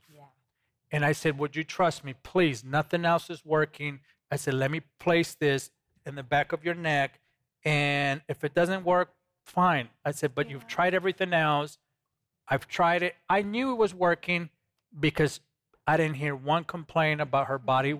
And 0.91 1.05
I 1.05 1.13
said, 1.13 1.37
Would 1.37 1.55
you 1.55 1.63
trust 1.63 2.03
me? 2.03 2.13
Please, 2.21 2.61
nothing 2.65 3.05
else 3.05 3.29
is 3.29 3.45
working. 3.45 4.01
I 4.31 4.37
said, 4.37 4.53
let 4.53 4.71
me 4.71 4.81
place 4.99 5.35
this 5.35 5.71
in 6.05 6.15
the 6.15 6.23
back 6.23 6.53
of 6.53 6.63
your 6.63 6.75
neck. 6.75 7.19
And 7.65 8.21
if 8.29 8.43
it 8.43 8.53
doesn't 8.53 8.85
work, 8.85 9.13
fine. 9.45 9.89
I 10.05 10.11
said, 10.11 10.33
but 10.33 10.49
you've 10.49 10.67
tried 10.67 10.93
everything 10.93 11.33
else. 11.33 11.77
I've 12.51 12.67
tried 12.67 13.01
it. 13.01 13.15
I 13.29 13.41
knew 13.41 13.71
it 13.71 13.75
was 13.75 13.93
working 13.95 14.49
because 14.99 15.39
I 15.87 15.97
didn't 15.97 16.17
hear 16.17 16.35
one 16.35 16.65
complaint 16.65 17.21
about 17.21 17.47
her 17.47 17.57
body, 17.57 17.99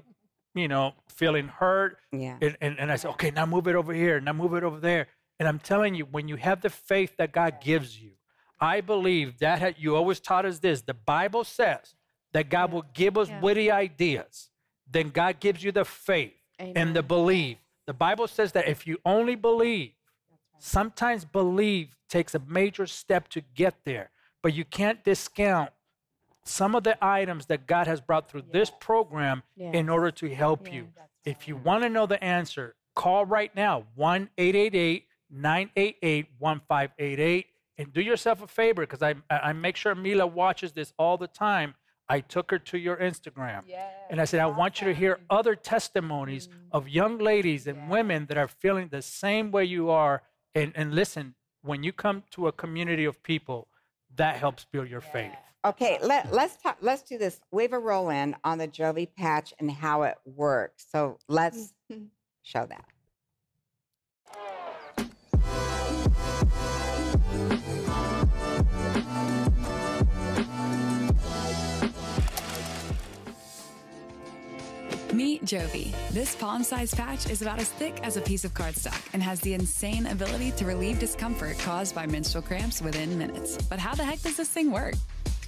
you 0.53 0.67
know, 0.67 0.93
feeling 1.07 1.47
hurt. 1.47 1.97
Yeah. 2.11 2.37
And, 2.41 2.57
and, 2.61 2.77
and 2.79 2.91
I 2.91 2.97
said, 2.97 3.11
okay, 3.11 3.31
now 3.31 3.45
move 3.45 3.67
it 3.67 3.75
over 3.75 3.93
here. 3.93 4.19
Now 4.19 4.33
move 4.33 4.53
it 4.53 4.63
over 4.63 4.79
there. 4.79 5.07
And 5.39 5.47
I'm 5.47 5.57
telling 5.57 5.95
you, 5.95 6.03
when 6.05 6.27
you 6.27 6.35
have 6.35 6.61
the 6.61 6.69
faith 6.69 7.15
that 7.17 7.31
God 7.31 7.61
gives 7.61 7.99
you, 7.99 8.11
I 8.59 8.81
believe 8.81 9.39
that 9.39 9.59
had, 9.59 9.75
you 9.79 9.95
always 9.95 10.19
taught 10.19 10.45
us 10.45 10.59
this. 10.59 10.81
The 10.81 10.93
Bible 10.93 11.43
says 11.45 11.95
that 12.33 12.49
God 12.49 12.71
will 12.71 12.85
give 12.93 13.17
us 13.17 13.29
Yeah. 13.29 13.39
witty 13.39 13.71
ideas. 13.71 14.49
Then 14.85 15.09
God 15.09 15.39
gives 15.39 15.63
you 15.63 15.71
the 15.71 15.85
faith 15.85 16.33
and 16.59 16.93
the 16.95 17.01
belief. 17.01 17.57
The 17.87 17.93
Bible 17.93 18.27
says 18.27 18.51
that 18.51 18.67
if 18.67 18.85
you 18.85 18.97
only 19.05 19.35
believe, 19.35 19.93
sometimes 20.59 21.25
believe 21.25 21.95
takes 22.09 22.35
a 22.35 22.39
major 22.39 22.85
step 22.85 23.27
to 23.29 23.41
get 23.41 23.75
there, 23.85 24.11
but 24.41 24.53
you 24.53 24.65
can't 24.65 25.03
discount 25.03 25.71
some 26.43 26.75
of 26.75 26.83
the 26.83 26.97
items 27.03 27.45
that 27.47 27.67
God 27.67 27.87
has 27.87 28.01
brought 28.01 28.29
through 28.29 28.43
this 28.51 28.71
program 28.79 29.43
in 29.57 29.89
order 29.89 30.11
to 30.11 30.33
help 30.33 30.71
you. 30.71 30.87
If 31.23 31.47
you 31.47 31.55
want 31.55 31.83
to 31.83 31.89
know 31.89 32.05
the 32.07 32.23
answer, 32.23 32.75
call 32.95 33.25
right 33.25 33.55
now 33.55 33.85
1 33.95 34.29
888 34.37 35.05
988 35.29 36.27
1588 36.39 37.45
and 37.77 37.93
do 37.93 38.01
yourself 38.01 38.43
a 38.43 38.47
favor 38.47 38.81
because 38.81 39.01
I, 39.01 39.15
I 39.29 39.39
I 39.49 39.53
make 39.53 39.75
sure 39.75 39.95
Mila 39.95 40.27
watches 40.27 40.71
this 40.71 40.93
all 40.97 41.17
the 41.17 41.27
time. 41.27 41.75
I 42.09 42.19
took 42.19 42.51
her 42.51 42.59
to 42.59 42.77
your 42.77 42.97
Instagram. 42.97 43.61
And 44.09 44.19
I 44.19 44.25
said, 44.25 44.41
I 44.41 44.45
want 44.47 44.81
you 44.81 44.87
to 44.87 44.93
hear 44.93 45.19
other 45.29 45.55
testimonies 45.55 46.49
mm. 46.49 46.51
of 46.73 46.89
young 46.89 47.17
ladies 47.17 47.67
and 47.67 47.89
women 47.89 48.25
that 48.25 48.37
are 48.37 48.49
feeling 48.49 48.89
the 48.89 49.01
same 49.01 49.49
way 49.49 49.63
you 49.63 49.89
are. 49.89 50.23
And, 50.53 50.73
and 50.75 50.93
listen, 50.93 51.35
when 51.61 51.83
you 51.83 51.93
come 51.93 52.23
to 52.31 52.47
a 52.47 52.51
community 52.51 53.05
of 53.05 53.23
people, 53.23 53.69
that 54.15 54.37
helps 54.37 54.65
build 54.65 54.89
your 54.89 55.01
faith. 55.01 55.31
Okay, 55.63 55.99
let, 56.01 56.33
let's 56.33 56.57
talk, 56.57 56.77
let's 56.81 57.03
do 57.03 57.17
this. 57.17 57.39
We 57.51 57.63
have 57.63 57.73
a 57.73 57.79
roll 57.79 58.09
in 58.09 58.35
on 58.43 58.57
the 58.57 58.67
Jovi 58.67 59.07
patch 59.15 59.53
and 59.59 59.69
how 59.69 60.03
it 60.03 60.15
works. 60.25 60.85
So 60.91 61.19
let's 61.27 61.73
show 62.41 62.65
that. 62.65 62.85
Jovi. 75.51 75.93
This 76.11 76.33
palm 76.33 76.63
sized 76.63 76.95
patch 76.95 77.29
is 77.29 77.41
about 77.41 77.59
as 77.59 77.69
thick 77.69 77.99
as 78.03 78.15
a 78.15 78.21
piece 78.21 78.45
of 78.45 78.53
cardstock 78.53 79.01
and 79.11 79.21
has 79.21 79.41
the 79.41 79.53
insane 79.53 80.05
ability 80.05 80.51
to 80.51 80.63
relieve 80.63 80.97
discomfort 80.97 81.59
caused 81.59 81.93
by 81.93 82.05
menstrual 82.05 82.41
cramps 82.41 82.81
within 82.81 83.17
minutes. 83.17 83.57
But 83.57 83.77
how 83.77 83.93
the 83.93 84.05
heck 84.05 84.21
does 84.21 84.37
this 84.37 84.47
thing 84.47 84.71
work? 84.71 84.93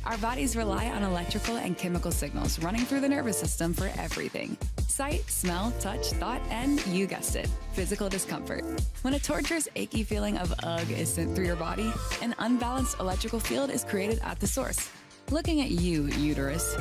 Our 0.04 0.18
bodies 0.18 0.58
rely 0.58 0.89
on 0.89 1.04
electrical 1.04 1.56
and 1.56 1.78
chemical 1.78 2.12
signals 2.12 2.60
running 2.60 2.82
through 2.82 3.00
the 3.00 3.08
nervous 3.08 3.39
system 3.39 3.74
for 3.74 3.89
everything 3.98 4.58
sight, 4.89 5.24
smell, 5.30 5.72
touch, 5.80 6.08
thought, 6.20 6.42
and 6.50 6.86
you 6.88 7.08
guessed 7.08 7.38
it, 7.38 7.48
physical 7.72 8.10
discomfort. 8.10 8.66
When 9.04 9.13
a 9.13 9.20
torturous, 9.20 9.70
achy 9.78 10.04
feeling 10.04 10.38
of 10.38 10.54
ugh 10.63 10.92
is 10.92 11.13
sent 11.13 11.34
through 11.34 11.46
your 11.46 11.56
body, 11.56 11.92
an 12.22 12.36
unbalanced 12.39 13.00
electrical 13.00 13.39
field 13.39 13.72
is 13.72 13.86
created 13.86 14.20
at 14.22 14.42
the 14.42 14.48
source. 14.48 14.89
Looking 15.32 15.62
at 15.62 15.72
you, 15.72 16.08
uterus. 16.08 16.76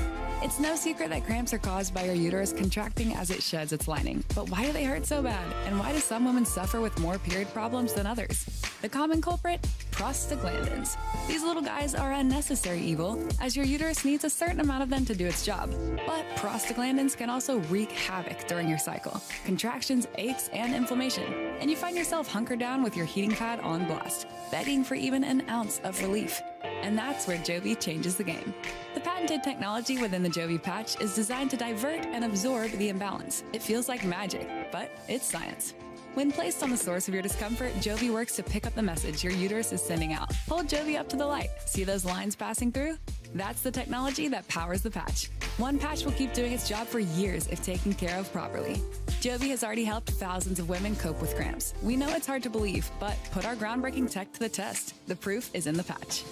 It's 0.44 0.58
no 0.58 0.74
secret 0.74 1.10
that 1.10 1.24
cramps 1.24 1.54
are 1.54 1.58
caused 1.58 1.94
by 1.94 2.02
your 2.02 2.16
uterus 2.16 2.52
contracting 2.52 3.14
as 3.14 3.30
it 3.30 3.40
sheds 3.40 3.72
its 3.72 3.86
lining. 3.86 4.24
But 4.34 4.50
why 4.50 4.66
do 4.66 4.72
they 4.72 4.82
hurt 4.82 5.06
so 5.06 5.22
bad? 5.22 5.46
And 5.66 5.78
why 5.78 5.92
do 5.92 6.00
some 6.00 6.24
women 6.24 6.44
suffer 6.44 6.80
with 6.80 6.98
more 6.98 7.16
period 7.16 7.46
problems 7.54 7.92
than 7.92 8.08
others? 8.08 8.44
The 8.82 8.88
common 8.88 9.22
culprit? 9.22 9.64
Prostaglandins. 10.02 10.96
These 11.28 11.44
little 11.44 11.62
guys 11.62 11.94
are 11.94 12.10
a 12.10 12.24
necessary 12.24 12.80
evil, 12.80 13.24
as 13.40 13.54
your 13.54 13.64
uterus 13.64 14.04
needs 14.04 14.24
a 14.24 14.30
certain 14.30 14.58
amount 14.58 14.82
of 14.82 14.90
them 14.90 15.04
to 15.04 15.14
do 15.14 15.28
its 15.28 15.46
job. 15.46 15.72
But 16.04 16.26
prostaglandins 16.34 17.16
can 17.16 17.30
also 17.30 17.60
wreak 17.70 17.92
havoc 17.92 18.48
during 18.48 18.68
your 18.68 18.78
cycle 18.78 19.22
contractions, 19.44 20.08
aches, 20.18 20.48
and 20.52 20.74
inflammation. 20.74 21.32
And 21.60 21.70
you 21.70 21.76
find 21.76 21.96
yourself 21.96 22.26
hunkered 22.26 22.58
down 22.58 22.82
with 22.82 22.96
your 22.96 23.06
heating 23.06 23.30
pad 23.30 23.60
on 23.60 23.86
blast, 23.86 24.26
begging 24.50 24.82
for 24.82 24.96
even 24.96 25.22
an 25.22 25.48
ounce 25.48 25.80
of 25.84 26.02
relief. 26.02 26.42
And 26.64 26.98
that's 26.98 27.28
where 27.28 27.38
Jovi 27.38 27.78
changes 27.78 28.16
the 28.16 28.24
game. 28.24 28.52
The 28.94 29.00
patented 29.00 29.44
technology 29.44 29.98
within 29.98 30.24
the 30.24 30.28
Jovi 30.28 30.60
patch 30.60 31.00
is 31.00 31.14
designed 31.14 31.50
to 31.52 31.56
divert 31.56 32.06
and 32.06 32.24
absorb 32.24 32.72
the 32.72 32.88
imbalance. 32.88 33.44
It 33.52 33.62
feels 33.62 33.88
like 33.88 34.04
magic, 34.04 34.72
but 34.72 34.90
it's 35.08 35.30
science. 35.30 35.74
When 36.14 36.30
placed 36.30 36.62
on 36.62 36.68
the 36.68 36.76
source 36.76 37.08
of 37.08 37.14
your 37.14 37.22
discomfort, 37.22 37.72
Jovi 37.76 38.12
works 38.12 38.36
to 38.36 38.42
pick 38.42 38.66
up 38.66 38.74
the 38.74 38.82
message 38.82 39.24
your 39.24 39.32
uterus 39.32 39.72
is 39.72 39.80
sending 39.80 40.12
out. 40.12 40.30
Hold 40.46 40.66
Jovi 40.66 40.98
up 40.98 41.08
to 41.08 41.16
the 41.16 41.26
light. 41.26 41.48
See 41.64 41.84
those 41.84 42.04
lines 42.04 42.36
passing 42.36 42.70
through? 42.70 42.98
That's 43.34 43.62
the 43.62 43.70
technology 43.70 44.28
that 44.28 44.46
powers 44.46 44.82
the 44.82 44.90
patch. 44.90 45.30
One 45.56 45.78
patch 45.78 46.04
will 46.04 46.12
keep 46.12 46.34
doing 46.34 46.52
its 46.52 46.68
job 46.68 46.86
for 46.86 46.98
years 46.98 47.46
if 47.46 47.62
taken 47.62 47.94
care 47.94 48.18
of 48.18 48.30
properly. 48.30 48.74
Jovi 49.22 49.48
has 49.48 49.64
already 49.64 49.84
helped 49.84 50.10
thousands 50.10 50.58
of 50.58 50.68
women 50.68 50.96
cope 50.96 51.18
with 51.18 51.34
cramps. 51.34 51.72
We 51.82 51.96
know 51.96 52.10
it's 52.10 52.26
hard 52.26 52.42
to 52.42 52.50
believe, 52.50 52.90
but 53.00 53.16
put 53.30 53.46
our 53.46 53.56
groundbreaking 53.56 54.10
tech 54.10 54.34
to 54.34 54.40
the 54.40 54.50
test. 54.50 54.94
The 55.06 55.16
proof 55.16 55.50
is 55.54 55.66
in 55.66 55.78
the 55.78 55.84
patch. 55.84 56.24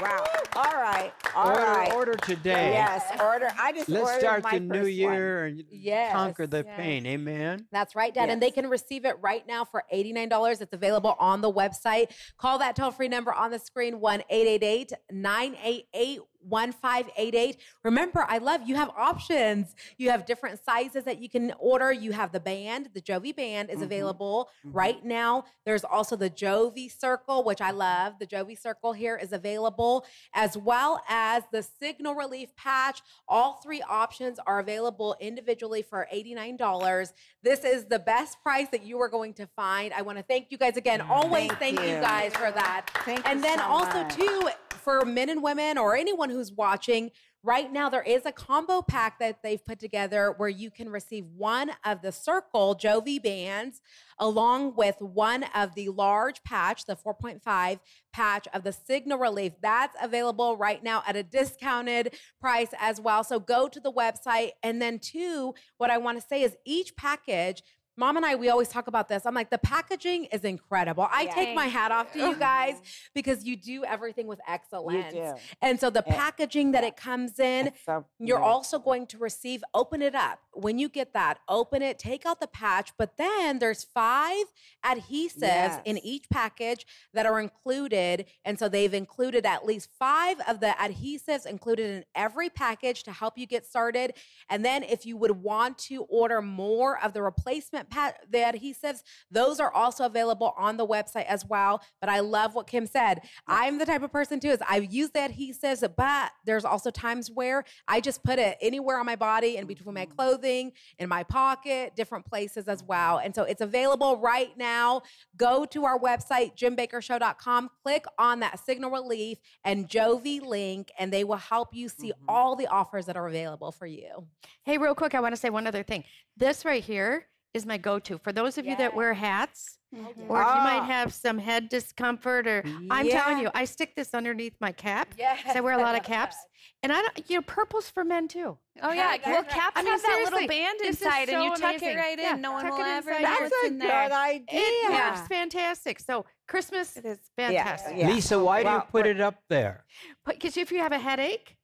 Wow. 0.00 0.24
All 0.54 0.74
right. 0.74 1.12
All 1.34 1.48
order, 1.48 1.60
right. 1.60 1.92
order 1.92 2.14
today. 2.14 2.72
Yes, 2.72 3.04
order. 3.20 3.48
I 3.58 3.72
just 3.72 3.88
Let's 3.88 4.18
start 4.18 4.44
the 4.50 4.60
new 4.60 4.86
year 4.86 5.46
and 5.46 5.64
Yes, 5.70 6.12
conquer 6.12 6.46
the 6.46 6.64
yes. 6.66 6.76
pain. 6.76 7.06
Amen. 7.06 7.66
That's 7.72 7.94
right, 7.94 8.14
Dad. 8.14 8.30
And 8.30 8.40
they 8.40 8.50
can 8.50 8.68
receive 8.68 9.04
it 9.04 9.16
right 9.20 9.46
now 9.46 9.64
for 9.64 9.84
$89. 9.92 10.60
It's 10.60 10.72
available 10.72 11.16
on 11.18 11.40
the 11.40 11.52
website. 11.52 12.12
Call 12.38 12.58
that 12.58 12.76
toll 12.76 12.90
free 12.90 13.08
number 13.08 13.32
on 13.32 13.50
the 13.50 13.58
screen 13.58 14.00
1 14.00 14.22
888 14.30 14.92
988 15.10 16.20
1588. 16.48 17.56
Remember, 17.84 18.24
I 18.28 18.38
love 18.38 18.62
you 18.66 18.74
have 18.76 18.90
options. 18.96 19.74
You 19.96 20.10
have 20.10 20.26
different 20.26 20.60
sizes 20.64 21.04
that 21.04 21.20
you 21.20 21.28
can 21.28 21.52
order. 21.58 21.92
You 21.92 22.12
have 22.12 22.32
the 22.32 22.40
band, 22.40 22.90
the 22.94 23.00
Jovi 23.00 23.34
band 23.34 23.70
is 23.70 23.78
Mhm. 23.80 23.82
available 23.84 24.50
right 24.64 25.04
now. 25.04 25.44
There's 25.64 25.84
also 25.84 26.16
the 26.16 26.30
Jovi 26.30 26.90
Circle, 26.90 27.44
which 27.44 27.60
I 27.60 27.70
love. 27.70 28.18
The 28.18 28.26
Jovi 28.26 28.58
Circle 28.58 28.92
here 28.92 29.16
is 29.16 29.32
available, 29.32 30.04
as 30.34 30.56
well 30.56 31.02
as 31.08 31.44
the 31.52 31.62
Signal 31.62 32.14
Relief 32.14 32.54
Patch. 32.56 33.02
All 33.28 33.54
three 33.62 33.82
options 33.82 34.38
are 34.46 34.58
available 34.58 35.16
individually 35.20 35.82
for 35.82 36.06
$89. 36.10 37.12
This 37.42 37.64
is 37.64 37.86
the 37.86 37.98
best 37.98 38.42
price 38.42 38.68
that 38.70 38.82
you 38.82 39.00
are 39.00 39.08
going 39.08 39.34
to 39.34 39.46
find. 39.46 39.92
I 39.92 40.02
want 40.02 40.18
to 40.18 40.24
thank 40.24 40.50
you 40.50 40.58
guys 40.58 40.76
again. 40.76 41.00
Always 41.00 41.48
Thank 41.48 41.58
thank, 41.76 41.80
you. 41.80 41.94
you. 41.96 42.00
guys 42.00 42.32
for 42.34 42.50
that. 42.50 42.86
Thank 43.04 43.18
you. 43.18 43.24
and 43.30 43.42
then 43.42 43.58
so 43.58 43.64
also 43.64 44.02
much. 44.02 44.14
too 44.16 44.48
for 44.70 45.04
men 45.04 45.28
and 45.28 45.42
women 45.42 45.76
or 45.78 45.94
anyone 45.96 46.30
who's 46.38 46.52
watching 46.52 47.10
right 47.42 47.72
now 47.72 47.88
there 47.88 48.02
is 48.02 48.24
a 48.26 48.32
combo 48.32 48.80
pack 48.80 49.18
that 49.18 49.42
they've 49.42 49.64
put 49.64 49.78
together 49.78 50.34
where 50.36 50.48
you 50.48 50.70
can 50.70 50.88
receive 50.88 51.24
one 51.36 51.70
of 51.84 52.00
the 52.02 52.12
circle 52.12 52.78
jovi 52.80 53.22
bands 53.22 53.80
along 54.20 54.74
with 54.76 54.96
one 55.00 55.44
of 55.54 55.74
the 55.74 55.88
large 55.88 56.42
patch 56.44 56.84
the 56.86 56.96
4.5 56.96 57.80
patch 58.12 58.48
of 58.52 58.64
the 58.64 58.72
signal 58.72 59.18
relief. 59.18 59.52
That's 59.62 59.96
available 60.02 60.56
right 60.56 60.82
now 60.82 61.04
at 61.06 61.14
a 61.14 61.22
discounted 61.22 62.16
price 62.40 62.70
as 62.80 63.00
well. 63.00 63.22
So 63.22 63.38
go 63.38 63.68
to 63.68 63.78
the 63.78 63.92
website. 63.92 64.50
And 64.62 64.82
then 64.82 64.98
two 64.98 65.54
what 65.76 65.90
i 65.90 65.98
want 65.98 66.20
to 66.20 66.26
say 66.26 66.42
is 66.42 66.56
each 66.64 66.96
package 66.96 67.62
Mom 67.98 68.16
and 68.16 68.24
I, 68.24 68.36
we 68.36 68.48
always 68.48 68.68
talk 68.68 68.86
about 68.86 69.08
this. 69.08 69.26
I'm 69.26 69.34
like, 69.34 69.50
the 69.50 69.58
packaging 69.58 70.26
is 70.26 70.44
incredible. 70.44 71.08
I 71.10 71.22
Yeah. 71.22 71.34
take 71.34 71.54
my 71.56 71.66
hat 71.66 71.90
off 71.90 72.12
to 72.12 72.20
you 72.20 72.36
guys 72.36 72.80
because 73.12 73.44
you 73.44 73.56
do 73.56 73.84
everything 73.84 74.28
with 74.28 74.38
excellence. 74.46 75.12
You 75.12 75.20
excellence. 75.20 75.40
do. 75.40 75.56
And 75.62 75.80
so 75.80 75.90
the 75.90 76.04
Yeah. 76.06 76.14
packaging 76.16 76.70
that 76.72 76.84
it 76.84 76.96
comes 76.96 77.40
in, 77.40 77.72
so 77.84 78.04
you're 78.20 78.38
nice. 78.38 78.46
also 78.46 78.78
going 78.78 79.08
to 79.08 79.18
receive, 79.18 79.64
open 79.74 80.00
it 80.00 80.14
up. 80.14 80.38
When 80.52 80.78
you 80.78 80.88
get 80.88 81.12
that, 81.14 81.40
open 81.48 81.82
it, 81.82 81.98
take 81.98 82.24
out 82.24 82.38
the 82.38 82.46
patch, 82.46 82.92
but 82.96 83.16
then 83.16 83.58
there's 83.58 83.82
five 83.82 84.44
adhesives 84.84 85.80
in 85.84 85.98
each 85.98 86.30
package 86.30 86.86
that 87.14 87.26
are 87.26 87.40
included. 87.40 88.26
And 88.44 88.60
so 88.60 88.68
they've 88.68 88.94
included 88.94 89.44
at 89.44 89.66
least 89.66 89.88
five 89.98 90.40
of 90.46 90.60
the 90.60 90.68
adhesives 90.78 91.46
included 91.46 91.90
in 91.90 92.04
every 92.14 92.48
package 92.48 93.02
to 93.04 93.12
help 93.12 93.36
you 93.36 93.46
get 93.46 93.66
started. 93.66 94.14
And 94.48 94.64
then 94.64 94.84
if 94.84 95.04
you 95.04 95.16
would 95.16 95.42
want 95.42 95.78
to 95.78 96.04
order 96.04 96.40
more 96.40 97.02
of 97.02 97.12
the 97.12 97.22
replacement 97.22 97.87
pat 97.90 98.20
the 98.30 98.38
adhesives, 98.38 99.02
those 99.30 99.60
are 99.60 99.72
also 99.72 100.04
available 100.04 100.54
on 100.56 100.76
the 100.76 100.86
website 100.86 101.26
as 101.26 101.44
well. 101.44 101.82
But 102.00 102.10
I 102.10 102.20
love 102.20 102.54
what 102.54 102.66
Kim 102.66 102.86
said. 102.86 103.22
I'm 103.46 103.78
the 103.78 103.86
type 103.86 104.02
of 104.02 104.12
person 104.12 104.40
too 104.40 104.48
is 104.48 104.60
I 104.68 104.78
use 104.78 105.10
the 105.10 105.20
adhesives, 105.20 105.88
but 105.96 106.32
there's 106.44 106.64
also 106.64 106.90
times 106.90 107.30
where 107.30 107.64
I 107.86 108.00
just 108.00 108.22
put 108.22 108.38
it 108.38 108.56
anywhere 108.60 108.98
on 108.98 109.06
my 109.06 109.16
body 109.16 109.56
in 109.56 109.66
between 109.66 109.94
my 109.94 110.06
mm-hmm. 110.06 110.14
clothing, 110.14 110.72
in 110.98 111.08
my 111.08 111.22
pocket, 111.22 111.96
different 111.96 112.26
places 112.26 112.68
as 112.68 112.82
well. 112.82 113.18
And 113.18 113.34
so 113.34 113.44
it's 113.44 113.60
available 113.60 114.18
right 114.18 114.56
now. 114.56 115.02
Go 115.36 115.64
to 115.66 115.84
our 115.84 115.98
website, 115.98 116.56
jimbakkershow.com, 116.56 117.70
click 117.82 118.04
on 118.18 118.40
that 118.40 118.64
signal 118.64 118.90
relief 118.90 119.38
and 119.64 119.88
Jovi 119.88 120.40
link, 120.40 120.90
and 120.98 121.12
they 121.12 121.24
will 121.24 121.36
help 121.36 121.74
you 121.74 121.88
see 121.88 122.08
mm-hmm. 122.08 122.24
all 122.28 122.56
the 122.56 122.66
offers 122.66 123.06
that 123.06 123.16
are 123.16 123.28
available 123.28 123.72
for 123.72 123.86
you. 123.86 124.26
Hey, 124.64 124.78
real 124.78 124.94
quick, 124.94 125.14
I 125.14 125.20
want 125.20 125.34
to 125.34 125.40
say 125.40 125.50
one 125.50 125.66
other 125.66 125.82
thing. 125.82 126.04
This 126.36 126.64
right 126.64 126.82
here 126.82 127.26
is 127.54 127.64
my 127.66 127.78
go-to 127.78 128.18
for 128.18 128.32
those 128.32 128.58
of 128.58 128.66
you 128.66 128.76
that 128.76 128.94
wear 128.94 129.14
hats, 129.14 129.78
or 129.92 130.00
if 130.00 130.16
you 130.18 130.26
might 130.62 130.80
Ah. 130.82 130.86
have 130.86 131.14
some 131.14 131.38
head 131.38 131.68
discomfort, 131.68 132.46
or 132.46 132.62
I'm 132.90 133.08
telling 133.08 133.38
you, 133.38 133.50
I 133.54 133.64
stick 133.64 133.94
this 133.96 134.12
underneath 134.14 134.54
my 134.60 134.70
cap 134.72 135.08
yes. 135.16 135.40
I 135.56 135.60
wear 135.60 135.78
a 135.78 135.82
lot 135.82 135.96
of 135.96 136.02
caps, 136.02 136.36
and 136.82 136.92
I 136.92 137.00
don't, 137.00 137.30
you 137.30 137.36
know, 137.38 137.42
purple's 137.42 137.88
for 137.88 138.04
men 138.04 138.28
too. 138.28 138.58
Oh 138.82 138.92
yeah, 138.92 139.16
well 139.26 139.42
caps 139.44 139.72
I 139.76 139.82
mean, 139.82 139.92
have 139.92 140.02
that 140.02 140.30
little 140.30 140.46
band 140.46 140.78
this 140.80 140.96
is 140.96 141.02
inside, 141.02 141.28
and 141.30 141.42
you 141.42 141.56
so 141.56 141.62
tuck 141.62 141.70
amazing. 141.76 141.88
it 141.88 141.96
right 141.96 142.18
in. 142.18 142.24
Yeah, 142.24 142.34
no 142.34 142.52
one 142.52 142.64
tuck 142.64 142.76
will 142.78 142.84
ever 142.84 143.10
know. 143.12 143.18
That's 143.20 143.52
a 143.64 143.66
in 143.66 143.78
good 143.78 143.88
there. 143.90 144.12
idea. 144.12 144.44
It 144.48 144.92
works 144.92 145.26
fantastic. 145.28 146.00
So 146.00 146.26
Christmas 146.46 146.96
It 146.96 147.06
is 147.06 147.18
fantastic. 147.36 147.96
yeah. 147.96 148.08
Lisa, 148.10 148.38
why 148.38 148.62
do 148.62 148.68
you 148.70 148.82
put 148.90 149.06
it 149.06 149.20
up 149.20 149.36
there? 149.48 149.84
Because 150.26 150.56
if 150.58 150.70
you 150.70 150.78
have 150.80 150.92
a 150.92 150.98
headache, 150.98 151.56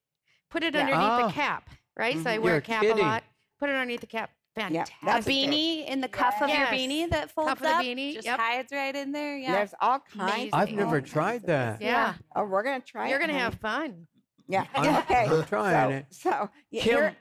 put 0.50 0.62
it 0.62 0.74
Yeah. 0.74 0.80
underneath 0.80 1.24
Oh. 1.24 1.26
the 1.26 1.32
cap, 1.32 1.68
right? 1.96 2.16
So 2.22 2.30
I 2.30 2.38
Mhm. 2.38 2.42
wear 2.42 2.52
You're 2.54 2.58
a 2.58 2.62
cap 2.62 2.80
kidding. 2.82 2.98
a 3.04 3.08
lot. 3.08 3.24
Put 3.60 3.68
it 3.68 3.72
underneath 3.74 4.00
the 4.00 4.06
cap. 4.06 4.30
Yeah, 4.56 4.68
Fantastic. 4.68 4.96
A 5.02 5.06
that's 5.06 5.26
beanie 5.26 5.86
in 5.88 6.00
the 6.00 6.06
cuff 6.08 6.40
of 6.40 6.48
your 6.48 6.66
beanie 6.66 7.10
that 7.10 7.30
folds 7.32 7.48
Cuff 7.48 7.58
of 7.58 7.62
the 7.64 7.70
up, 7.74 7.82
beanie, 7.82 8.14
just 8.14 8.24
yep. 8.26 8.38
hides 8.38 8.70
right 8.72 8.94
in 8.94 9.10
there. 9.10 9.36
Yeah. 9.36 9.52
There's 9.52 9.74
all 9.80 9.98
kinds. 9.98 10.32
Amazing. 10.32 10.50
I've 10.52 10.70
never 10.72 11.00
kinds 11.00 11.10
tried 11.12 11.46
that. 11.46 11.78
this. 11.80 11.86
Yeah. 11.86 12.14
Oh, 12.36 12.44
we're 12.44 12.62
gonna 12.62 12.80
try. 12.80 13.06
It. 13.06 13.10
You're 13.10 13.18
it, 13.18 13.26
going 13.26 13.36
to 13.36 13.40
honey. 13.40 13.44
have 13.44 13.54
fun. 13.60 14.06
Yeah. 14.46 14.64
I'm- 14.74 14.96
okay. 15.02 15.26
I'm 15.28 15.44
trying 15.44 15.90
so, 15.90 15.96
it. 15.96 16.06
So 16.10 16.50
y- 16.70 16.80
Kim, 16.80 16.82
here- 16.98 17.16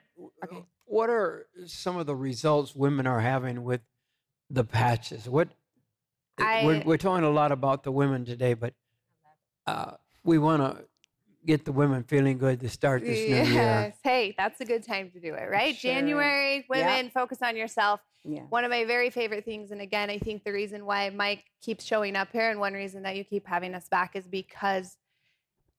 w- 0.45 0.65
what 0.85 1.09
are 1.09 1.47
some 1.65 1.97
of 1.97 2.05
the 2.05 2.15
results 2.15 2.75
women 2.75 3.07
are 3.07 3.19
having 3.21 3.63
with 3.63 3.81
the 4.51 4.63
patches? 4.63 5.27
What 5.27 5.49
I- 6.37 6.63
we're, 6.65 6.83
we're 6.85 6.97
talking 6.97 7.23
a 7.25 7.31
lot 7.31 7.51
about 7.51 7.83
the 7.83 7.91
women 7.91 8.25
today, 8.25 8.53
but 8.53 8.75
uh, 9.65 9.93
we 10.23 10.37
want 10.37 10.61
to 10.61 10.85
get 11.45 11.65
the 11.65 11.71
women 11.71 12.03
feeling 12.03 12.37
good 12.37 12.59
to 12.61 12.69
start 12.69 13.01
this 13.01 13.27
new 13.27 13.35
year. 13.35 13.43
Yes. 13.45 13.97
Hey, 14.03 14.33
that's 14.37 14.59
a 14.61 14.65
good 14.65 14.83
time 14.85 15.11
to 15.11 15.19
do 15.19 15.33
it, 15.33 15.49
right? 15.49 15.75
Sure. 15.75 15.93
January, 15.93 16.65
women, 16.69 17.09
focus 17.13 17.39
on 17.41 17.55
yourself. 17.55 17.99
yeah. 18.23 18.41
One 18.49 18.63
of 18.63 18.71
my 18.71 18.85
very 18.85 19.09
favorite 19.09 19.45
things, 19.45 19.71
and 19.71 19.81
again, 19.81 20.09
I 20.09 20.19
think 20.19 20.43
the 20.43 20.51
reason 20.53 20.85
why 20.85 21.09
Mike 21.09 21.43
keeps 21.61 21.83
showing 21.85 22.15
up 22.15 22.29
here 22.31 22.49
and 22.49 22.59
one 22.59 22.73
reason 22.73 23.03
that 23.03 23.15
you 23.15 23.23
keep 23.23 23.45
having 23.47 23.75
us 23.75 23.87
back 23.89 24.15
is 24.15 24.27
because 24.27 24.97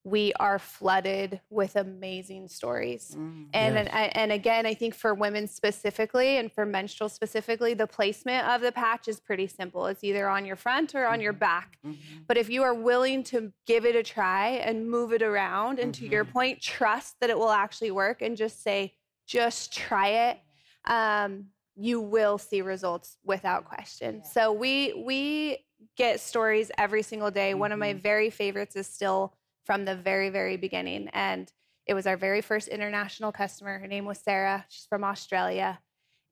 we 0.07 0.35
are 0.35 0.59
flooded 0.59 1.41
with 1.49 1.77
amazing 1.77 2.47
stories. 2.47 3.17
Mm. 3.19 3.49
And, 3.55 3.75
Yes. 3.77 3.89
and 3.91 4.17
and 4.17 4.33
again, 4.33 4.67
I 4.67 4.75
think 4.75 4.95
for 4.95 5.15
women 5.15 5.49
specifically 5.49 6.37
and 6.37 6.53
for 6.53 6.67
menstrual 6.67 7.09
specifically, 7.09 7.73
the 7.73 7.87
placement 7.87 8.47
of 8.47 8.61
the 8.61 8.71
patch 8.71 9.09
is 9.09 9.19
pretty 9.19 9.47
simple. 9.47 9.87
It's 9.87 10.05
either 10.05 10.29
on 10.29 10.45
your 10.45 10.57
front 10.57 10.95
or 10.95 11.07
on 11.07 11.21
your 11.23 11.33
back. 11.33 11.79
Mhm. 11.85 11.97
But 12.27 12.37
if 12.37 12.51
you 12.51 12.63
are 12.63 12.75
willing 12.75 13.23
to 13.25 13.53
give 13.67 13.87
it 13.87 13.97
a 13.97 14.03
try 14.03 14.49
and 14.51 14.89
move 14.91 15.13
it 15.15 15.23
around, 15.23 15.79
and 15.79 15.95
to 15.95 16.07
your 16.07 16.27
point, 16.27 16.61
trust 16.61 17.19
that 17.21 17.31
it 17.31 17.39
will 17.39 17.51
actually 17.51 17.91
work 17.91 18.21
and 18.21 18.37
just 18.37 18.63
say, 18.63 18.95
just 19.27 19.73
try 19.73 20.09
it, 20.29 20.39
um, 20.85 21.47
you 21.77 21.99
will 22.01 22.37
see 22.37 22.61
results 22.61 23.17
without 23.25 23.65
question. 23.65 24.23
So 24.23 24.53
we 24.53 24.93
we 24.93 25.65
get 25.97 26.21
stories 26.21 26.71
every 26.77 27.03
single 27.03 27.31
day. 27.31 27.55
One 27.55 27.73
of 27.73 27.79
my 27.79 27.95
very 27.95 28.29
favorites 28.31 28.77
is 28.77 28.87
still 28.87 29.35
from 29.65 29.85
the 29.85 29.97
very, 29.97 30.31
very 30.31 30.57
beginning. 30.57 31.09
And 31.13 31.53
it 31.87 31.95
was 31.95 32.07
our 32.07 32.17
very 32.17 32.41
first 32.41 32.69
international 32.69 33.33
customer. 33.33 33.79
Her 33.79 33.87
name 33.87 34.05
was 34.05 34.19
Sarah. 34.19 34.65
She's 34.69 34.87
from 34.87 35.05
Australia. 35.05 35.81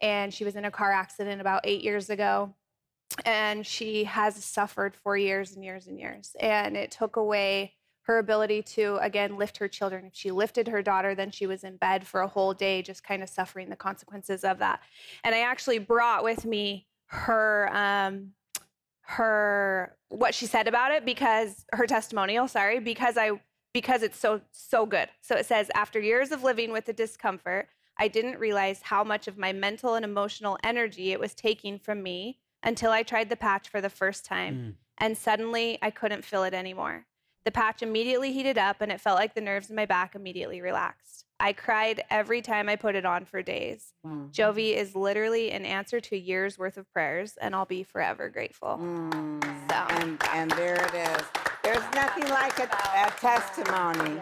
And 0.00 0.32
she 0.32 0.44
was 0.44 0.56
in 0.56 0.64
a 0.64 0.70
car 0.70 0.92
accident 0.92 1.40
about 1.40 1.62
eight 1.64 1.82
years 1.82 2.10
ago 2.10 2.54
and 3.24 3.66
she 3.66 4.04
has 4.04 4.42
suffered 4.44 4.94
for 4.96 5.16
years 5.16 5.54
and 5.54 5.64
years 5.64 5.86
and 5.86 5.98
years 5.98 6.34
and 6.40 6.76
it 6.76 6.90
took 6.90 7.16
away 7.16 7.74
her 8.02 8.18
ability 8.18 8.62
to 8.62 8.98
again 9.00 9.36
lift 9.36 9.58
her 9.58 9.68
children 9.68 10.06
if 10.06 10.14
she 10.14 10.30
lifted 10.30 10.68
her 10.68 10.82
daughter 10.82 11.14
then 11.14 11.30
she 11.30 11.46
was 11.46 11.64
in 11.64 11.76
bed 11.76 12.06
for 12.06 12.22
a 12.22 12.28
whole 12.28 12.54
day 12.54 12.82
just 12.82 13.04
kind 13.04 13.22
of 13.22 13.28
suffering 13.28 13.68
the 13.68 13.76
consequences 13.76 14.44
of 14.44 14.58
that 14.58 14.80
and 15.24 15.34
i 15.34 15.40
actually 15.40 15.78
brought 15.78 16.24
with 16.24 16.44
me 16.44 16.86
her 17.06 17.68
um 17.74 18.30
her 19.16 19.96
what 20.08 20.34
she 20.34 20.46
said 20.46 20.66
about 20.68 20.90
it 20.92 21.04
because 21.04 21.64
her 21.72 21.86
testimonial 21.86 22.48
sorry 22.48 22.78
because 22.80 23.16
i 23.18 23.30
because 23.74 24.02
it's 24.02 24.18
so 24.18 24.40
so 24.52 24.84
good. 24.84 25.08
So 25.22 25.34
it 25.36 25.46
says 25.46 25.70
after 25.74 25.98
years 25.98 26.30
of 26.30 26.42
living 26.42 26.72
with 26.72 26.84
the 26.86 26.92
discomfort 26.92 27.68
i 27.98 28.08
didn't 28.08 28.38
realize 28.38 28.80
how 28.82 29.02
much 29.04 29.28
of 29.28 29.36
my 29.38 29.52
mental 29.52 29.94
and 29.94 30.04
emotional 30.04 30.58
energy 30.64 31.12
it 31.12 31.20
was 31.20 31.34
taking 31.34 31.78
from 31.78 32.02
me 32.02 32.38
until 32.62 32.90
i 32.90 33.02
tried 33.02 33.28
the 33.28 33.36
patch 33.36 33.68
for 33.68 33.80
the 33.80 33.90
first 33.90 34.24
time 34.24 34.54
Mm. 34.54 34.74
and 34.98 35.18
suddenly 35.18 35.78
i 35.82 35.90
couldn't 35.90 36.24
feel 36.24 36.44
it 36.44 36.54
anymore. 36.54 37.06
The 37.44 37.50
patch 37.50 37.82
immediately 37.82 38.32
heated 38.32 38.56
up 38.56 38.80
and 38.80 38.92
it 38.92 39.00
felt 39.00 39.18
like 39.18 39.34
the 39.34 39.40
nerves 39.40 39.68
in 39.68 39.74
my 39.76 39.84
back 39.86 40.14
immediately 40.14 40.60
relaxed 40.60 41.24
i 41.42 41.52
cried 41.52 42.02
every 42.10 42.40
time 42.40 42.68
i 42.68 42.76
put 42.76 42.94
it 42.94 43.04
on 43.04 43.24
for 43.24 43.42
days 43.42 43.92
Wow. 44.04 44.28
jovi 44.30 44.74
is 44.74 44.94
literally 44.96 45.50
an 45.50 45.64
answer 45.66 46.00
to 46.00 46.16
years 46.16 46.58
worth 46.58 46.76
of 46.78 46.90
prayers 46.92 47.36
and 47.40 47.54
i'll 47.54 47.66
be 47.66 47.82
forever 47.82 48.28
grateful 48.30 48.78
Mm. 48.80 49.42
So- 49.70 49.86
And 50.00 50.22
and 50.34 50.50
there 50.52 50.74
it 50.74 50.94
is. 50.94 51.24
There's 51.64 51.84
nothing 51.94 52.28
like 52.28 52.58
a, 52.58 52.64
a 53.06 53.10
testimony. 53.20 54.20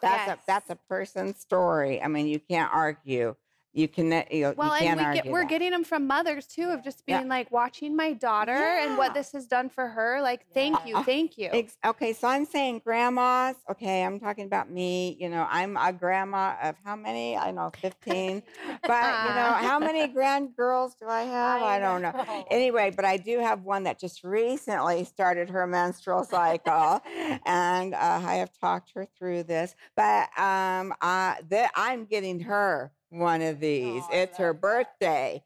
That's 0.00 0.26
Yes. 0.26 0.28
a 0.28 0.38
that's 0.46 0.70
a 0.70 0.76
person's 0.88 1.38
story. 1.38 2.00
I 2.02 2.08
mean, 2.08 2.26
you 2.26 2.40
can't 2.40 2.72
argue. 2.72 3.36
You 3.72 3.86
can 3.86 4.06
you, 4.32 4.42
know, 4.42 4.54
Well, 4.56 4.76
you 4.80 4.88
and 4.88 4.98
we 4.98 5.04
argue 5.04 5.22
get, 5.22 5.30
we're 5.30 5.42
that. 5.42 5.48
getting 5.50 5.70
them 5.70 5.84
from 5.84 6.06
mothers 6.08 6.46
too, 6.46 6.70
of 6.70 6.82
just 6.82 7.04
Yeah. 7.06 7.18
being 7.18 7.28
like 7.28 7.52
watching 7.52 7.94
my 7.94 8.12
daughter 8.12 8.52
and 8.52 8.96
what 8.98 9.14
this 9.14 9.30
has 9.30 9.46
done 9.46 9.68
for 9.68 9.86
her. 9.86 10.20
Like, 10.20 10.44
thank 10.52 10.84
you, 10.86 10.96
Oh, 10.96 11.02
thank 11.06 11.38
you. 11.38 11.50
Ex- 11.52 11.76
okay, 11.84 12.12
so 12.12 12.26
I'm 12.26 12.44
saying 12.46 12.80
grandmas. 12.84 13.56
Okay, 13.70 14.02
I'm 14.02 14.18
talking 14.18 14.46
about 14.46 14.70
me. 14.70 15.16
You 15.20 15.28
know, 15.28 15.46
I'm 15.48 15.76
a 15.76 15.92
grandma 15.92 16.56
of 16.60 16.76
how 16.84 16.96
many? 16.96 17.36
I 17.36 17.52
know 17.52 17.70
15. 17.80 18.42
but 18.88 19.24
you 19.24 19.34
know, 19.34 19.52
how 19.52 19.78
many 19.78 20.08
grand 20.08 20.56
girls 20.56 20.96
do 20.96 21.06
I 21.06 21.22
have? 21.38 21.62
I, 21.62 21.78
don't 21.78 22.02
know. 22.02 22.44
Anyway, 22.50 22.92
but 22.94 23.04
I 23.04 23.18
do 23.18 23.38
have 23.38 23.62
one 23.62 23.84
that 23.84 24.00
just 24.00 24.24
recently 24.24 25.04
started 25.04 25.48
her 25.50 25.66
menstrual 25.68 26.24
cycle, 26.24 27.00
and 27.46 27.94
uh, 27.94 28.20
I 28.24 28.34
have 28.36 28.50
talked 28.58 28.90
her 28.94 29.06
through 29.16 29.44
this. 29.44 29.76
But 29.94 30.28
um, 30.36 30.92
uh, 31.00 31.36
the, 31.48 31.70
I'm 31.76 32.04
getting 32.04 32.40
her 32.40 32.90
one 33.10 33.42
of 33.42 33.56
oh, 33.56 33.60
these. 33.60 34.04
it's 34.12 34.38
her 34.38 34.54
birthday. 34.54 35.42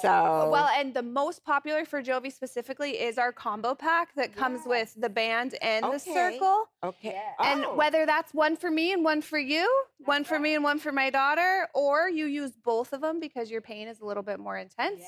So 0.00 0.48
Well, 0.50 0.68
and 0.76 0.92
the 0.92 1.02
most 1.02 1.44
popular 1.44 1.84
for 1.84 2.02
Jovi 2.02 2.32
specifically 2.32 3.00
is 3.00 3.16
our 3.18 3.32
combo 3.32 3.74
pack 3.74 4.14
that 4.16 4.34
comes 4.34 4.62
with 4.66 4.94
the 4.96 5.08
band 5.08 5.54
and 5.62 5.84
the 5.92 5.98
circle. 5.98 6.68
okay, 6.82 7.22
And 7.40 7.64
Oh. 7.64 7.74
whether 7.76 8.04
that's 8.04 8.34
one 8.34 8.56
for 8.56 8.70
me 8.70 8.92
and 8.92 9.04
one 9.04 9.22
for 9.22 9.38
you, 9.38 9.68
one 10.04 10.24
for 10.24 10.38
me 10.38 10.54
and 10.54 10.64
one 10.64 10.78
for 10.78 10.92
my 10.92 11.10
daughter, 11.10 11.68
or 11.74 12.08
you 12.08 12.26
use 12.26 12.52
both 12.56 12.92
of 12.92 13.00
them 13.00 13.20
because 13.20 13.50
your 13.50 13.60
pain 13.60 13.88
is 13.88 14.00
a 14.00 14.04
little 14.04 14.22
bit 14.22 14.38
more 14.40 14.56
intense. 14.58 15.02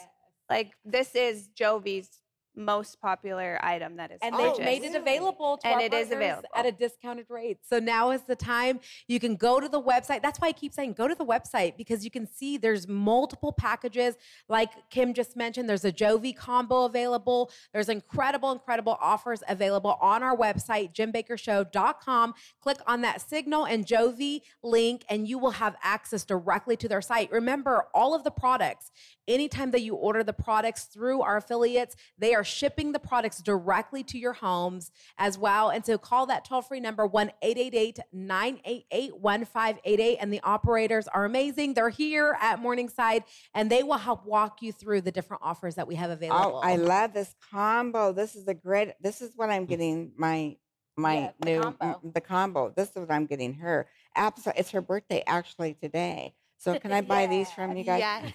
Like 0.49 0.73
this 0.85 1.15
is 1.15 1.49
Jovi's 1.55 2.20
most 2.57 3.01
popular 3.01 3.59
item 3.63 3.97
that 3.97 4.11
is 4.11 4.19
And 4.23 4.35
purchased. 4.35 4.59
they've 4.59 4.65
made 4.83 4.83
it 4.85 4.95
available 4.95 5.57
to 5.59 5.67
And 5.67 5.77
our 5.77 5.81
it 5.83 5.95
is 5.95 6.11
available. 6.11 6.49
at 6.55 6.67
a 6.67 6.73
discounted 6.73 7.27
rate. 7.29 7.59
So 7.63 7.79
now 7.79 8.11
is 8.11 8.23
the 8.23 8.37
time 8.37 8.81
you 9.09 9.21
can 9.21 9.37
go 9.37 9.61
to 9.61 9.69
the 9.69 9.81
website. 9.81 10.23
That's 10.23 10.41
why 10.41 10.49
I 10.49 10.53
keep 10.53 10.73
saying 10.75 10.95
go 10.95 11.09
to 11.09 11.15
the 11.15 11.25
website 11.25 11.77
because 11.77 12.05
you 12.05 12.11
can 12.11 12.27
see 12.27 12.57
there's 12.59 12.89
multiple 12.89 13.53
packages. 13.53 14.17
Like 14.49 14.71
Kim 14.91 15.15
just 15.15 15.37
mentioned, 15.37 15.69
there's 15.69 15.85
a 15.85 15.93
Jovi 15.93 16.37
combo 16.37 16.85
available. 16.85 17.51
There's 17.73 17.89
incredible, 17.89 18.53
incredible 18.53 18.99
offers 19.01 19.43
available 19.49 19.97
on 20.01 20.23
our 20.23 20.37
website, 20.37 20.93
jimbakkershow.com. 20.95 22.35
Click 22.61 22.79
on 22.87 23.01
that 23.03 23.21
Signal 23.21 23.65
and 23.67 23.87
Jovi 23.87 24.41
link, 24.63 25.05
and 25.09 25.27
you 25.29 25.39
will 25.39 25.53
have 25.53 25.77
access 25.83 26.25
directly 26.25 26.77
to 26.77 26.89
their 26.89 27.03
site. 27.03 27.31
Remember, 27.31 27.87
all 27.95 28.15
of 28.15 28.25
the 28.25 28.31
products, 28.31 28.91
anytime 29.29 29.71
that 29.71 29.83
you 29.83 29.95
order 29.95 30.23
the 30.25 30.33
products 30.33 30.85
through 30.85 31.23
our 31.23 31.37
affiliates, 31.37 31.97
they 32.19 32.35
are 32.35 32.40
shipping 32.45 32.93
the 32.93 32.99
products 32.99 33.41
directly 33.43 34.03
to 34.05 34.19
your 34.19 34.33
homes 34.33 34.91
as 35.19 35.39
well. 35.39 35.71
And 35.71 35.85
so 35.85 35.99
call 35.99 36.27
that 36.27 36.45
toll 36.45 36.63
free 36.63 36.81
number 36.81 37.07
1 37.07 37.33
888 37.43 38.01
988 38.13 39.17
1588. 39.19 40.19
And 40.21 40.33
the 40.33 40.41
operators 40.43 41.09
are 41.09 41.25
amazing. 41.25 41.75
They're 41.75 41.89
here 41.89 42.37
at 42.41 42.61
Morningside 42.61 43.25
and 43.55 43.71
they 43.71 43.83
will 43.83 43.99
help 43.99 44.27
walk 44.27 44.63
you 44.63 44.73
through 44.73 45.03
the 45.03 45.13
different 45.13 45.43
offers 45.45 45.75
that 45.77 45.87
we 45.87 45.95
have 45.97 46.11
available. 46.11 46.57
Oh, 46.57 46.61
I 46.61 46.77
love 46.77 47.13
this 47.13 47.35
combo. 47.51 48.13
This 48.13 48.35
is 48.35 48.47
a 48.49 48.55
great. 48.55 48.93
This 49.01 49.21
is 49.21 49.33
what 49.37 49.51
I'm 49.51 49.67
mm. 49.67 49.71
getting 49.71 50.13
my 50.17 50.57
my 50.97 51.15
Yeah, 51.15 51.31
the 51.41 51.47
new 51.47 51.61
combo. 51.63 52.01
m- 52.05 52.13
the 52.13 52.21
combo. 52.21 52.73
This 52.77 52.91
is 52.91 52.97
what 52.97 53.11
I'm 53.11 53.27
getting 53.27 53.55
her. 53.55 53.89
Absolutely, 54.17 54.61
it's 54.61 54.71
her 54.71 54.81
birthday 54.81 55.23
actually 55.27 55.75
today. 55.75 56.35
So 56.61 56.79
can 56.83 56.93
I 56.93 57.01
buy 57.01 57.27
these 57.27 57.51
from 57.51 57.77
you 57.77 57.83
guys? 57.85 58.01
Yes. 58.01 58.33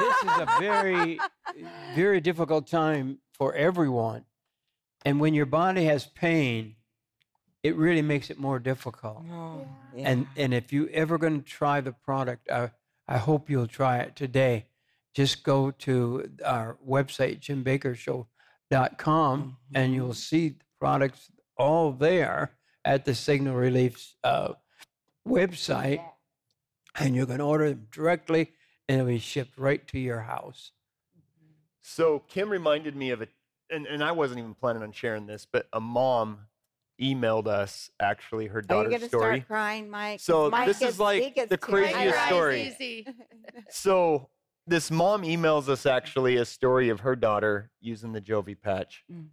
This 0.00 0.16
is 0.32 0.38
a 0.38 0.46
very 0.58 1.20
very 1.94 2.20
difficult 2.20 2.66
time 2.66 3.18
for 3.34 3.54
everyone. 3.54 4.24
And 5.04 5.20
when 5.20 5.34
your 5.34 5.46
body 5.46 5.84
has 5.84 6.06
pain, 6.06 6.74
it 7.62 7.76
really 7.76 8.02
makes 8.02 8.30
it 8.30 8.38
more 8.38 8.58
difficult. 8.58 9.24
Oh, 9.30 9.66
And 9.96 10.26
and 10.36 10.52
if 10.54 10.72
you 10.72 10.88
ever 10.88 11.18
going 11.18 11.42
to 11.42 11.48
try 11.48 11.80
the 11.82 11.92
product, 11.92 12.50
I 12.50 12.70
I 13.06 13.18
hope 13.18 13.50
you'll 13.50 13.66
try 13.66 13.98
it 13.98 14.16
today. 14.16 14.66
Just 15.14 15.44
go 15.44 15.70
to 15.70 16.30
our 16.44 16.78
website 16.88 17.40
jimbakkershow.com 17.40 19.56
and 19.74 19.94
you'll 19.94 20.14
see 20.14 20.48
the 20.48 20.64
products 20.80 21.30
all 21.58 21.92
there 21.92 22.56
at 22.84 23.04
the 23.04 23.14
Signal 23.14 23.54
Relief's 23.54 24.16
uh, 24.24 24.54
website, 25.28 26.02
and 26.98 27.14
you 27.16 27.26
can 27.26 27.40
order 27.40 27.68
them 27.70 27.86
directly, 27.90 28.52
and 28.88 29.00
it'll 29.00 29.08
be 29.08 29.18
shipped 29.18 29.56
right 29.58 29.86
to 29.88 29.98
your 29.98 30.20
house. 30.20 30.72
So 31.80 32.20
Kim 32.28 32.48
reminded 32.50 32.94
me 32.96 33.10
of 33.10 33.22
it, 33.22 33.30
and, 33.70 33.86
and 33.86 34.02
I 34.04 34.12
wasn't 34.12 34.38
even 34.40 34.54
planning 34.54 34.82
on 34.82 34.92
sharing 34.92 35.26
this, 35.26 35.46
but 35.50 35.66
a 35.72 35.80
mom 35.80 36.46
emailed 37.00 37.48
us 37.48 37.90
actually 38.00 38.46
her 38.46 38.62
daughter's 38.62 38.80
Are 38.80 38.90
you 38.92 38.98
going 38.98 39.00
to 39.00 39.08
story. 39.08 39.36
start 39.38 39.46
crying, 39.48 39.90
Mike? 39.90 40.20
So 40.20 40.50
Mike 40.50 40.66
this 40.68 40.78
gets- 40.78 40.94
is 40.94 41.00
like 41.00 41.48
the 41.48 41.58
craziest 41.58 42.24
story. 42.26 42.76
So 43.70 44.28
this 44.66 44.90
mom 44.90 45.22
emails 45.22 45.68
us 45.68 45.86
actually 45.86 46.36
a 46.36 46.44
story 46.44 46.88
of 46.90 47.00
her 47.00 47.16
daughter 47.16 47.70
using 47.80 48.12
the 48.12 48.20
Jovi 48.20 48.60
patch, 48.60 49.04
Mm-hmm. 49.10 49.26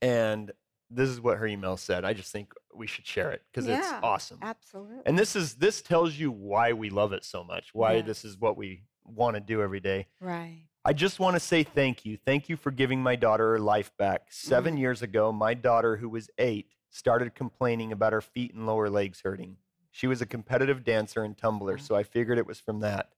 and 0.00 0.50
this 0.90 1.08
is 1.08 1.20
what 1.20 1.38
her 1.38 1.46
email 1.46 1.76
said. 1.76 2.04
I 2.04 2.12
just 2.12 2.32
think 2.32 2.52
we 2.74 2.86
should 2.86 3.06
share 3.06 3.30
it 3.32 3.42
because 3.50 3.68
it's 3.68 3.86
awesome. 4.02 4.38
Absolutely. 4.42 5.02
And 5.06 5.18
this 5.18 5.36
is 5.36 5.54
this 5.54 5.82
tells 5.82 6.14
you 6.16 6.30
why 6.30 6.72
we 6.72 6.90
love 6.90 7.12
it 7.12 7.24
so 7.24 7.44
much. 7.44 7.70
Why 7.72 8.00
this 8.02 8.24
is 8.24 8.38
what 8.38 8.56
we 8.56 8.82
want 9.04 9.34
to 9.34 9.40
do 9.40 9.62
every 9.62 9.80
day. 9.80 10.06
Right. 10.20 10.64
I 10.84 10.92
just 10.92 11.20
want 11.20 11.34
to 11.36 11.40
say 11.40 11.62
thank 11.62 12.04
you. 12.04 12.18
Thank 12.24 12.48
you 12.48 12.56
for 12.56 12.70
giving 12.70 13.02
my 13.02 13.14
daughter 13.16 13.50
her 13.52 13.58
life 13.60 13.96
back. 13.96 14.32
7 14.32 14.74
Mhm. 14.76 14.78
years 14.80 15.02
ago, 15.02 15.30
my 15.32 15.54
daughter, 15.54 15.96
who 15.96 16.08
was 16.08 16.28
eight, 16.38 16.68
started 16.90 17.34
complaining 17.34 17.92
about 17.92 18.12
her 18.12 18.20
feet 18.20 18.52
and 18.54 18.66
lower 18.66 18.90
legs 18.90 19.20
hurting. 19.22 19.56
She 19.90 20.06
was 20.06 20.20
a 20.20 20.26
competitive 20.26 20.82
dancer 20.84 21.22
and 21.22 21.36
tumbler, 21.36 21.78
so 21.78 21.94
I 21.94 22.02
figured 22.02 22.38
it 22.38 22.46
was 22.46 22.58
from 22.58 22.80
that. 22.80 23.10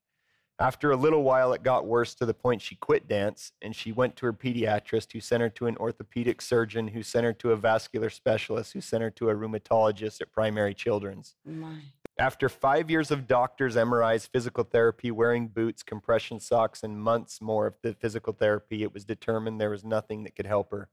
After 0.61 0.93
a 0.93 0.97
little 0.97 1.25
while, 1.25 1.53
it 1.53 1.65
got 1.65 1.87
worse 1.87 2.15
to 2.15 2.27
the 2.27 2.35
point 2.35 2.63
she 2.63 2.77
quit 2.77 3.09
dance 3.09 3.53
and 3.61 3.75
she 3.75 3.91
went 3.91 4.15
to 4.17 4.27
her 4.27 4.33
pediatrist, 4.33 5.13
who 5.13 5.21
sent 5.21 5.43
her 5.43 5.51
to 5.51 5.67
an 5.67 5.77
orthopedic 5.79 6.41
surgeon, 6.41 6.89
who 6.89 7.03
sent 7.03 7.25
her 7.25 7.33
to 7.33 7.51
a 7.51 7.57
vascular 7.57 8.09
specialist, 8.09 8.73
who 8.73 8.81
sent 8.81 9.03
her 9.03 9.11
to 9.11 9.31
a 9.31 9.35
rheumatologist 9.35 10.21
at 10.21 10.33
Primary 10.33 10.73
Children's. 10.73 11.35
My. 11.45 11.79
After 12.17 12.49
five 12.49 12.89
years 12.89 13.11
of 13.11 13.27
doctors, 13.27 13.75
MRIs, 13.75 14.29
physical 14.29 14.63
therapy, 14.63 15.11
wearing 15.11 15.49
boots, 15.49 15.83
compression 15.83 16.39
socks, 16.39 16.85
and 16.85 17.01
months 17.01 17.41
more 17.43 17.67
of 17.67 17.75
the 17.83 17.93
physical 17.93 18.33
therapy, 18.33 18.85
it 18.85 18.95
was 18.95 19.05
determined 19.05 19.61
there 19.61 19.71
was 19.71 19.85
nothing 19.85 20.23
that 20.23 20.37
could 20.37 20.47
help 20.47 20.71
her. 20.71 20.89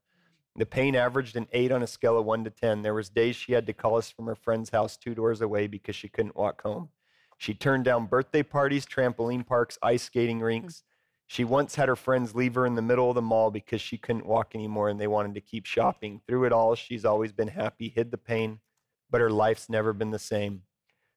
The 0.56 0.66
pain 0.66 0.96
averaged 0.96 1.36
an 1.36 1.46
eight 1.52 1.70
on 1.70 1.82
a 1.82 1.86
scale 1.86 2.18
of 2.18 2.24
one 2.24 2.42
to 2.42 2.50
10. 2.50 2.82
There 2.82 2.92
was 2.92 3.08
days 3.08 3.36
she 3.36 3.52
had 3.52 3.66
to 3.66 3.72
call 3.72 3.96
us 3.96 4.10
from 4.10 4.26
her 4.26 4.34
friend's 4.34 4.70
house 4.70 4.96
two 4.96 5.14
doors 5.14 5.40
away 5.40 5.68
because 5.68 5.94
she 5.94 6.08
couldn't 6.08 6.36
walk 6.36 6.62
home. 6.62 6.88
She 7.42 7.54
turned 7.54 7.84
down 7.84 8.06
birthday 8.06 8.44
parties, 8.44 8.86
trampoline 8.86 9.44
parks, 9.44 9.76
ice 9.82 10.04
skating 10.04 10.38
hmm. 10.38 10.44
rinks. 10.44 10.84
She 11.26 11.42
once 11.42 11.74
had 11.74 11.88
her 11.88 11.96
friends 11.96 12.36
leave 12.36 12.54
her 12.54 12.66
in 12.66 12.76
the 12.76 12.82
middle 12.82 13.08
of 13.08 13.16
the 13.16 13.22
mall 13.22 13.50
because 13.50 13.80
she 13.80 13.98
couldn't 13.98 14.26
walk 14.26 14.54
anymore 14.54 14.88
and 14.88 15.00
they 15.00 15.08
wanted 15.08 15.34
to 15.34 15.40
keep 15.40 15.66
shopping. 15.66 16.20
Through 16.28 16.44
it 16.44 16.52
all, 16.52 16.76
she's 16.76 17.04
always 17.04 17.32
been 17.32 17.48
happy, 17.48 17.88
hid 17.88 18.12
the 18.12 18.16
pain, 18.16 18.60
but 19.10 19.20
her 19.20 19.28
life's 19.28 19.68
never 19.68 19.92
been 19.92 20.12
the 20.12 20.20
same. 20.20 20.62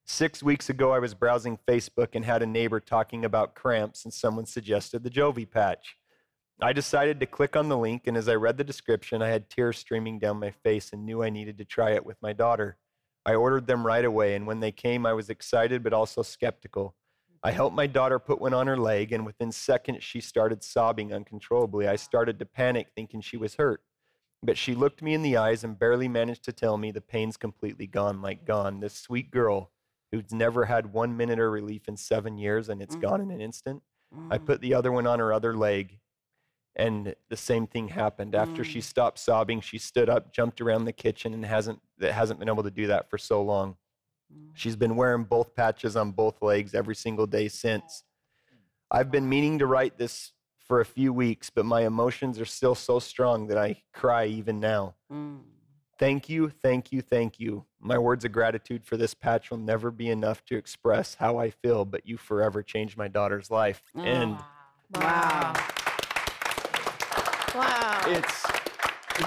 Six 0.05 0.41
weeks 0.41 0.67
ago, 0.67 0.91
I 0.91 0.97
was 0.97 1.13
browsing 1.13 1.59
Facebook 1.67 2.15
and 2.15 2.25
had 2.25 2.41
a 2.41 2.47
neighbor 2.47 2.79
talking 2.79 3.23
about 3.23 3.53
cramps, 3.53 4.03
and 4.03 4.11
someone 4.11 4.47
suggested 4.47 5.03
the 5.03 5.11
Jovi 5.11 5.47
patch. 5.47 5.95
I 6.59 6.73
decided 6.73 7.19
to 7.19 7.27
click 7.27 7.55
on 7.55 7.69
the 7.69 7.77
link, 7.77 8.07
and 8.07 8.17
as 8.17 8.27
I 8.27 8.33
read 8.33 8.57
the 8.57 8.63
description, 8.63 9.21
I 9.21 9.27
had 9.27 9.47
tears 9.51 9.77
streaming 9.77 10.17
down 10.17 10.39
my 10.39 10.49
face 10.49 10.91
and 10.91 11.05
knew 11.05 11.21
I 11.21 11.29
needed 11.29 11.59
to 11.59 11.65
try 11.65 11.91
it 11.91 12.05
with 12.05 12.17
my 12.23 12.33
daughter. 12.33 12.77
I 13.25 13.35
ordered 13.35 13.67
them 13.67 13.85
right 13.85 14.05
away, 14.05 14.35
and 14.35 14.45
when 14.45 14.59
they 14.59 14.71
came, 14.71 15.05
I 15.05 15.13
was 15.13 15.29
excited 15.29 15.83
but 15.83 15.93
also 15.93 16.21
skeptical. 16.21 16.95
I 17.43 17.49
mm-hmm. 17.49 17.55
helped 17.55 17.75
my 17.75 17.87
daughter 17.87 18.19
put 18.19 18.39
one 18.39 18.53
on 18.53 18.67
her 18.67 18.77
leg, 18.77 19.11
and 19.11 19.25
within 19.25 19.51
seconds, 19.51 20.03
she 20.03 20.21
started 20.21 20.63
sobbing 20.63 21.13
uncontrollably. 21.13 21.87
I 21.87 21.95
started 21.95 22.39
to 22.39 22.45
panic, 22.45 22.87
thinking 22.95 23.21
she 23.21 23.37
was 23.37 23.55
hurt. 23.55 23.81
But 24.43 24.57
she 24.57 24.75
looked 24.75 25.01
me 25.01 25.13
in 25.13 25.23
the 25.23 25.37
eyes 25.37 25.63
and 25.63 25.79
barely 25.79 26.07
managed 26.07 26.43
to 26.45 26.53
tell 26.53 26.77
me 26.77 26.91
the 26.91 27.01
pain's 27.01 27.37
completely 27.37 27.87
gone, 27.87 28.21
like 28.21 28.39
mm-hmm. 28.39 28.47
gone. 28.47 28.79
This 28.79 28.93
sweet 28.93 29.31
girl 29.31 29.71
who's 30.11 30.31
never 30.31 30.65
had 30.65 30.93
one 30.93 31.17
minute 31.17 31.39
of 31.39 31.51
relief 31.51 31.87
in 31.87 31.97
seven 31.97 32.37
years, 32.37 32.69
and 32.69 32.81
it's 32.81 32.95
mm-hmm. 32.95 33.07
gone 33.07 33.21
in 33.21 33.31
an 33.31 33.41
instant. 33.41 33.81
I 34.29 34.37
put 34.37 34.61
the 34.61 34.73
other 34.75 34.93
one 34.93 35.07
on 35.07 35.19
her 35.19 35.33
other 35.33 35.53
leg, 35.57 35.99
and 36.75 37.15
the 37.29 37.37
same 37.37 37.67
thing 37.67 37.87
happened. 37.87 38.35
After 38.35 38.63
she 38.63 38.81
stopped 38.81 39.19
sobbing, 39.19 39.61
she 39.61 39.77
stood 39.77 40.09
up, 40.09 40.33
jumped 40.33 40.61
around 40.61 40.85
the 40.85 40.93
kitchen, 40.93 41.33
and 41.33 41.45
hasn't 41.45 41.79
that 41.99 42.13
hasn't 42.13 42.39
been 42.39 42.49
able 42.49 42.63
to 42.63 42.71
do 42.71 42.87
that 42.87 43.09
for 43.09 43.17
so 43.17 43.41
long. 43.41 43.77
She's 44.53 44.75
been 44.75 44.95
wearing 44.95 45.23
both 45.23 45.55
patches 45.55 45.95
on 45.95 46.11
both 46.11 46.41
legs 46.41 46.73
every 46.73 46.95
single 46.95 47.27
day 47.27 47.47
since. 47.47 48.03
I've 48.89 49.11
been 49.11 49.27
meaning 49.27 49.59
to 49.59 49.65
write 49.65 49.97
this 49.97 50.31
for 50.67 50.79
a 50.79 50.85
few 50.85 51.13
weeks, 51.13 51.49
but 51.49 51.65
my 51.65 51.85
emotions 51.85 52.39
are 52.39 52.45
still 52.45 52.75
so 52.75 52.99
strong 52.99 53.47
that 53.47 53.57
I 53.57 53.83
cry 53.93 54.25
even 54.25 54.59
now. 54.59 54.95
Mm. 55.11 55.41
Thank 55.97 56.27
you, 56.27 56.49
thank 56.49 56.91
you, 56.91 57.01
thank 57.01 57.39
you. 57.39 57.65
My 57.79 57.97
words 57.97 58.25
of 58.25 58.31
gratitude 58.31 58.85
for 58.85 58.97
this 58.97 59.13
patch 59.13 59.49
will 59.49 59.57
never 59.57 59.91
be 59.91 60.09
enough 60.09 60.43
to 60.45 60.57
express 60.57 61.15
how 61.15 61.37
I 61.37 61.51
feel, 61.51 61.85
but 61.85 62.05
you 62.05 62.17
forever 62.17 62.63
changed 62.63 62.97
my 62.97 63.07
daughter's 63.07 63.49
life. 63.49 63.81
And 64.03 64.31
Wow. 64.31 64.45
Wow. 64.93 65.84
It's 67.59 68.43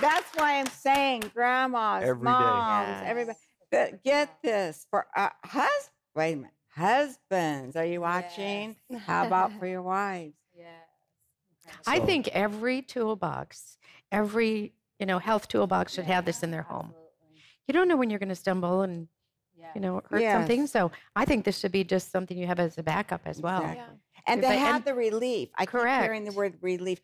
That's 0.01 0.31
why 0.35 0.59
I'm 0.59 0.67
saying, 0.67 1.31
grandmas, 1.35 2.03
Every 2.05 2.21
day. 2.27 2.31
moms, 2.31 2.89
Yes. 2.89 3.03
everybody, 3.07 3.39
but 3.71 4.05
get 4.05 4.39
this 4.43 4.87
for 4.91 5.07
uh, 5.17 5.31
hus. 5.45 5.91
Wait 6.15 6.33
a 6.35 6.37
minute, 6.37 6.51
husbands, 6.75 7.77
are 7.77 7.85
you 7.87 8.01
watching? 8.03 8.77
How 9.07 9.27
about 9.27 9.53
for 9.59 9.67
your 9.67 9.83
wives? 9.83 10.35
I 11.87 11.99
So- 11.99 12.07
think 12.07 12.29
every 12.29 12.83
toolbox, 12.83 13.77
every 14.11 14.73
you 14.99 15.07
know 15.07 15.19
health 15.19 15.49
toolbox 15.49 15.93
should 15.95 16.05
have 16.07 16.25
this 16.25 16.43
in 16.43 16.51
their 16.51 16.63
home. 16.63 16.95
You 17.67 17.75
don't 17.75 17.89
know 17.89 17.97
when 17.97 18.09
you're 18.11 18.19
going 18.19 18.31
to 18.31 18.35
stumble 18.35 18.81
and 18.83 19.09
you 19.75 19.81
know 19.81 20.03
hurt 20.11 20.23
something, 20.23 20.67
so 20.67 20.91
I 21.15 21.25
think 21.27 21.45
this 21.45 21.59
should 21.59 21.73
be 21.73 21.85
just 21.85 22.11
something 22.11 22.37
you 22.39 22.47
have 22.47 22.59
as 22.61 22.79
a 22.79 22.83
backup 22.83 23.23
as 23.27 23.41
well. 23.41 23.61
Exactly. 23.63 23.97
And 24.27 24.41
If 24.41 24.47
to 24.47 24.53
I- 24.53 24.57
have 24.57 24.77
and- 24.77 24.85
the 24.87 24.95
relief. 24.95 25.49
I 25.57 25.67
keep 25.67 25.81
hearing 25.83 26.25
the 26.25 26.33
word 26.33 26.55
relief. 26.63 27.01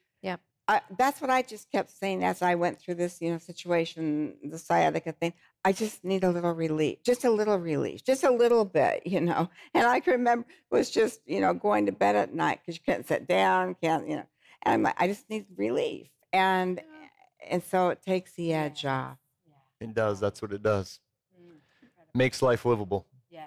Yep. 0.69 0.83
Uh, 0.83 0.95
that's 0.97 1.21
what 1.21 1.31
I 1.31 1.43
just 1.43 1.71
kept 1.71 1.91
saying 1.91 2.25
as 2.25 2.43
I 2.43 2.55
went 2.55 2.81
through 2.81 2.95
this, 2.95 3.21
you 3.21 3.31
know, 3.31 3.39
situation, 3.39 4.35
the 4.43 4.59
sciatica 4.59 5.12
thing. 5.12 5.33
I 5.65 5.73
just 5.73 6.05
need 6.05 6.25
a 6.25 6.31
little 6.31 6.53
relief, 6.53 7.03
just 7.03 7.25
a 7.25 7.31
little 7.31 7.59
relief, 7.59 8.05
just 8.05 8.25
a 8.25 8.31
little 8.31 8.65
bit, 8.65 9.07
you 9.07 9.21
know. 9.21 9.51
And 9.75 9.87
I 9.87 10.01
can 10.01 10.15
remember 10.15 10.47
it 10.49 10.75
was 10.75 10.91
just, 10.91 11.21
you 11.27 11.41
know, 11.41 11.55
going 11.55 11.87
to 11.87 11.93
bed 11.93 12.17
at 12.17 12.35
night 12.35 12.61
because 12.61 12.79
you 12.79 12.85
can't 12.85 13.07
sit 13.07 13.27
down, 13.27 13.77
can't, 13.83 14.09
you 14.09 14.17
know. 14.17 14.27
And 14.62 14.75
I'm 14.75 14.83
like, 14.83 14.95
I 14.99 15.09
just 15.09 15.29
need 15.29 15.47
relief, 15.57 16.09
and 16.33 16.81
and 17.51 17.62
so 17.62 17.91
it 17.91 18.03
takes 18.03 18.33
the 18.33 18.55
edge 18.55 18.87
off. 18.87 19.19
it 19.81 19.95
does, 19.95 20.21
that's 20.21 20.41
what 20.41 20.53
it 20.53 20.62
does. 20.62 21.01
Makes 22.15 22.41
life 22.41 22.65
livable 22.65 23.07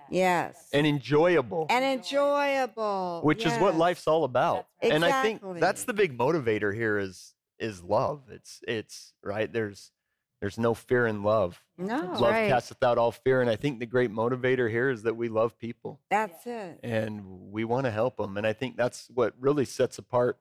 Yes. 0.09 0.69
and 0.73 0.85
enjoyable. 0.87 1.67
And 1.69 1.83
enjoyable. 1.83 3.21
which 3.23 3.45
is 3.45 3.57
what 3.57 3.75
life's 3.75 4.07
all 4.07 4.23
about. 4.23 4.67
And 4.81 5.03
I 5.03 5.21
think 5.21 5.41
that's 5.59 5.83
the 5.83 5.93
big 5.93 6.17
motivator 6.17 6.73
here 6.73 6.97
is 6.97 7.33
is 7.59 7.83
love. 7.83 8.23
It's 8.29 8.61
it's 8.67 9.13
right 9.23 9.51
there's 9.51 9.91
there's 10.39 10.57
no 10.57 10.73
fear 10.73 11.07
in 11.07 11.23
love. 11.23 11.63
No. 11.77 11.97
love 11.97 12.21
right. 12.21 12.49
casteth 12.49 12.83
out 12.83 12.97
all 12.97 13.11
fear, 13.11 13.41
and 13.41 13.49
I 13.49 13.55
think 13.55 13.79
the 13.79 13.87
great 13.87 14.11
motivator 14.11 14.69
here 14.69 14.89
is 14.89 15.03
that 15.03 15.15
we 15.15 15.29
love 15.29 15.57
people 15.57 15.99
That's 16.11 16.45
it. 16.45 16.79
and 16.83 17.51
we 17.51 17.63
want 17.63 17.85
to 17.85 17.91
help 17.91 18.17
them. 18.17 18.37
And 18.37 18.45
I 18.45 18.53
think 18.53 18.77
that's 18.77 19.09
what 19.13 19.33
really 19.39 19.65
sets 19.65 19.97
apart. 19.97 20.37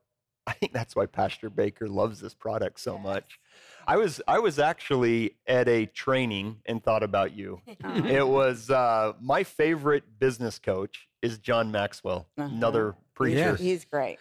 I 0.47 0.53
think 0.53 0.73
that's 0.73 0.95
why 0.95 1.07
Pastor 1.07 1.51
Bakker 1.51 1.89
loves 1.89 2.21
this 2.21 2.35
product 2.35 2.79
so 2.81 2.99
much. 2.99 3.41
I 3.87 3.97
was 3.97 4.21
I 4.27 4.39
was 4.41 4.59
actually 4.59 5.37
at 5.47 5.69
a 5.69 5.87
training 5.87 6.59
and 6.67 6.83
thought 6.83 7.03
about 7.03 7.37
you. 7.37 7.61
Uh-huh. 7.85 8.03
It 8.07 8.27
was 8.27 8.71
uh, 8.71 9.13
my 9.21 9.45
favorite 9.45 10.19
business 10.19 10.59
coach 10.59 11.09
is 11.23 11.39
John 11.39 11.71
Maxwell, 11.71 12.29
Uh-huh. 12.39 12.49
another 12.53 12.97
preacher. 13.15 13.39
Yeah. 13.39 13.57
He's 13.57 13.85
great. 13.85 14.19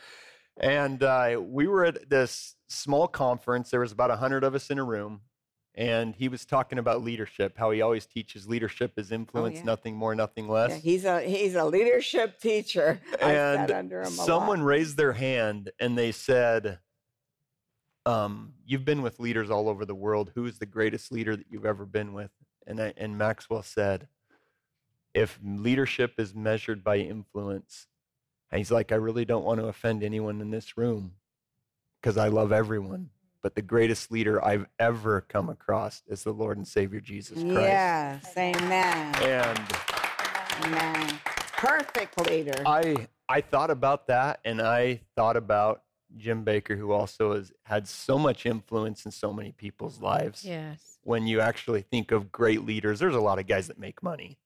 And 0.59 1.03
uh, 1.03 1.41
we 1.43 1.67
were 1.67 1.83
at 1.85 2.09
this 2.09 2.55
small 2.69 3.07
conference. 3.07 3.69
There 3.71 3.79
was 3.81 3.91
about 3.91 4.11
a 4.11 4.15
hundred 4.15 4.43
of 4.43 4.55
us 4.55 4.69
in 4.69 4.79
a 4.79 4.83
room, 4.85 5.21
and 5.75 6.15
he 6.15 6.29
was 6.29 6.45
talking 6.45 6.79
about 6.79 7.03
leadership. 7.03 7.57
How 7.57 7.71
he 7.71 7.81
always 7.81 8.05
teaches 8.05 8.47
leadership 8.47 8.93
is 8.97 9.11
influence, 9.11 9.57
yeah. 9.57 9.63
nothing 9.63 9.95
more, 9.97 10.15
nothing 10.15 10.47
less. 10.47 10.71
Yeah, 10.71 10.77
he's 10.77 11.05
a 11.05 11.21
he's 11.21 11.55
a 11.55 11.65
leadership 11.65 12.39
teacher. 12.39 13.01
And 13.21 13.69
a 13.69 13.83
lot. 14.03 14.11
someone 14.11 14.61
raised 14.61 14.95
their 14.95 15.13
hand 15.13 15.71
and 15.79 15.97
they 15.97 16.11
said, 16.13 16.79
um, 18.05 18.53
"You've 18.65 18.85
been 18.85 19.01
with 19.01 19.19
leaders 19.19 19.49
all 19.49 19.69
over 19.69 19.85
the 19.85 19.95
world. 19.95 20.31
Who 20.35 20.45
is 20.45 20.59
the 20.59 20.65
greatest 20.65 21.11
leader 21.11 21.35
that 21.35 21.47
you've 21.49 21.65
ever 21.65 21.85
been 21.85 22.13
with?" 22.13 22.31
And 22.67 22.81
I, 22.81 22.93
and 22.97 23.17
Maxwell 23.17 23.63
said, 23.63 24.07
"If 25.13 25.39
leadership 25.43 26.15
is 26.19 26.33
measured 26.35 26.83
by 26.83 26.97
influence." 26.97 27.87
And 28.51 28.59
he's 28.59 28.71
like, 28.71 28.91
I 28.91 28.95
really 28.95 29.25
don't 29.25 29.43
want 29.43 29.59
to 29.59 29.67
offend 29.67 30.03
anyone 30.03 30.39
in 30.41 30.51
this 30.51 30.77
room. 30.77 31.13
because 32.01 32.17
I 32.17 32.27
love 32.29 32.51
everyone. 32.51 33.09
But 33.41 33.55
the 33.55 33.61
greatest 33.61 34.11
leader 34.11 34.43
I've 34.43 34.67
ever 34.79 35.21
come 35.21 35.49
across 35.49 36.03
is 36.07 36.23
the 36.23 36.31
Lord 36.31 36.57
and 36.57 36.67
Savior 36.67 36.99
Jesus 37.01 37.41
Christ. 37.43 37.55
Yes, 37.57 38.33
amen. 38.37 39.15
And 39.23 39.59
Amen. 40.63 41.19
Perfect 41.53 42.19
leader. 42.29 42.53
I 42.65 43.07
I 43.29 43.41
thought 43.41 43.71
about 43.71 44.07
that 44.07 44.39
and 44.45 44.61
I 44.61 45.01
thought 45.15 45.37
about 45.37 45.83
Jim 46.17 46.45
Bakker, 46.45 46.77
who 46.77 46.91
also 46.91 47.35
has 47.35 47.51
had 47.63 47.87
so 47.87 48.17
much 48.17 48.45
influence 48.45 49.05
in 49.05 49.11
so 49.11 49.33
many 49.33 49.51
people's 49.51 49.99
lives. 50.01 50.43
Yes. 50.45 50.99
When 51.03 51.27
you 51.27 51.41
actually 51.41 51.81
think 51.81 52.11
of 52.11 52.31
great 52.31 52.65
leaders, 52.65 52.99
there's 52.99 53.15
a 53.15 53.21
lot 53.21 53.39
of 53.39 53.47
guys 53.47 53.67
that 53.67 53.77
make 53.77 54.01
money, 54.01 54.37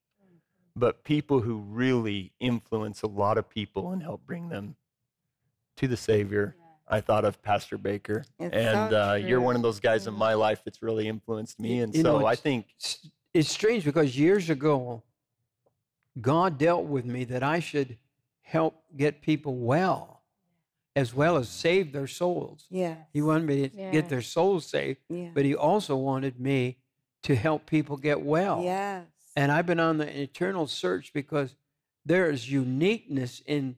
but 0.76 1.04
people 1.04 1.42
who 1.42 1.58
really 1.58 2.34
influence 2.40 3.02
a 3.02 3.08
lot 3.08 3.38
of 3.38 3.50
people 3.50 3.92
and 3.92 4.02
help 4.02 4.26
bring 4.26 4.50
them 4.50 4.76
to 5.78 5.88
the 5.88 5.98
Savior. 5.98 6.56
I 6.92 7.02
thought 7.02 7.24
of 7.24 7.42
Pastor 7.44 7.78
Bakker, 7.78 8.26
It's 8.40 8.56
and 8.56 8.92
so 8.92 9.12
uh, 9.12 9.14
you're 9.14 9.42
one 9.42 9.56
of 9.56 9.62
those 9.62 9.80
guys 9.80 10.08
in 10.08 10.14
my 10.16 10.34
life 10.34 10.62
that's 10.66 10.82
really 10.82 11.08
influenced 11.08 11.60
me. 11.60 11.82
And 11.82 11.94
You 11.94 12.02
know, 12.02 12.20
so 12.20 12.26
I 12.26 12.36
think 12.36 12.66
it's, 12.78 13.08
it's 13.32 13.52
strange 13.52 13.86
because 13.86 14.18
years 14.18 14.50
ago, 14.50 15.04
God 16.20 16.58
dealt 16.58 16.86
with 16.86 17.06
me 17.06 17.26
that 17.26 17.44
I 17.44 17.60
should 17.60 17.98
help 18.42 18.82
get 18.98 19.22
people 19.22 19.56
well, 19.56 20.19
as 21.00 21.14
well 21.14 21.38
as 21.38 21.48
save 21.48 21.94
their 21.94 22.08
souls. 22.08 22.66
Yeah. 22.70 22.96
He 23.14 23.22
wanted 23.22 23.48
me 23.48 23.70
to 23.70 23.76
Yeah. 23.78 23.92
get 23.92 24.10
their 24.10 24.22
souls 24.22 24.66
saved, 24.66 25.00
Yeah. 25.10 25.30
but 25.34 25.46
He 25.46 25.56
also 25.56 25.96
wanted 25.96 26.40
me 26.40 26.78
to 27.24 27.36
help 27.36 27.66
people 27.66 27.96
get 27.96 28.22
well. 28.22 28.62
Yes. 28.64 29.06
And 29.36 29.50
I've 29.52 29.66
been 29.66 29.80
on 29.80 29.98
the 29.98 30.22
eternal 30.22 30.68
search 30.68 31.14
because 31.14 31.56
there 32.06 32.30
is 32.30 32.52
uniqueness 32.52 33.42
in 33.46 33.78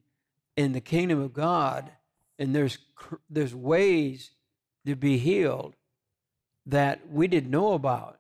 in 0.58 0.74
the 0.74 0.82
kingdom 0.82 1.20
of 1.22 1.32
God, 1.34 1.92
and 2.40 2.56
there's 2.56 2.78
there's 3.30 3.54
ways 3.56 4.32
to 4.86 4.96
be 4.96 5.18
healed 5.18 5.76
that 6.66 7.08
we 7.10 7.28
didn't 7.28 7.52
know 7.52 7.74
about, 7.74 8.20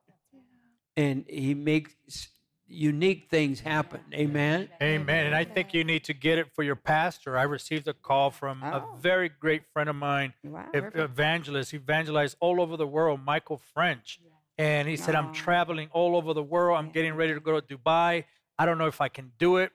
and 0.95 1.25
He 1.27 1.53
makes 1.55 2.29
unique 2.71 3.27
things 3.29 3.59
happen. 3.59 4.01
Amen. 4.13 4.69
Amen. 4.81 5.25
And 5.27 5.35
I 5.35 5.43
think 5.43 5.73
you 5.73 5.83
need 5.83 6.03
to 6.05 6.13
get 6.13 6.37
it 6.37 6.47
for 6.55 6.63
your 6.63 6.75
pastor. 6.75 7.37
I 7.37 7.43
received 7.43 7.87
a 7.87 7.93
call 7.93 8.31
from 8.31 8.63
a 8.63 8.85
very 8.99 9.29
great 9.29 9.63
friend 9.73 9.89
of 9.89 9.95
mine, 9.95 10.33
ev- 10.73 10.91
evangelist. 10.95 11.73
Evangelized 11.73 12.37
all 12.39 12.61
over 12.61 12.77
the 12.77 12.87
world, 12.87 13.19
Michael 13.25 13.61
French. 13.73 14.19
And 14.57 14.87
he 14.87 14.95
said, 14.97 15.15
I'm 15.15 15.33
traveling 15.33 15.89
all 15.91 16.15
over 16.15 16.33
the 16.33 16.43
world. 16.43 16.77
I'm 16.77 16.91
getting 16.91 17.15
ready 17.15 17.33
to 17.33 17.39
go 17.39 17.59
to 17.59 17.77
Dubai. 17.77 18.25
I 18.59 18.65
don't 18.65 18.77
know 18.77 18.87
if 18.87 19.01
I 19.01 19.07
can 19.09 19.31
do 19.39 19.57
it. 19.57 19.71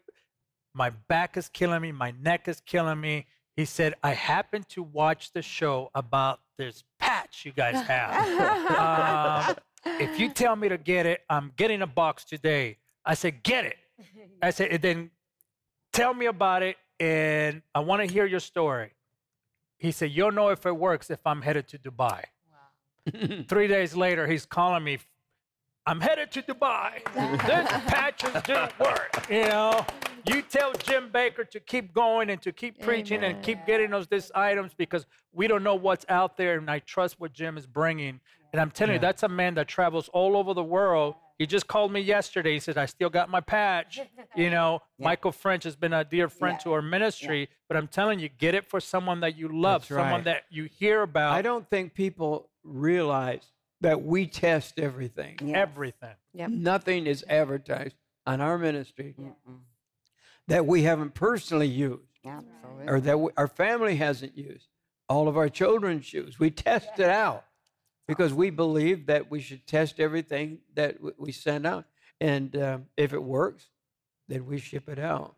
My 0.74 0.90
back 0.90 1.36
is 1.36 1.48
killing 1.48 1.80
me. 1.82 1.92
My 1.92 2.12
neck 2.20 2.48
is 2.48 2.60
killing 2.60 3.00
me. 3.00 3.26
He 3.56 3.64
said, 3.64 3.94
I 4.02 4.12
happened 4.12 4.68
to 4.70 4.82
watch 4.82 5.32
the 5.32 5.42
show 5.42 5.90
about 5.94 6.40
this 6.58 6.84
patch 6.98 7.44
you 7.44 7.52
guys 7.52 7.84
have. 7.86 9.56
Um, 9.88 10.00
if 10.00 10.18
you 10.18 10.30
tell 10.30 10.56
me 10.56 10.68
to 10.68 10.78
get 10.78 11.06
it, 11.06 11.20
I'm 11.30 11.52
getting 11.56 11.80
a 11.82 11.86
box 11.86 12.24
today. 12.24 12.78
I 13.06 13.14
said, 13.14 13.42
get 13.42 13.64
it. 13.64 13.76
I 14.42 14.50
said, 14.50 14.70
and 14.72 14.82
then 14.82 15.10
tell 15.92 16.12
me 16.12 16.26
about 16.26 16.62
it, 16.62 16.76
and 17.00 17.62
I 17.74 17.80
want 17.80 18.06
to 18.06 18.12
hear 18.12 18.26
your 18.26 18.40
story. 18.40 18.92
He 19.78 19.92
said, 19.92 20.10
you'll 20.10 20.32
know 20.32 20.48
if 20.48 20.66
it 20.66 20.76
works 20.76 21.10
if 21.10 21.24
I'm 21.26 21.42
headed 21.42 21.68
to 21.68 21.78
Dubai. 21.78 22.24
Three 23.48 23.68
days 23.68 23.94
later, 23.94 24.26
he's 24.26 24.44
calling 24.44 24.82
me. 24.82 24.98
I'm 25.86 26.00
headed 26.00 26.32
to 26.32 26.42
Dubai. 26.42 27.04
this 27.46 27.68
patches 27.86 28.42
didn't 28.42 28.76
work. 28.80 29.26
You 29.30 29.44
know, 29.44 29.86
you 30.26 30.42
tell 30.42 30.72
Jim 30.72 31.10
Bakker 31.12 31.48
to 31.48 31.60
keep 31.60 31.94
going 31.94 32.30
and 32.30 32.42
to 32.42 32.50
keep 32.50 32.80
preaching 32.80 33.22
and 33.22 33.40
keep 33.42 33.64
getting 33.66 33.94
us 33.94 34.08
these 34.08 34.32
items 34.34 34.72
because 34.76 35.06
we 35.32 35.46
don't 35.46 35.62
know 35.62 35.76
what's 35.76 36.04
out 36.08 36.36
there, 36.36 36.58
and 36.58 36.68
I 36.68 36.80
trust 36.80 37.20
what 37.20 37.32
Jim 37.32 37.56
is 37.56 37.66
bringing. 37.66 38.20
And 38.52 38.60
I'm 38.60 38.72
telling 38.72 38.94
you, 38.94 38.98
that's 38.98 39.22
a 39.22 39.28
man 39.28 39.54
that 39.54 39.68
travels 39.68 40.08
all 40.12 40.36
over 40.36 40.54
the 40.54 40.64
world. 40.64 41.14
He 41.38 41.46
just 41.46 41.66
called 41.66 41.92
me 41.92 42.00
yesterday. 42.00 42.54
He 42.54 42.60
said, 42.60 42.78
I 42.78 42.86
still 42.86 43.10
got 43.10 43.28
my 43.28 43.40
patch. 43.40 44.00
You 44.34 44.50
know, 44.56 44.80
Michael 44.98 45.32
French 45.32 45.64
has 45.64 45.76
been 45.76 45.92
a 45.92 46.04
dear 46.04 46.28
friend 46.28 46.58
to 46.60 46.72
our 46.72 46.82
ministry, 46.82 47.48
but 47.68 47.76
I'm 47.76 47.88
telling 47.88 48.18
you, 48.18 48.28
get 48.28 48.54
it 48.54 48.68
for 48.68 48.80
someone 48.80 49.20
that 49.20 49.36
you 49.36 49.48
love, 49.48 49.82
That's 49.82 49.88
someone 49.88 50.12
right. 50.12 50.24
that 50.24 50.42
you 50.50 50.64
hear 50.64 51.02
about. 51.02 51.32
I 51.32 51.42
don't 51.42 51.68
think 51.68 51.94
people 51.94 52.48
realize 52.64 53.44
that 53.82 54.02
we 54.02 54.26
test 54.26 54.78
everything. 54.78 55.54
Everything. 55.54 56.14
Nothing 56.34 57.06
is 57.06 57.24
advertised 57.28 57.96
on 58.26 58.40
our 58.40 58.56
ministry 58.58 59.14
that 60.48 60.66
we 60.66 60.82
haven't 60.82 61.14
personally 61.14 61.68
used 61.68 62.02
Absolutely. 62.24 62.86
or 62.88 63.00
that 63.00 63.20
we, 63.20 63.30
our 63.36 63.48
family 63.48 63.96
hasn't 63.96 64.36
used. 64.36 64.68
All 65.08 65.28
of 65.28 65.36
our 65.36 65.48
children's 65.48 66.04
shoes. 66.04 66.40
We 66.40 66.50
test 66.50 66.88
it 66.98 67.08
out 67.08 67.44
because 68.06 68.32
we 68.32 68.50
believe 68.50 69.06
that 69.06 69.30
we 69.30 69.40
should 69.40 69.66
test 69.66 69.98
everything 70.00 70.58
that 70.74 70.96
w- 70.96 71.14
we 71.18 71.32
send 71.32 71.66
out. 71.66 71.84
And 72.20 72.56
um, 72.56 72.86
if 72.96 73.12
it 73.12 73.22
works, 73.22 73.66
then 74.28 74.46
we 74.46 74.58
ship 74.58 74.88
it 74.88 74.98
out. 74.98 75.34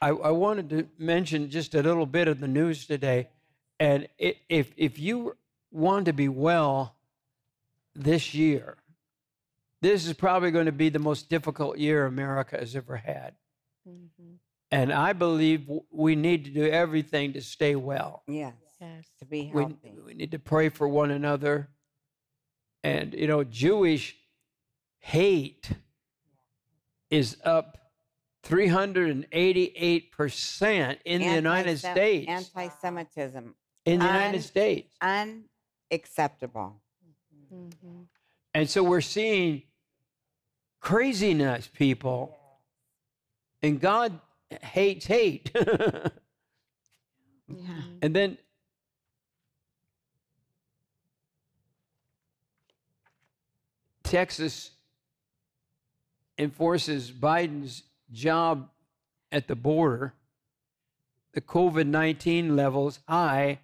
I, 0.00 0.10
I 0.10 0.30
wanted 0.30 0.70
to 0.70 0.88
mention 0.98 1.50
just 1.50 1.74
a 1.74 1.82
little 1.82 2.06
bit 2.06 2.28
of 2.28 2.40
the 2.40 2.48
news 2.48 2.86
today. 2.86 3.28
And 3.80 4.08
i 4.20 4.34
if, 4.48 4.72
if 4.76 4.98
you 4.98 5.36
want 5.70 6.06
to 6.06 6.12
be 6.12 6.28
well 6.28 6.94
this 7.94 8.34
year, 8.34 8.76
this 9.80 10.06
is 10.06 10.12
probably 10.12 10.50
going 10.50 10.66
to 10.66 10.72
be 10.72 10.88
the 10.88 10.98
most 10.98 11.28
difficult 11.28 11.78
year 11.78 12.06
America 12.06 12.56
has 12.58 12.74
ever 12.74 12.96
had. 12.96 13.34
And 14.70 14.92
I 14.92 15.12
believe 15.12 15.62
w- 15.62 15.82
we 15.90 16.14
need 16.16 16.44
to 16.44 16.50
do 16.50 16.66
everything 16.66 17.32
to 17.34 17.40
stay 17.40 17.74
well. 17.74 18.22
Yes. 18.26 18.54
Yes. 18.80 19.06
To 19.18 19.24
be 19.24 19.50
We, 19.52 19.62
healthy. 19.62 19.92
we 20.04 20.14
need 20.14 20.30
to 20.32 20.38
pray 20.38 20.68
for 20.68 20.86
one 20.86 21.10
another. 21.10 21.68
And, 22.84 23.14
you 23.14 23.26
know, 23.26 23.42
Jewish 23.44 24.16
hate 25.00 25.70
is 27.10 27.36
up 27.44 27.78
388% 28.46 30.98
in 31.04 31.20
the 31.20 31.34
United 31.34 31.78
States. 31.78 32.28
Anti-Semitism. 32.28 33.54
In 33.84 33.98
the 33.98 34.06
United 34.06 34.42
States. 34.42 34.94
Unacceptable. 35.00 36.80
Mm-hmm. 37.52 38.02
And 38.54 38.70
so 38.70 38.82
we're 38.82 39.00
seeing 39.00 39.62
craziness, 40.80 41.68
people. 41.68 42.36
And 43.62 43.80
God 43.80 44.20
hates 44.62 45.06
hate. 45.06 45.50
yeah. 45.54 46.10
And 48.02 48.14
then 48.14 48.36
Texas 54.08 54.70
enforces 56.38 57.10
Biden's 57.12 57.82
job 58.10 58.70
at 59.30 59.48
the 59.48 59.54
border. 59.54 60.14
The 61.34 61.40
COVID 61.42 61.86
19 61.86 62.56
levels 62.56 63.00
high 63.06 63.60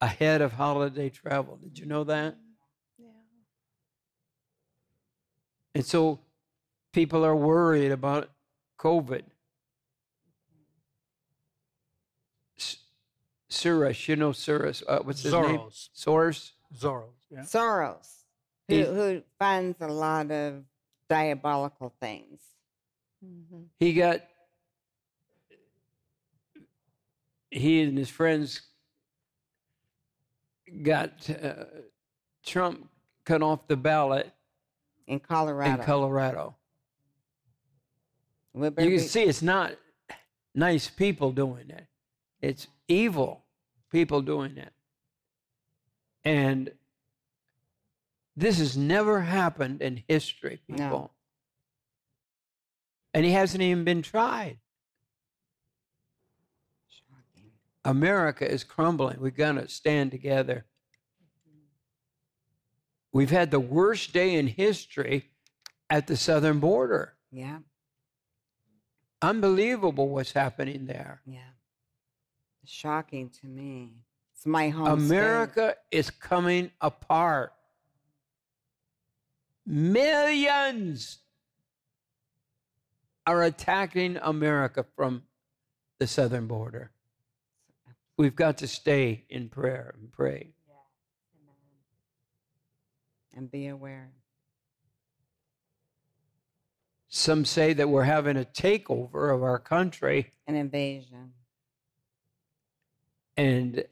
ahead 0.00 0.40
of 0.40 0.52
holiday 0.52 1.10
travel. 1.10 1.58
Did 1.62 1.78
you 1.78 1.86
know 1.86 2.04
that? 2.04 2.36
Yeah. 2.98 3.06
And 5.74 5.84
so 5.84 6.20
people 6.92 7.24
are 7.24 7.36
worried 7.36 7.92
about 7.92 8.30
COVID. 8.78 9.22
S- 12.58 12.78
Soros, 13.50 14.08
you 14.08 14.16
know 14.16 14.30
Soros. 14.30 14.82
Uh, 14.88 15.00
what's 15.02 15.22
his 15.22 15.32
name? 15.32 15.42
Soros. 15.42 15.88
Soros. 15.94 16.50
Soros. 16.76 17.04
Yeah. 17.30 17.40
Soros, 17.42 18.21
who, 18.72 18.78
He's- 18.78 18.88
who 18.88 19.22
funds 19.38 19.78
a 19.80 19.88
lot 19.88 20.30
of 20.30 20.64
diabolical 21.08 21.92
things. 22.00 22.40
He 23.78 23.92
got, 23.92 24.20
he 27.50 27.82
and 27.82 27.96
his 27.96 28.08
friends 28.10 28.62
got 30.82 31.28
uh, 31.30 31.64
Trump 32.44 32.88
cut 33.24 33.42
off 33.42 33.68
the 33.68 33.76
ballot 33.76 34.32
in 35.06 35.20
Colorado. 35.20 35.80
In 35.80 35.86
Colorado. 35.86 36.56
We 38.54 38.66
You 38.66 38.98
can 38.98 38.98
see 39.00 39.22
it's 39.22 39.42
not 39.42 39.72
nice 40.54 40.88
people 40.88 41.32
doing 41.32 41.68
that. 41.68 41.86
It's 42.40 42.66
evil 42.88 43.44
people 43.90 44.20
doing 44.20 44.54
that. 44.56 44.72
And 46.24 46.72
this 48.36 48.58
has 48.58 48.76
never 48.76 49.20
happened 49.20 49.82
in 49.82 50.02
history, 50.08 50.60
people. 50.68 51.12
And 53.14 53.24
he 53.24 53.32
hasn't 53.32 53.62
even 53.62 53.84
been 53.84 54.00
tried. 54.02 54.58
Shocking. 56.88 57.50
America 57.84 58.50
is 58.50 58.64
crumbling. 58.64 59.20
We've 59.20 59.36
got 59.36 59.52
to 59.52 59.68
stand 59.68 60.10
together. 60.10 60.64
We've 63.12 63.30
had 63.30 63.50
the 63.50 63.60
worst 63.60 64.14
day 64.14 64.34
in 64.36 64.46
history 64.46 65.30
at 65.90 66.06
the 66.06 66.16
southern 66.16 66.58
border. 66.60 67.14
Yeah, 67.30 67.58
Unbelievable 69.20 70.08
what's 70.08 70.32
happening 70.32 70.86
there. 70.86 71.20
yeah. 71.26 71.38
Shocking 72.64 73.28
to 73.40 73.46
me. 73.46 73.92
It's 74.34 74.46
my 74.46 74.68
home. 74.70 74.86
state. 74.86 75.16
America 75.16 75.74
is 75.90 76.10
coming 76.10 76.70
apart. 76.80 77.52
Millions 79.64 81.18
are 83.26 83.42
attacking 83.42 84.16
America 84.20 84.84
from 84.96 85.22
the 85.98 86.06
southern 86.06 86.46
border. 86.46 86.90
We've 88.16 88.34
got 88.36 88.58
to 88.58 88.66
stay 88.66 89.24
in 89.28 89.48
prayer 89.48 89.94
and 89.98 90.12
pray. 90.12 90.50
And 93.34 93.50
be 93.50 93.68
aware. 93.68 94.10
Some 97.08 97.44
say 97.44 97.72
that 97.72 97.88
we're 97.88 98.02
having 98.04 98.36
a 98.36 98.44
takeover 98.44 99.34
of 99.34 99.42
our 99.42 99.58
country, 99.58 100.32
An 100.46 100.54
invasion. 100.54 101.32
and 103.36 103.84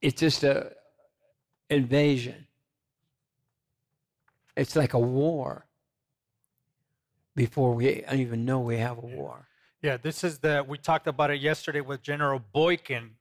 it's 0.00 0.20
just 0.20 0.42
a 0.44 0.72
invasion. 1.70 2.46
It's 4.56 4.74
like 4.74 4.94
a 4.94 4.98
war 4.98 5.66
before 7.36 7.74
we 7.74 8.04
even 8.12 8.44
know 8.44 8.58
we 8.60 8.78
have 8.78 8.98
a 8.98 9.06
war. 9.06 9.46
Yeah, 9.80 9.96
this 9.96 10.24
is 10.24 10.38
the, 10.38 10.64
we 10.66 10.76
talked 10.76 11.06
about 11.06 11.30
it 11.30 11.40
yesterday 11.40 11.80
with 11.80 12.02
General 12.02 12.40
Boykin, 12.52 13.12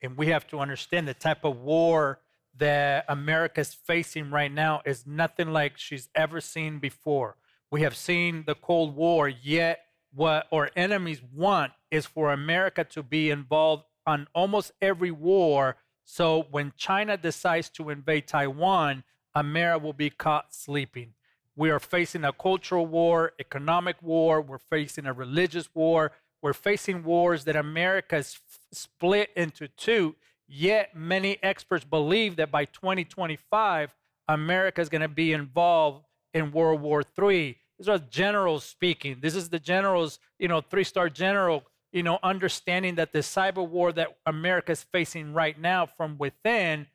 and 0.00 0.16
we 0.16 0.28
have 0.28 0.46
to 0.48 0.60
understand 0.60 1.08
the 1.08 1.14
type 1.14 1.44
of 1.44 1.56
war 1.56 2.20
that 2.58 3.04
America's 3.08 3.74
facing 3.74 4.30
right 4.30 4.52
now 4.52 4.82
is 4.84 5.06
nothing 5.06 5.52
like 5.52 5.76
she's 5.76 6.08
ever 6.14 6.40
seen 6.40 6.78
before. 6.78 7.36
We 7.70 7.82
have 7.82 7.96
seen 7.96 8.44
the 8.46 8.54
Cold 8.54 8.94
War, 8.94 9.28
yet 9.28 9.80
what 10.14 10.46
our 10.52 10.70
enemies 10.76 11.20
want 11.34 11.72
is 11.90 12.06
for 12.06 12.32
America 12.32 12.84
to 12.84 13.02
be 13.02 13.30
involved 13.30 13.84
on 14.06 14.28
almost 14.34 14.72
every 14.80 15.10
war. 15.10 15.76
So 16.06 16.46
when 16.52 16.72
China 16.76 17.16
decides 17.16 17.68
to 17.70 17.90
invade 17.90 18.28
Taiwan, 18.28 19.02
America 19.34 19.84
will 19.84 19.92
be 19.92 20.08
caught 20.08 20.54
sleeping. 20.54 21.12
We 21.56 21.68
are 21.70 21.80
facing 21.80 22.24
a 22.24 22.32
cultural 22.32 22.86
war, 22.86 23.32
economic 23.40 24.00
war, 24.00 24.40
we're 24.40 24.58
facing 24.58 25.06
a 25.06 25.12
religious 25.12 25.68
war, 25.74 26.12
we're 26.40 26.52
facing 26.52 27.02
wars 27.02 27.44
that 27.44 27.56
America 27.56 28.16
is 28.16 28.36
f- 28.36 28.58
split 28.72 29.30
into 29.36 29.66
two. 29.66 30.14
Yet 30.46 30.94
many 30.94 31.38
experts 31.42 31.84
believe 31.84 32.36
that 32.36 32.52
by 32.52 32.66
2025, 32.66 33.92
America 34.28 34.80
is 34.80 34.88
going 34.88 35.02
to 35.02 35.08
be 35.08 35.32
involved 35.32 36.04
in 36.32 36.52
World 36.52 36.82
War 36.82 37.02
III. 37.20 37.58
These 37.78 37.88
are 37.88 37.98
generals 37.98 38.62
speaking. 38.64 39.18
This 39.20 39.34
is 39.34 39.48
the 39.48 39.58
generals, 39.58 40.20
you 40.38 40.46
know, 40.46 40.60
three-star 40.60 41.10
general, 41.10 41.64
you 41.96 42.02
know, 42.02 42.18
understanding 42.22 42.96
that 42.96 43.14
the 43.14 43.20
cyber 43.20 43.66
war 43.66 43.90
that 43.90 44.18
America 44.26 44.70
is 44.70 44.82
facing 44.82 45.32
right 45.32 45.58
now 45.58 45.86
from 45.86 46.18
within 46.18 46.86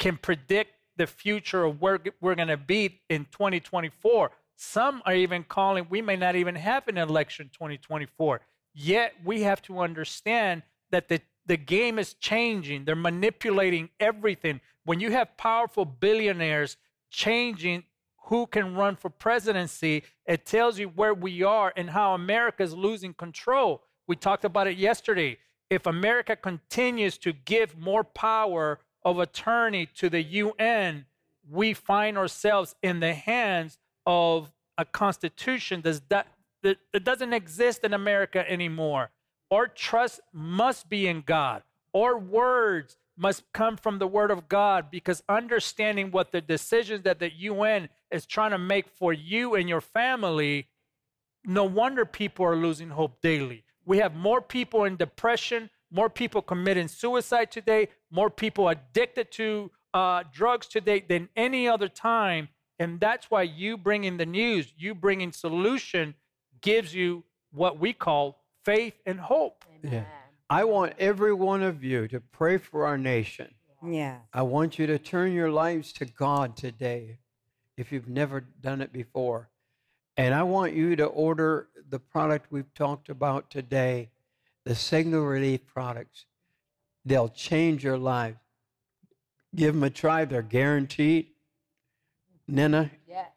can 0.00 0.16
predict 0.16 0.72
the 0.96 1.06
future 1.06 1.62
of 1.62 1.80
where 1.80 2.00
we're 2.20 2.34
going 2.34 2.48
to 2.48 2.56
be 2.56 3.02
in 3.08 3.24
2024. 3.26 4.32
Some 4.56 5.00
are 5.06 5.14
even 5.14 5.44
calling 5.44 5.86
we 5.88 6.02
may 6.02 6.16
not 6.16 6.34
even 6.34 6.56
have 6.56 6.88
an 6.88 6.98
election 6.98 7.50
2024. 7.52 8.40
Yet 8.74 9.12
we 9.24 9.42
have 9.42 9.62
to 9.62 9.78
understand 9.78 10.64
that 10.90 11.08
the, 11.08 11.20
the 11.46 11.56
game 11.56 11.96
is 12.00 12.14
changing. 12.14 12.84
They're 12.84 12.96
manipulating 12.96 13.90
everything. 14.00 14.60
When 14.84 14.98
you 14.98 15.12
have 15.12 15.36
powerful 15.36 15.84
billionaires 15.84 16.78
changing 17.10 17.84
who 18.24 18.48
can 18.48 18.74
run 18.74 18.96
for 18.96 19.08
presidency, 19.08 20.02
it 20.26 20.46
tells 20.46 20.80
you 20.80 20.88
where 20.88 21.14
we 21.14 21.44
are 21.44 21.72
and 21.76 21.90
how 21.90 22.14
America 22.14 22.64
is 22.64 22.74
losing 22.74 23.14
control. 23.14 23.84
We 24.06 24.16
talked 24.16 24.44
about 24.44 24.66
it 24.66 24.76
yesterday. 24.76 25.38
If 25.68 25.86
America 25.86 26.36
continues 26.36 27.18
to 27.18 27.32
give 27.32 27.76
more 27.78 28.04
power 28.04 28.78
of 29.02 29.18
attorney 29.18 29.86
to 29.96 30.08
the 30.08 30.22
UN, 30.22 31.06
we 31.50 31.74
find 31.74 32.16
ourselves 32.16 32.74
in 32.82 33.00
the 33.00 33.14
hands 33.14 33.78
of 34.04 34.52
a 34.78 34.84
constitution 34.84 35.82
that, 35.82 36.26
that 36.62 37.04
doesn't 37.04 37.32
exist 37.32 37.84
in 37.84 37.94
America 37.94 38.48
anymore. 38.50 39.10
Our 39.50 39.68
trust 39.68 40.20
must 40.32 40.88
be 40.88 41.06
in 41.06 41.22
God. 41.22 41.62
Our 41.94 42.18
words 42.18 42.96
must 43.16 43.44
come 43.52 43.76
from 43.76 43.98
the 43.98 44.06
word 44.06 44.30
of 44.30 44.48
God 44.48 44.90
because 44.90 45.22
understanding 45.28 46.10
what 46.10 46.32
the 46.32 46.40
decisions 46.40 47.02
that 47.02 47.18
the 47.18 47.32
UN 47.32 47.88
is 48.10 48.26
trying 48.26 48.50
to 48.50 48.58
make 48.58 48.88
for 48.88 49.12
you 49.12 49.54
and 49.54 49.68
your 49.68 49.80
family, 49.80 50.68
no 51.44 51.64
wonder 51.64 52.04
people 52.04 52.44
are 52.44 52.56
losing 52.56 52.90
hope 52.90 53.20
daily. 53.22 53.64
We 53.86 53.98
have 53.98 54.14
more 54.14 54.42
people 54.42 54.84
in 54.84 54.96
depression, 54.96 55.70
more 55.90 56.10
people 56.10 56.42
committing 56.42 56.88
suicide 56.88 57.50
today, 57.50 57.88
more 58.10 58.28
people 58.28 58.68
addicted 58.68 59.30
to 59.32 59.70
uh, 59.94 60.24
drugs 60.32 60.66
today 60.66 61.04
than 61.08 61.28
any 61.36 61.68
other 61.68 61.88
time. 61.88 62.48
And 62.78 63.00
that's 63.00 63.30
why 63.30 63.42
you 63.42 63.78
bringing 63.78 64.18
the 64.18 64.26
news, 64.26 64.74
you 64.76 64.94
bringing 64.94 65.32
solution 65.32 66.14
gives 66.60 66.94
you 66.94 67.24
what 67.52 67.78
we 67.78 67.92
call 67.92 68.42
faith 68.64 68.94
and 69.06 69.18
hope. 69.20 69.64
Yeah. 69.82 70.04
I 70.50 70.64
want 70.64 70.94
every 70.98 71.32
one 71.32 71.62
of 71.62 71.82
you 71.82 72.08
to 72.08 72.20
pray 72.20 72.58
for 72.58 72.86
our 72.86 72.98
nation. 72.98 73.54
Yeah. 73.84 74.18
I 74.32 74.42
want 74.42 74.78
you 74.78 74.86
to 74.88 74.98
turn 74.98 75.32
your 75.32 75.50
lives 75.50 75.92
to 75.94 76.04
God 76.04 76.56
today 76.56 77.18
if 77.76 77.92
you've 77.92 78.08
never 78.08 78.40
done 78.40 78.80
it 78.80 78.92
before. 78.92 79.48
And 80.16 80.34
I 80.34 80.42
want 80.42 80.72
you 80.72 80.96
to 80.96 81.04
order 81.04 81.68
the 81.90 81.98
product 81.98 82.50
we've 82.50 82.72
talked 82.74 83.08
about 83.08 83.50
today, 83.50 84.10
the 84.64 84.74
Signal 84.74 85.22
Relief 85.24 85.66
products. 85.66 86.26
They'll 87.04 87.28
change 87.28 87.84
your 87.84 87.98
life. 87.98 88.36
Give 89.54 89.74
them 89.74 89.84
a 89.84 89.90
try, 89.90 90.24
they're 90.24 90.42
guaranteed. 90.42 91.28
Nina, 92.48 92.90
Yes, 93.06 93.30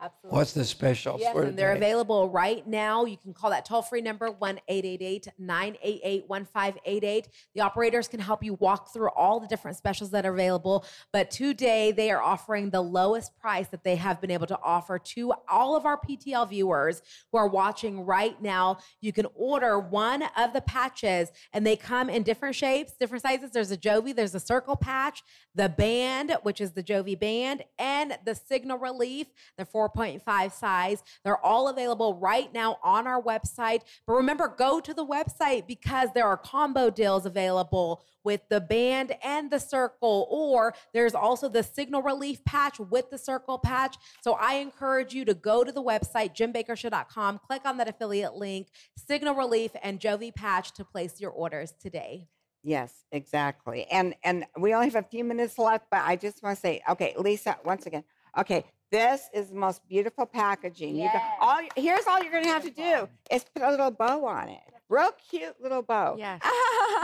absolutely. 0.00 0.36
what's 0.36 0.52
the 0.52 0.64
special 0.64 1.16
Yes, 1.18 1.32
for 1.32 1.42
and 1.42 1.58
they're 1.58 1.74
available 1.74 2.28
right 2.28 2.66
now. 2.66 3.04
You 3.04 3.16
can 3.16 3.34
call 3.34 3.50
that 3.50 3.64
toll 3.64 3.82
free 3.82 4.00
number 4.00 4.30
1 4.30 4.60
888 4.68 5.28
988 5.38 6.28
1588. 6.28 7.28
The 7.54 7.60
operators 7.60 8.08
can 8.08 8.20
help 8.20 8.44
you 8.44 8.54
walk 8.54 8.92
through 8.92 9.10
all 9.10 9.40
the 9.40 9.46
different 9.46 9.76
specials 9.76 10.10
that 10.10 10.26
are 10.26 10.32
available. 10.32 10.84
But 11.12 11.30
today, 11.30 11.92
they 11.92 12.10
are 12.10 12.22
offering 12.22 12.70
the 12.70 12.80
lowest 12.80 13.38
price 13.38 13.68
that 13.68 13.84
they 13.84 13.96
have 13.96 14.20
been 14.20 14.30
able 14.30 14.46
to 14.46 14.58
offer 14.62 14.98
to 14.98 15.32
all 15.48 15.76
of 15.76 15.86
our 15.86 15.98
PTL 15.98 16.48
viewers 16.48 17.02
who 17.32 17.38
are 17.38 17.48
watching 17.48 18.04
right 18.04 18.40
now. 18.40 18.78
You 19.00 19.12
can 19.12 19.26
order 19.34 19.78
one 19.78 20.24
of 20.36 20.52
the 20.52 20.60
patches, 20.60 21.30
and 21.52 21.66
they 21.66 21.76
come 21.76 22.08
in 22.10 22.22
different 22.22 22.54
shapes, 22.54 22.92
different 22.98 23.22
sizes. 23.22 23.50
There's 23.50 23.70
a 23.70 23.76
Jovi, 23.76 24.14
there's 24.14 24.34
a 24.34 24.40
circle 24.40 24.76
patch, 24.76 25.22
the 25.54 25.68
band, 25.68 26.36
which 26.42 26.60
is 26.60 26.72
the 26.72 26.82
Jovi 26.82 27.18
band, 27.18 27.64
and 27.78 28.18
the 28.24 28.34
Signal 28.34 28.78
Relief, 28.78 29.26
the 29.56 29.64
4.5 29.94 30.52
size. 30.52 31.02
They're 31.24 31.44
all 31.44 31.68
available 31.68 32.14
right 32.14 32.52
now 32.52 32.78
on 32.82 33.06
our 33.06 33.22
website. 33.22 33.82
But 34.06 34.14
remember, 34.14 34.48
go 34.48 34.80
to 34.80 34.94
the 34.94 35.06
website 35.06 35.66
because 35.66 36.10
there 36.14 36.26
are 36.26 36.36
combo 36.36 36.90
deals 36.90 37.26
available 37.26 38.02
with 38.24 38.42
the 38.50 38.60
band 38.60 39.16
and 39.22 39.50
the 39.50 39.58
circle, 39.58 40.26
or 40.30 40.74
there's 40.92 41.14
also 41.14 41.48
the 41.48 41.62
Signal 41.62 42.02
Relief 42.02 42.44
patch 42.44 42.78
with 42.78 43.10
the 43.10 43.18
circle 43.18 43.58
patch. 43.58 43.96
So 44.22 44.34
I 44.34 44.54
encourage 44.54 45.14
you 45.14 45.24
to 45.24 45.34
go 45.34 45.64
to 45.64 45.72
the 45.72 45.82
website, 45.82 46.36
jimbakkershow.com, 46.36 47.40
click 47.46 47.62
on 47.64 47.78
that 47.78 47.88
affiliate 47.88 48.34
link, 48.34 48.68
Signal 48.96 49.34
Relief 49.34 49.70
and 49.82 49.98
Jovi 49.98 50.34
patch 50.34 50.72
to 50.72 50.84
place 50.84 51.20
your 51.20 51.30
orders 51.30 51.72
today. 51.80 52.28
Yes, 52.62 52.92
exactly. 53.12 53.86
And 53.90 54.14
and 54.24 54.44
we 54.58 54.74
only 54.74 54.88
have 54.90 55.04
a 55.04 55.08
few 55.08 55.24
minutes 55.24 55.58
left, 55.58 55.86
but 55.90 56.02
I 56.04 56.16
just 56.16 56.42
want 56.42 56.56
to 56.56 56.60
say, 56.60 56.82
okay, 56.90 57.14
Lisa, 57.16 57.56
once 57.64 57.86
again, 57.86 58.04
okay, 58.36 58.64
this 58.90 59.28
is 59.34 59.48
the 59.50 59.56
most 59.56 59.86
beautiful 59.88 60.26
packaging. 60.26 60.96
You 60.96 61.08
got 61.12 61.22
all. 61.40 61.58
Here's 61.76 62.06
all 62.06 62.22
you're 62.22 62.32
going 62.32 62.44
to 62.44 62.50
have 62.50 62.64
to 62.64 62.70
do 62.70 63.08
is 63.30 63.44
put 63.54 63.62
a 63.62 63.70
little 63.70 63.90
bow 63.90 64.24
on 64.26 64.48
it. 64.48 64.60
Real 64.88 65.10
cute 65.30 65.54
little 65.60 65.82
bow. 65.82 66.16
Yes. 66.18 66.40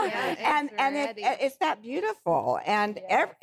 Yeah, 0.05 0.59
and 0.59 0.69
it's 0.71 0.75
and 0.79 0.97
it, 0.97 1.17
it's 1.41 1.57
that 1.59 1.81
beautiful. 1.81 2.59
And 2.67 3.01
every, 3.09 3.35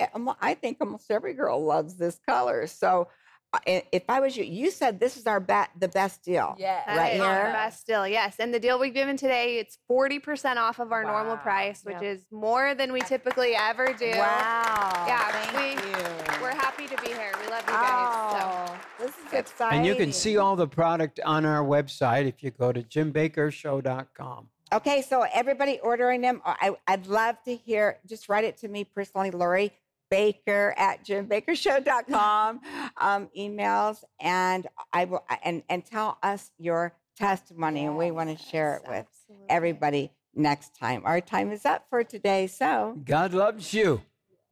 I 0.41 0.53
think 0.53 0.77
almost 0.81 1.09
every 1.09 1.33
girl 1.33 1.63
loves 1.63 1.95
this 1.95 2.19
color. 2.27 2.67
So 2.67 3.07
uh, 3.53 3.59
if 3.91 4.03
I 4.09 4.19
was 4.19 4.37
you, 4.37 4.43
you 4.43 4.69
said 4.69 4.99
this 4.99 5.17
is 5.17 5.25
our 5.25 5.39
bet, 5.39 5.69
the 5.79 5.87
best 5.87 6.23
deal. 6.23 6.55
Yes. 6.59 6.83
That 6.85 6.97
Right 6.97 7.13
here? 7.13 7.21
the 7.47 7.53
best 7.53 7.87
deal, 7.87 8.07
yes. 8.07 8.35
And 8.37 8.53
the 8.53 8.59
deal 8.59 8.79
we've 8.79 8.93
given 8.93 9.17
today, 9.17 9.57
it's 9.57 9.77
40% 9.89 10.57
off 10.57 10.79
of 10.79 10.91
our 10.91 11.03
normal 11.03 11.37
price, 11.37 11.81
which 11.83 12.01
is 12.01 12.25
more 12.31 12.75
than 12.75 12.93
we 12.93 13.01
typically 13.01 13.55
ever 13.55 13.87
do. 13.93 14.11
Wow. 14.11 15.05
Yeah, 15.07 15.31
Thank 15.31 15.79
we- 15.81 15.89
you. 15.89 16.41
We're 16.41 16.51
happy 16.55 16.87
to 16.87 17.01
be 17.01 17.07
here. 17.09 17.30
We 17.67 17.73
love 17.73 17.81
you 17.81 18.37
guys. 18.37 18.41
So. 18.41 18.73
Oh, 18.73 18.79
this 18.99 19.11
is 19.11 19.33
exciting. 19.33 19.77
And 19.79 19.87
you 19.87 19.95
can 19.95 20.11
see 20.11 20.37
all 20.37 20.55
the 20.55 20.67
product 20.67 21.19
on 21.25 21.45
our 21.45 21.63
website 21.63 22.27
if 22.27 22.43
you 22.43 22.51
go 22.51 22.71
to 22.71 22.81
jimbakkershow.com. 22.81 24.47
Okay, 24.73 25.01
so 25.01 25.25
everybody 25.33 25.79
ordering 25.79 26.21
them, 26.21 26.41
I, 26.45 26.75
I'd 26.87 27.07
love 27.07 27.35
to 27.43 27.55
hear, 27.55 27.99
just 28.07 28.29
write 28.29 28.45
it 28.45 28.57
to 28.59 28.69
me 28.69 28.85
personally, 28.85 29.31
Lori 29.31 29.73
Bakker 30.11 30.73
at 30.77 31.05
jimbakkershow.com, 31.05 32.61
um, 32.97 33.29
emails, 33.37 34.03
and 34.19 34.67
I 34.93 35.05
will, 35.05 35.25
and, 35.43 35.63
and 35.69 35.85
tell 35.85 36.17
us 36.23 36.51
your 36.57 36.93
testimony, 37.17 37.85
and 37.85 37.97
we 37.97 38.11
want 38.11 38.37
to 38.37 38.43
share 38.43 38.77
it 38.77 38.83
with 38.87 39.07
Absolutely. 39.07 39.45
everybody. 39.49 40.11
next 40.33 40.75
time. 40.77 41.01
Our 41.05 41.21
time 41.21 41.51
is 41.51 41.65
up 41.65 41.85
for 41.89 42.03
today. 42.03 42.47
So, 42.47 42.97
God 43.03 43.33
loves 43.33 43.73
you. 43.73 44.01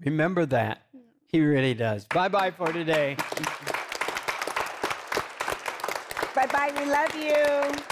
Remember 0.03 0.45
that. 0.47 0.81
He 1.31 1.41
really 1.41 1.75
does. 1.75 2.05
Bye 2.05 2.27
bye 2.27 2.49
for 2.49 2.73
today. 2.73 3.15
bye 6.33 6.47
bye. 6.47 6.73
We 6.75 6.85
love 6.89 7.15
you. 7.15 7.83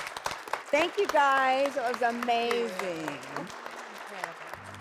Thank 0.72 0.98
you 0.98 1.06
guys. 1.06 1.78
It 1.78 1.84
was 1.84 2.02
amazing. 2.02 3.08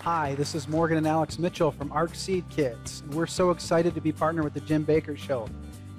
Hi, 0.00 0.34
this 0.36 0.54
is 0.54 0.68
Morgan 0.68 0.96
and 0.96 1.06
Alex 1.06 1.38
Mitchell 1.38 1.70
from 1.70 1.92
Ark 1.92 2.14
Seed 2.14 2.46
Kits. 2.48 3.02
We're 3.10 3.26
so 3.26 3.50
excited 3.50 3.94
to 3.94 4.00
be 4.00 4.10
partnered 4.10 4.44
with 4.44 4.54
the 4.54 4.60
Jim 4.60 4.86
Bakker 4.86 5.18
Show. 5.18 5.50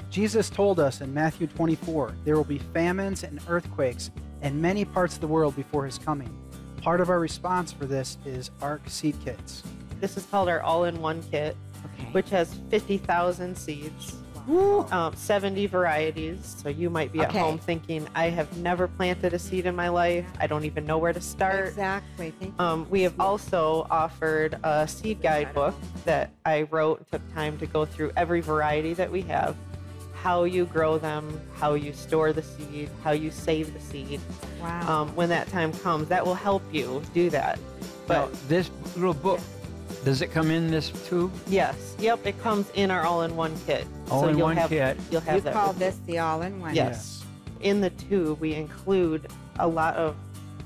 Jesus 0.09 0.49
told 0.49 0.79
us 0.79 1.01
in 1.01 1.13
Matthew 1.13 1.45
24 1.45 2.15
there 2.25 2.35
will 2.37 2.43
be 2.43 2.57
famines 2.57 3.23
and 3.23 3.39
earthquakes 3.47 4.09
in 4.41 4.59
many 4.59 4.83
parts 4.83 5.13
of 5.13 5.21
the 5.21 5.27
world 5.27 5.55
before 5.55 5.85
his 5.85 5.99
coming. 5.99 6.35
Part 6.81 7.01
of 7.01 7.11
our 7.11 7.19
response 7.19 7.71
for 7.71 7.85
this 7.85 8.17
is 8.25 8.49
Ark 8.63 8.81
Seed 8.87 9.15
Kits. 9.23 9.61
This 9.99 10.17
is 10.17 10.25
called 10.25 10.49
our 10.49 10.61
all 10.61 10.85
in 10.85 10.99
one 11.01 11.21
kit, 11.29 11.55
okay. 11.85 12.09
which 12.11 12.29
has 12.29 12.53
50,000 12.69 13.55
seeds. 13.57 14.15
Um, 14.49 15.13
70 15.13 15.65
varieties. 15.65 16.55
So 16.63 16.69
you 16.69 16.89
might 16.89 17.11
be 17.11 17.19
at 17.19 17.27
Okay. 17.29 17.39
home 17.39 17.57
thinking, 17.57 18.07
I 18.15 18.29
have 18.29 18.55
never 18.59 18.87
planted 18.87 19.33
a 19.33 19.39
seed 19.39 19.65
in 19.65 19.75
my 19.75 19.89
life. 19.89 20.25
I 20.39 20.47
don't 20.47 20.63
even 20.63 20.85
know 20.85 20.97
where 20.97 21.11
to 21.11 21.19
start. 21.19 21.67
Exactly. 21.67 22.31
Thank 22.39 22.53
you. 22.57 22.65
Um, 22.65 22.87
we 22.89 23.01
have 23.01 23.19
also 23.19 23.85
offered 23.91 24.57
a 24.63 24.87
seed 24.87 25.21
guidebook 25.21 25.75
that 26.05 26.31
I 26.45 26.61
wrote 26.61 26.99
and 26.99 27.11
took 27.11 27.33
time 27.33 27.57
to 27.57 27.65
go 27.65 27.83
through 27.83 28.13
every 28.15 28.39
variety 28.39 28.93
that 28.93 29.11
we 29.11 29.19
have, 29.23 29.53
how 30.13 30.45
you 30.45 30.63
grow 30.63 30.97
them, 30.97 31.41
how 31.57 31.73
you 31.73 31.91
store 31.91 32.31
the 32.31 32.41
seed, 32.43 32.89
how 33.03 33.11
you 33.11 33.31
save 33.31 33.73
the 33.73 33.81
seed. 33.81 34.21
Wow. 34.61 35.01
Um, 35.01 35.15
when 35.17 35.27
that 35.27 35.49
time 35.49 35.73
comes, 35.73 36.07
that 36.07 36.25
will 36.25 36.35
help 36.35 36.63
you 36.71 37.01
do 37.13 37.29
that. 37.31 37.59
Now, 38.07 38.27
But 38.29 38.47
this 38.47 38.71
little 38.95 39.13
book, 39.13 39.41
does 40.05 40.21
it 40.21 40.31
come 40.31 40.51
in 40.51 40.69
this 40.69 40.89
tube? 41.07 41.31
yes, 41.47 41.95
yep, 41.99 42.25
it 42.25 42.39
comes 42.41 42.69
in 42.75 42.91
our 42.91 43.03
all-in-one 43.03 43.53
kit. 43.65 43.85
All 44.11 44.21
so 44.23 44.29
in 44.29 44.37
you'll 44.37 44.47
one 44.47 44.57
have, 44.57 44.69
kit. 44.69 44.97
You'll 45.11 45.21
have 45.21 45.35
you 45.35 45.41
that. 45.41 45.53
call 45.53 45.73
this 45.73 45.97
the 46.05 46.19
all 46.19 46.41
in 46.41 46.59
one. 46.59 46.75
Yes. 46.75 47.23
In 47.61 47.81
the 47.81 47.89
tube, 47.91 48.39
we 48.39 48.53
include 48.53 49.27
a 49.59 49.67
lot 49.67 49.95
of 49.95 50.15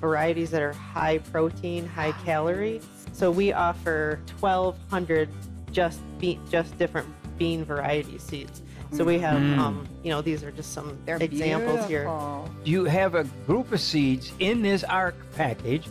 varieties 0.02 0.52
that 0.52 0.62
are 0.62 0.74
high 0.74 1.20
protein, 1.20 1.88
high 1.88 2.12
calorie. 2.26 2.82
So 3.14 3.30
we 3.32 3.54
offer 3.54 4.20
1,200 4.40 5.30
just 5.72 6.00
be- 6.20 6.40
just 6.50 6.78
different 6.78 7.08
bean 7.38 7.64
variety 7.64 8.18
seeds. 8.18 8.62
So 8.94 9.06
we 9.06 9.20
have, 9.20 9.38
Mm. 9.40 9.58
um, 9.58 9.88
you 10.04 10.10
know, 10.10 10.22
these 10.22 10.44
are 10.44 10.52
just 10.52 10.74
some 10.74 10.98
They're 11.06 11.16
examples 11.18 11.86
here. 11.88 12.02
beautiful. 12.02 12.50
You 12.66 12.84
have 12.86 13.16
a 13.16 13.24
group 13.48 13.72
of 13.72 13.80
seeds 13.80 14.34
in 14.40 14.62
this 14.62 14.84
ARC 14.84 15.16
package 15.38 15.88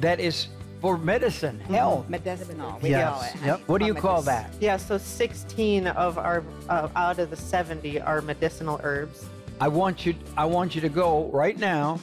that 0.00 0.20
is 0.20 0.48
for 0.86 0.96
medicine, 0.96 1.58
health. 1.58 2.08
Medicinal. 2.08 2.78
We 2.80 2.90
Yes. 2.90 3.10
call 3.10 3.22
it. 3.22 3.34
Yep. 3.44 3.60
What 3.66 3.80
do 3.80 3.86
you 3.86 3.94
call 3.94 4.22
that? 4.22 4.52
Yeah, 4.60 4.76
so 4.76 4.98
16 4.98 5.88
of 5.88 6.16
our 6.16 6.44
uh, 6.68 6.86
out 6.94 7.18
of 7.18 7.30
the 7.30 7.36
70 7.36 8.00
are 8.02 8.20
medicinal 8.20 8.80
herbs. 8.84 9.24
I 9.60 9.66
want 9.66 10.06
you 10.06 10.14
I 10.36 10.44
want 10.44 10.76
you 10.76 10.80
to 10.82 10.88
go 10.88 11.28
right 11.32 11.58
now 11.58 11.98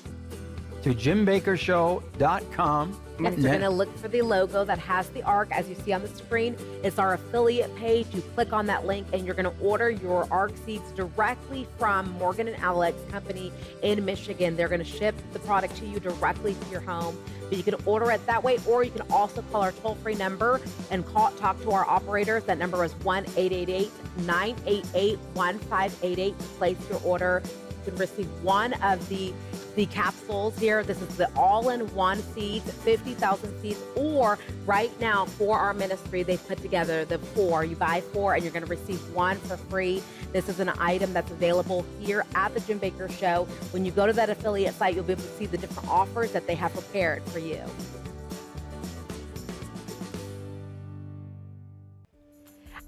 to 0.81 0.93
jimbakkershow.com. 0.93 2.99
Yes, 3.19 3.37
you're 3.37 3.49
going 3.49 3.61
to 3.61 3.69
look 3.69 3.95
for 3.97 4.07
the 4.07 4.21
logo 4.21 4.65
that 4.65 4.79
has 4.79 5.09
the 5.09 5.21
ARC 5.23 5.51
as 5.51 5.69
you 5.69 5.75
see 5.75 5.93
on 5.93 6.01
the 6.01 6.07
screen. 6.07 6.55
It's 6.83 6.97
our 6.97 7.13
affiliate 7.13 7.73
page. 7.75 8.07
You 8.11 8.21
click 8.33 8.53
on 8.53 8.65
that 8.67 8.85
link 8.85 9.07
and 9.13 9.25
you're 9.25 9.35
going 9.35 9.45
to 9.45 9.61
order 9.61 9.89
your 9.89 10.27
ARC 10.31 10.53
seeds 10.65 10.91
directly 10.91 11.67
from 11.77 12.09
Morgan 12.13 12.47
and 12.47 12.61
Alex 12.63 12.97
Company 13.11 13.51
in 13.83 14.03
Michigan. 14.03 14.55
They're 14.55 14.67
going 14.67 14.83
to 14.83 14.85
ship 14.85 15.15
the 15.31 15.39
product 15.39 15.75
to 15.77 15.85
you 15.85 15.99
directly 15.99 16.55
to 16.55 16.69
your 16.69 16.81
home. 16.81 17.17
But 17.49 17.57
you 17.57 17.63
can 17.63 17.75
order 17.85 18.09
it 18.11 18.25
that 18.25 18.43
way, 18.43 18.57
or 18.67 18.83
you 18.83 18.91
can 18.91 19.03
also 19.11 19.43
call 19.51 19.61
our 19.61 19.71
toll 19.73 19.95
free 19.95 20.15
number 20.15 20.59
and 20.89 21.05
call, 21.05 21.31
talk 21.33 21.61
to 21.63 21.71
our 21.71 21.87
operators. 21.87 22.43
That 22.45 22.57
number 22.57 22.83
is 22.83 22.93
1 23.03 23.25
888 23.37 23.91
988 24.25 25.19
1588 25.33 26.39
to 26.39 26.45
place 26.45 26.77
your 26.89 27.01
order. 27.03 27.43
You 27.85 27.91
can 27.91 27.99
receive 27.99 28.27
one 28.41 28.73
of 28.81 29.07
the 29.09 29.33
the 29.75 29.85
capsules 29.87 30.57
here. 30.57 30.83
This 30.83 31.01
is 31.01 31.15
the 31.17 31.29
all-in-one 31.35 32.21
seeds, 32.33 32.71
50,000 32.71 33.61
seeds. 33.61 33.79
Or 33.95 34.37
right 34.65 34.91
now 34.99 35.25
for 35.25 35.57
our 35.57 35.73
ministry, 35.73 36.23
they 36.23 36.37
put 36.37 36.59
together 36.59 37.05
the 37.05 37.19
four. 37.19 37.65
You 37.65 37.75
buy 37.75 38.01
four 38.01 38.35
and 38.35 38.43
you're 38.43 38.53
going 38.53 38.65
to 38.65 38.69
receive 38.69 38.99
one 39.13 39.37
for 39.37 39.57
free. 39.57 40.01
This 40.31 40.49
is 40.49 40.59
an 40.59 40.69
item 40.79 41.13
that's 41.13 41.31
available 41.31 41.85
here 41.99 42.25
at 42.35 42.53
the 42.53 42.59
Jim 42.61 42.79
Bakker 42.79 43.11
Show. 43.11 43.45
When 43.71 43.85
you 43.85 43.91
go 43.91 44.07
to 44.07 44.13
that 44.13 44.29
affiliate 44.29 44.75
site, 44.75 44.95
you'll 44.95 45.03
be 45.03 45.13
able 45.13 45.23
to 45.23 45.37
see 45.37 45.45
the 45.45 45.57
different 45.57 45.89
offers 45.89 46.31
that 46.31 46.47
they 46.47 46.55
have 46.55 46.73
prepared 46.73 47.23
for 47.23 47.39
you. 47.39 47.61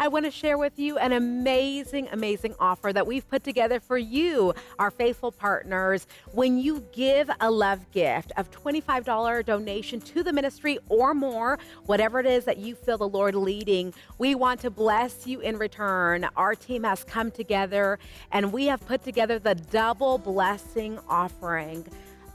I 0.05 0.07
want 0.07 0.25
to 0.25 0.29
share 0.31 0.59
with 0.59 0.77
you 0.77 0.99
an 0.99 1.13
amazing, 1.13 2.09
amazing 2.11 2.53
offer 2.59 2.93
that 2.93 3.07
we've 3.07 3.27
put 3.27 3.43
together 3.43 3.79
for 3.79 3.97
you, 3.97 4.53
our 4.77 4.91
faithful 4.91 5.31
partners. 5.31 6.05
When 6.31 6.59
you 6.59 6.83
give 6.93 7.27
a 7.39 7.49
love 7.49 7.91
gift 7.91 8.31
of 8.37 8.51
$25 8.51 9.43
donation 9.43 9.99
to 10.01 10.21
the 10.21 10.31
ministry 10.31 10.77
or 10.89 11.15
more, 11.15 11.57
whatever 11.87 12.19
it 12.19 12.27
is 12.27 12.45
that 12.45 12.59
you 12.59 12.75
feel 12.75 12.99
the 12.99 13.07
Lord 13.07 13.33
leading, 13.33 13.95
we 14.19 14.35
want 14.35 14.59
to 14.59 14.69
bless 14.69 15.25
you 15.25 15.39
in 15.39 15.57
return. 15.57 16.29
Our 16.37 16.53
team 16.53 16.83
has 16.83 17.03
come 17.03 17.31
together 17.31 17.97
and 18.31 18.53
we 18.53 18.67
have 18.67 18.85
put 18.85 19.03
together 19.03 19.39
the 19.39 19.55
double 19.55 20.19
blessing 20.19 20.99
offering 21.09 21.83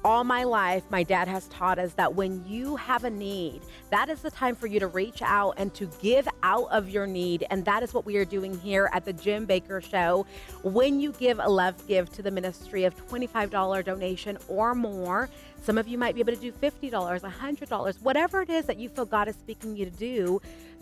all 0.05 0.25
my 0.25 0.45
life, 0.45 0.83
my 0.91 1.03
dad 1.03 1.29
has 1.29 1.47
taught 1.49 1.79
us 1.79 1.93
that 1.95 2.15
when 2.15 2.43
you 2.47 2.77
have 2.77 3.05
a 3.05 3.11
need, 3.11 3.61
that 3.91 4.09
is 4.09 4.23
the 4.23 4.31
time 4.31 4.55
for 4.55 4.67
you 4.67 4.81
to 4.81 4.87
reach 4.87 5.21
out 5.23 5.55
and 5.57 5.75
to 5.75 5.91
give 6.01 6.27
out 6.43 6.69
of 6.71 6.89
your 6.89 7.07
need. 7.07 7.45
And 7.51 7.65
that 7.67 7.83
is 7.83 7.93
what 7.93 8.07
we 8.07 8.17
are 8.17 8.25
doing 8.25 8.59
here 8.59 8.89
at 8.93 9.05
the 9.05 9.13
Jim 9.13 9.47
Bakker 9.47 9.83
Show. 9.83 10.27
When 10.63 11.01
you 11.01 11.13
give 11.13 11.39
a 11.39 11.49
love 11.49 11.87
gift 11.87 12.15
to 12.15 12.23
the 12.23 12.31
ministry 12.31 12.85
of 12.85 12.97
$25 13.09 13.85
donation 13.85 14.39
or 14.49 14.75
more, 14.75 15.29
some 15.63 15.77
of 15.77 15.87
you 15.87 15.99
might 15.99 16.15
be 16.15 16.21
able 16.21 16.35
to 16.35 16.41
do 16.41 16.53
$50, 16.53 16.91
$100, 16.91 18.03
whatever 18.03 18.41
it 18.41 18.49
is 18.49 18.65
that 18.65 18.79
you 18.79 18.89
feel 18.89 19.05
God 19.05 19.29
is 19.29 19.37
speaking 19.37 19.77
you 19.77 19.85
to 19.85 19.91
do 19.91 20.41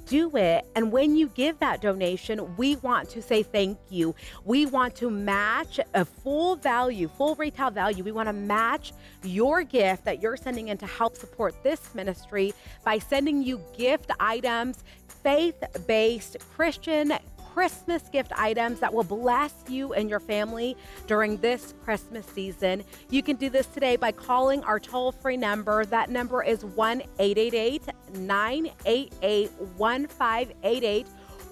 do 0.09 0.35
it. 0.37 0.67
And 0.75 0.91
when 0.91 1.17
you 1.17 1.29
give 1.29 1.59
that 1.59 1.81
donation, 1.81 2.57
we 2.57 2.77
want 2.77 3.09
to 3.11 3.23
say 3.23 3.43
thank 3.43 3.79
you. 3.91 4.15
We 4.45 4.67
want 4.67 4.95
to 4.97 5.11
match 5.11 5.79
a 5.95 6.05
full 6.05 6.57
value, 6.57 7.09
full 7.09 7.35
retail 7.37 7.71
value. 7.71 8.03
We 8.03 8.13
want 8.13 8.29
to 8.29 8.33
match 8.33 8.93
your 9.23 9.63
gift 9.63 10.05
that 10.05 10.23
you're 10.23 10.37
sending 10.37 10.69
in 10.69 10.79
to 10.79 10.87
help 10.87 11.17
support 11.17 11.63
this 11.63 11.95
ministry 11.95 12.55
by 12.85 12.99
sending 12.99 13.43
you 13.43 13.61
gift 13.77 14.11
items, 14.19 14.83
faith 15.23 15.63
based 15.87 16.39
Christian. 16.55 17.13
Christmas 17.59 18.09
gift 18.11 18.31
items 18.37 18.79
that 18.79 18.95
will 18.95 19.03
bless 19.03 19.53
you 19.67 19.93
and 19.93 20.09
your 20.09 20.21
family 20.21 20.77
during 21.09 21.39
this 21.39 21.75
Christmas 21.83 22.25
season. 22.25 22.85
You 23.11 23.21
can 23.21 23.35
do 23.35 23.51
this 23.51 23.67
today 23.67 23.97
by 23.97 24.13
calling 24.13 24.63
our 24.63 24.79
toll 24.79 25.11
free 25.11 25.37
number. 25.37 25.85
That 25.85 26.09
number 26.09 26.45
is 26.45 26.65
1 26.65 27.03
888 27.19 27.83
988 28.15 29.51
1588. 29.77 31.07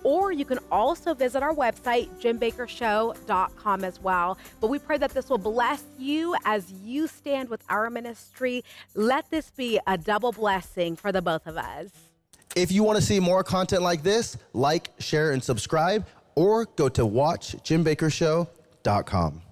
Or 0.04 0.30
you 0.30 0.44
can 0.44 0.60
also 0.70 1.12
visit 1.12 1.42
our 1.42 1.52
website, 1.52 2.08
jimbakkershow.com 2.20 3.82
as 3.82 4.00
well. 4.00 4.38
But 4.60 4.68
we 4.68 4.78
pray 4.78 4.98
that 4.98 5.10
this 5.10 5.28
will 5.28 5.38
bless 5.38 5.82
you 5.98 6.36
as 6.44 6.70
you 6.84 7.08
stand 7.08 7.48
with 7.48 7.64
our 7.68 7.90
ministry. 7.90 8.62
Let 8.94 9.28
this 9.30 9.50
be 9.50 9.80
a 9.88 9.98
double 9.98 10.30
blessing 10.30 10.94
for 10.94 11.10
the 11.10 11.20
both 11.20 11.48
of 11.48 11.56
us. 11.56 12.05
If 12.54 12.70
you 12.72 12.82
want 12.82 12.96
to 12.96 13.04
see 13.04 13.20
more 13.20 13.42
content 13.42 13.82
like 13.82 14.02
this, 14.02 14.36
like, 14.52 14.92
share, 14.98 15.30
and 15.32 15.42
subscribe, 15.42 16.06
or 16.34 16.66
go 16.76 16.90
to 16.90 17.02
watchjimbakkershow.com. 17.02 19.42